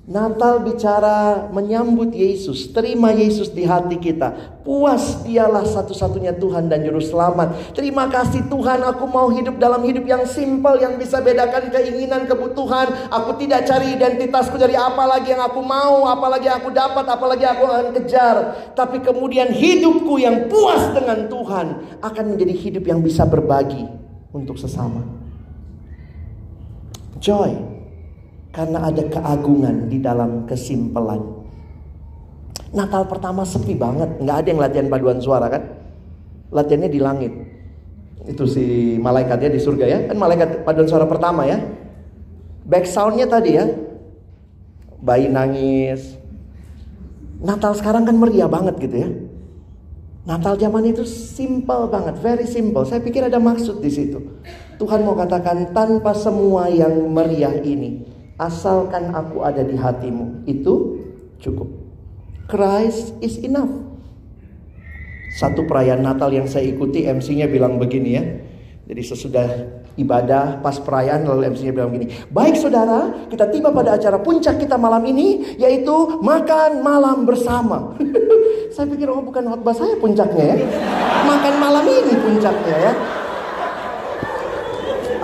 Natal 0.04 0.60
bicara 0.60 1.48
menyambut 1.48 2.12
Yesus, 2.12 2.68
terima 2.76 3.08
Yesus 3.16 3.48
di 3.48 3.64
hati 3.64 3.96
kita. 3.96 4.60
Puas 4.60 5.24
dialah 5.24 5.64
satu-satunya 5.64 6.36
Tuhan 6.36 6.68
dan 6.68 6.84
Juru 6.84 7.00
Selamat. 7.00 7.72
Terima 7.72 8.12
kasih 8.12 8.44
Tuhan, 8.52 8.84
aku 8.84 9.08
mau 9.08 9.32
hidup 9.32 9.56
dalam 9.56 9.80
hidup 9.80 10.04
yang 10.04 10.28
simpel, 10.28 10.76
yang 10.76 11.00
bisa 11.00 11.24
bedakan 11.24 11.72
keinginan, 11.72 12.28
kebutuhan. 12.28 13.08
Aku 13.08 13.40
tidak 13.40 13.64
cari 13.64 13.96
identitasku 13.96 14.60
dari 14.60 14.76
apa 14.76 15.08
lagi 15.08 15.32
yang 15.32 15.40
aku 15.40 15.64
mau, 15.64 16.04
apalagi 16.04 16.52
yang 16.52 16.60
aku 16.60 16.68
dapat, 16.68 17.08
apalagi 17.08 17.48
aku 17.48 17.64
akan 17.64 17.88
kejar. 17.96 18.36
Tapi 18.76 19.00
kemudian 19.00 19.56
hidupku 19.56 20.20
yang 20.20 20.52
puas 20.52 20.84
dengan 20.92 21.32
Tuhan 21.32 21.66
akan 22.04 22.24
menjadi 22.36 22.52
hidup 22.52 22.84
yang 22.84 23.00
bisa 23.00 23.24
berbagi 23.24 23.88
untuk 24.36 24.60
sesama. 24.60 25.00
Joy 27.24 27.73
karena 28.54 28.86
ada 28.86 29.02
keagungan 29.02 29.90
di 29.90 29.98
dalam 29.98 30.46
kesimpelan. 30.46 31.42
Natal 32.70 33.06
pertama 33.10 33.42
sepi 33.42 33.74
banget, 33.74 34.22
nggak 34.22 34.36
ada 34.38 34.48
yang 34.50 34.60
latihan 34.62 34.86
paduan 34.86 35.18
suara 35.18 35.50
kan? 35.50 35.62
Latihannya 36.54 36.90
di 36.90 37.00
langit. 37.02 37.32
Itu 38.24 38.46
si 38.46 38.96
malaikatnya 39.02 39.50
di 39.50 39.60
surga 39.60 39.84
ya, 39.84 39.98
kan 40.06 40.16
malaikat 40.16 40.62
paduan 40.62 40.86
suara 40.86 41.06
pertama 41.10 41.44
ya. 41.44 41.58
Back 42.64 42.86
soundnya 42.88 43.26
tadi 43.26 43.58
ya, 43.58 43.66
bayi 45.02 45.28
nangis. 45.28 46.16
Natal 47.42 47.76
sekarang 47.76 48.08
kan 48.08 48.16
meriah 48.16 48.48
banget 48.48 48.78
gitu 48.80 48.96
ya. 48.96 49.10
Natal 50.24 50.56
zaman 50.56 50.88
itu 50.88 51.04
simple 51.04 51.92
banget, 51.92 52.16
very 52.24 52.48
simple. 52.48 52.80
Saya 52.88 53.04
pikir 53.04 53.28
ada 53.28 53.36
maksud 53.36 53.84
di 53.84 53.92
situ. 53.92 54.16
Tuhan 54.80 55.04
mau 55.04 55.12
katakan 55.12 55.76
tanpa 55.76 56.16
semua 56.16 56.72
yang 56.72 57.12
meriah 57.12 57.52
ini, 57.60 58.08
Asalkan 58.34 59.14
aku 59.14 59.46
ada 59.46 59.62
di 59.62 59.78
hatimu, 59.78 60.42
itu 60.50 60.98
cukup. 61.38 61.70
Christ 62.50 63.14
is 63.22 63.38
enough. 63.40 63.70
Satu 65.34 65.66
perayaan 65.66 66.02
Natal 66.02 66.30
yang 66.30 66.46
saya 66.46 66.66
ikuti 66.66 67.06
MC-nya 67.06 67.50
bilang 67.50 67.78
begini 67.78 68.10
ya. 68.14 68.24
Jadi 68.84 69.02
sesudah 69.02 69.48
ibadah 69.94 70.58
pas 70.60 70.76
perayaan 70.78 71.26
lalu 71.26 71.54
MC-nya 71.54 71.72
bilang 71.74 71.90
begini. 71.94 72.10
Baik 72.30 72.58
saudara, 72.58 73.30
kita 73.30 73.48
tiba 73.50 73.70
pada 73.70 73.94
acara 73.94 74.18
puncak 74.18 74.58
kita 74.58 74.74
malam 74.78 75.02
ini 75.06 75.58
yaitu 75.58 76.20
makan 76.22 76.82
malam 76.82 77.22
bersama. 77.22 77.94
saya 78.74 78.90
pikir 78.90 79.06
oh 79.06 79.22
bukan 79.22 79.46
khotbah 79.46 79.74
saya 79.74 79.94
puncaknya 79.98 80.54
ya. 80.54 80.56
Makan 81.24 81.54
malam 81.62 81.86
ini 81.86 82.14
puncaknya 82.18 82.76
ya. 82.90 82.92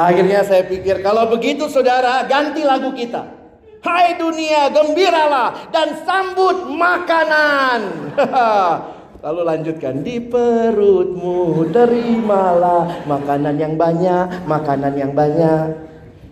Akhirnya 0.00 0.40
saya 0.40 0.64
pikir 0.64 1.04
kalau 1.04 1.28
begitu 1.28 1.68
saudara 1.68 2.24
ganti 2.24 2.64
lagu 2.64 2.88
kita. 2.96 3.36
Hai 3.84 4.16
dunia 4.16 4.72
gembiralah 4.72 5.68
dan 5.68 6.00
sambut 6.08 6.72
makanan. 6.72 7.80
Lalu 9.24 9.40
lanjutkan 9.44 10.00
di 10.00 10.16
perutmu 10.24 11.68
terimalah 11.68 13.04
makanan 13.04 13.60
yang 13.60 13.76
banyak, 13.76 14.48
makanan 14.48 14.96
yang 14.96 15.12
banyak. 15.12 15.76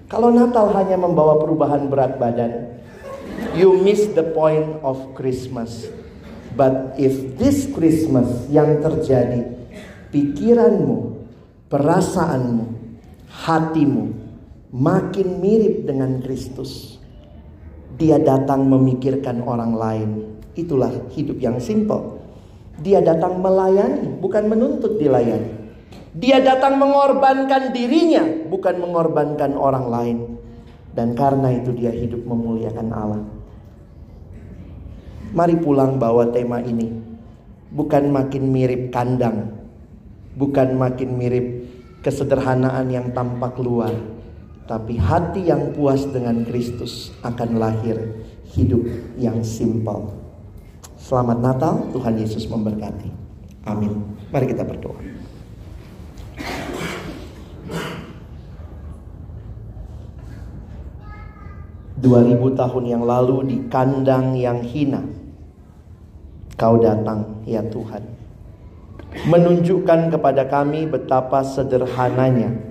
Kalau 0.08 0.32
Natal 0.32 0.72
hanya 0.72 0.96
membawa 0.96 1.36
perubahan 1.36 1.92
berat 1.92 2.16
badan, 2.16 2.80
you 3.52 3.76
miss 3.84 4.08
the 4.16 4.24
point 4.32 4.80
of 4.80 4.96
Christmas. 5.12 5.84
But 6.56 6.96
if 6.96 7.36
this 7.36 7.68
Christmas 7.68 8.48
yang 8.48 8.80
terjadi, 8.80 9.44
pikiranmu, 10.08 11.28
perasaanmu, 11.68 12.77
hatimu 13.38 14.10
makin 14.74 15.38
mirip 15.38 15.86
dengan 15.86 16.18
Kristus. 16.18 16.98
Dia 17.98 18.18
datang 18.18 18.66
memikirkan 18.66 19.42
orang 19.42 19.72
lain. 19.74 20.10
Itulah 20.58 20.90
hidup 21.14 21.38
yang 21.38 21.62
simple. 21.62 22.18
Dia 22.78 23.02
datang 23.02 23.42
melayani, 23.42 24.18
bukan 24.22 24.46
menuntut 24.46 24.98
dilayani. 24.98 25.54
Dia 26.14 26.42
datang 26.42 26.78
mengorbankan 26.78 27.74
dirinya, 27.74 28.22
bukan 28.50 28.78
mengorbankan 28.82 29.54
orang 29.54 29.86
lain. 29.90 30.18
Dan 30.94 31.14
karena 31.14 31.54
itu 31.54 31.74
dia 31.74 31.94
hidup 31.94 32.26
memuliakan 32.26 32.88
Allah. 32.90 33.22
Mari 35.34 35.58
pulang 35.62 35.98
bawa 35.98 36.30
tema 36.30 36.58
ini. 36.62 36.90
Bukan 37.70 38.10
makin 38.10 38.50
mirip 38.50 38.90
kandang. 38.94 39.58
Bukan 40.38 40.78
makin 40.78 41.18
mirip 41.18 41.57
kesederhanaan 42.02 42.86
yang 42.90 43.10
tampak 43.10 43.58
luar, 43.58 43.94
tapi 44.68 45.00
hati 45.00 45.48
yang 45.48 45.72
puas 45.72 46.04
dengan 46.08 46.44
Kristus 46.46 47.10
akan 47.24 47.58
lahir 47.58 47.96
hidup 48.54 48.84
yang 49.16 49.40
simpel. 49.42 50.14
Selamat 50.98 51.38
Natal, 51.40 51.74
Tuhan 51.94 52.20
Yesus 52.20 52.44
memberkati. 52.50 53.10
Amin. 53.64 53.96
Mari 54.28 54.46
kita 54.52 54.64
berdoa. 54.64 55.00
Dua 61.98 62.22
ribu 62.22 62.54
tahun 62.54 62.84
yang 62.86 63.02
lalu 63.02 63.36
di 63.50 63.56
kandang 63.66 64.38
yang 64.38 64.62
hina, 64.62 65.02
Kau 66.58 66.74
datang 66.74 67.42
ya 67.46 67.62
Tuhan. 67.62 68.17
Menunjukkan 69.28 70.08
kepada 70.08 70.48
kami 70.48 70.88
betapa 70.88 71.44
sederhananya 71.44 72.68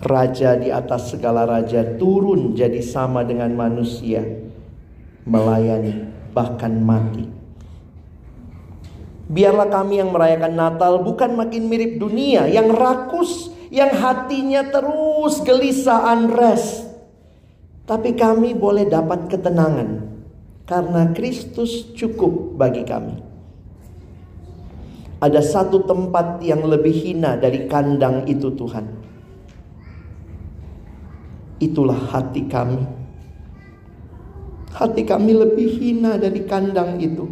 Raja 0.00 0.56
di 0.56 0.72
atas 0.72 1.12
segala 1.12 1.44
raja 1.44 1.84
turun 2.00 2.56
jadi 2.56 2.80
sama 2.80 3.20
dengan 3.20 3.52
manusia, 3.52 4.24
melayani, 5.28 6.08
bahkan 6.32 6.72
mati. 6.80 7.28
Biarlah 9.28 9.68
kami 9.68 10.00
yang 10.00 10.08
merayakan 10.08 10.56
Natal 10.56 11.04
bukan 11.04 11.36
makin 11.36 11.68
mirip 11.68 12.00
dunia 12.00 12.48
yang 12.48 12.72
rakus, 12.72 13.52
yang 13.68 13.92
hatinya 13.92 14.72
terus 14.72 15.44
gelisah 15.44 16.16
unrest. 16.16 16.88
Tapi 17.84 18.16
kami 18.16 18.56
boleh 18.56 18.88
dapat 18.88 19.28
ketenangan 19.28 20.00
karena 20.64 21.12
Kristus 21.12 21.92
cukup 21.92 22.56
bagi 22.56 22.88
kami. 22.88 23.29
Ada 25.20 25.44
satu 25.44 25.84
tempat 25.84 26.40
yang 26.40 26.64
lebih 26.64 26.96
hina 26.96 27.36
dari 27.36 27.68
kandang 27.68 28.24
itu 28.24 28.48
Tuhan 28.56 29.00
itulah 31.60 31.94
hati 32.10 32.48
kami. 32.48 32.80
Hati 34.72 35.04
kami 35.04 35.36
lebih 35.36 35.68
hina 35.76 36.16
dari 36.16 36.42
kandang 36.48 36.96
itu. 36.98 37.28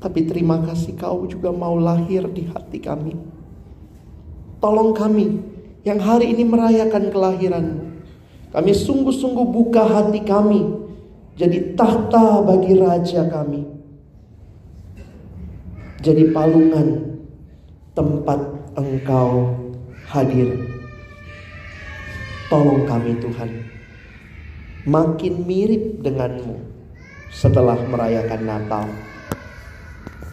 Tapi 0.00 0.26
terima 0.26 0.58
kasih 0.64 0.98
kau 0.98 1.28
juga 1.28 1.54
mau 1.54 1.78
lahir 1.78 2.26
di 2.32 2.48
hati 2.50 2.82
kami. 2.82 3.14
Tolong 4.58 4.96
kami 4.96 5.38
yang 5.86 6.00
hari 6.02 6.34
ini 6.34 6.42
merayakan 6.42 7.12
kelahiranmu. 7.12 7.78
Kami 8.50 8.72
sungguh-sungguh 8.74 9.46
buka 9.46 9.84
hati 9.86 10.24
kami. 10.24 10.82
Jadi 11.38 11.76
tahta 11.78 12.42
bagi 12.42 12.76
raja 12.76 13.28
kami. 13.30 13.71
Jadi 16.02 16.34
palungan 16.34 17.14
tempat 17.94 18.40
engkau 18.74 19.54
hadir. 20.10 20.58
Tolong 22.50 22.82
kami 22.84 23.22
Tuhan. 23.22 23.50
Makin 24.82 25.46
mirip 25.46 26.02
denganmu 26.02 26.58
Setelah 27.30 27.78
merayakan 27.86 28.42
Natal. 28.42 28.84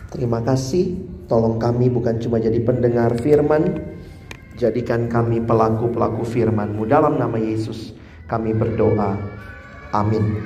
Terima 0.09 0.41
kasih. 0.41 0.97
Tolong 1.29 1.61
kami 1.61 1.93
bukan 1.93 2.17
cuma 2.17 2.41
jadi 2.41 2.57
pendengar 2.65 3.13
firman 3.21 3.77
Jadikan 4.59 5.07
kami 5.07 5.39
pelaku-pelaku 5.39 6.27
firmanmu. 6.27 6.83
Dalam 6.83 7.15
nama 7.15 7.39
Yesus 7.39 7.95
kami 8.27 8.51
berdoa. 8.51 9.15
Amin 9.95 10.43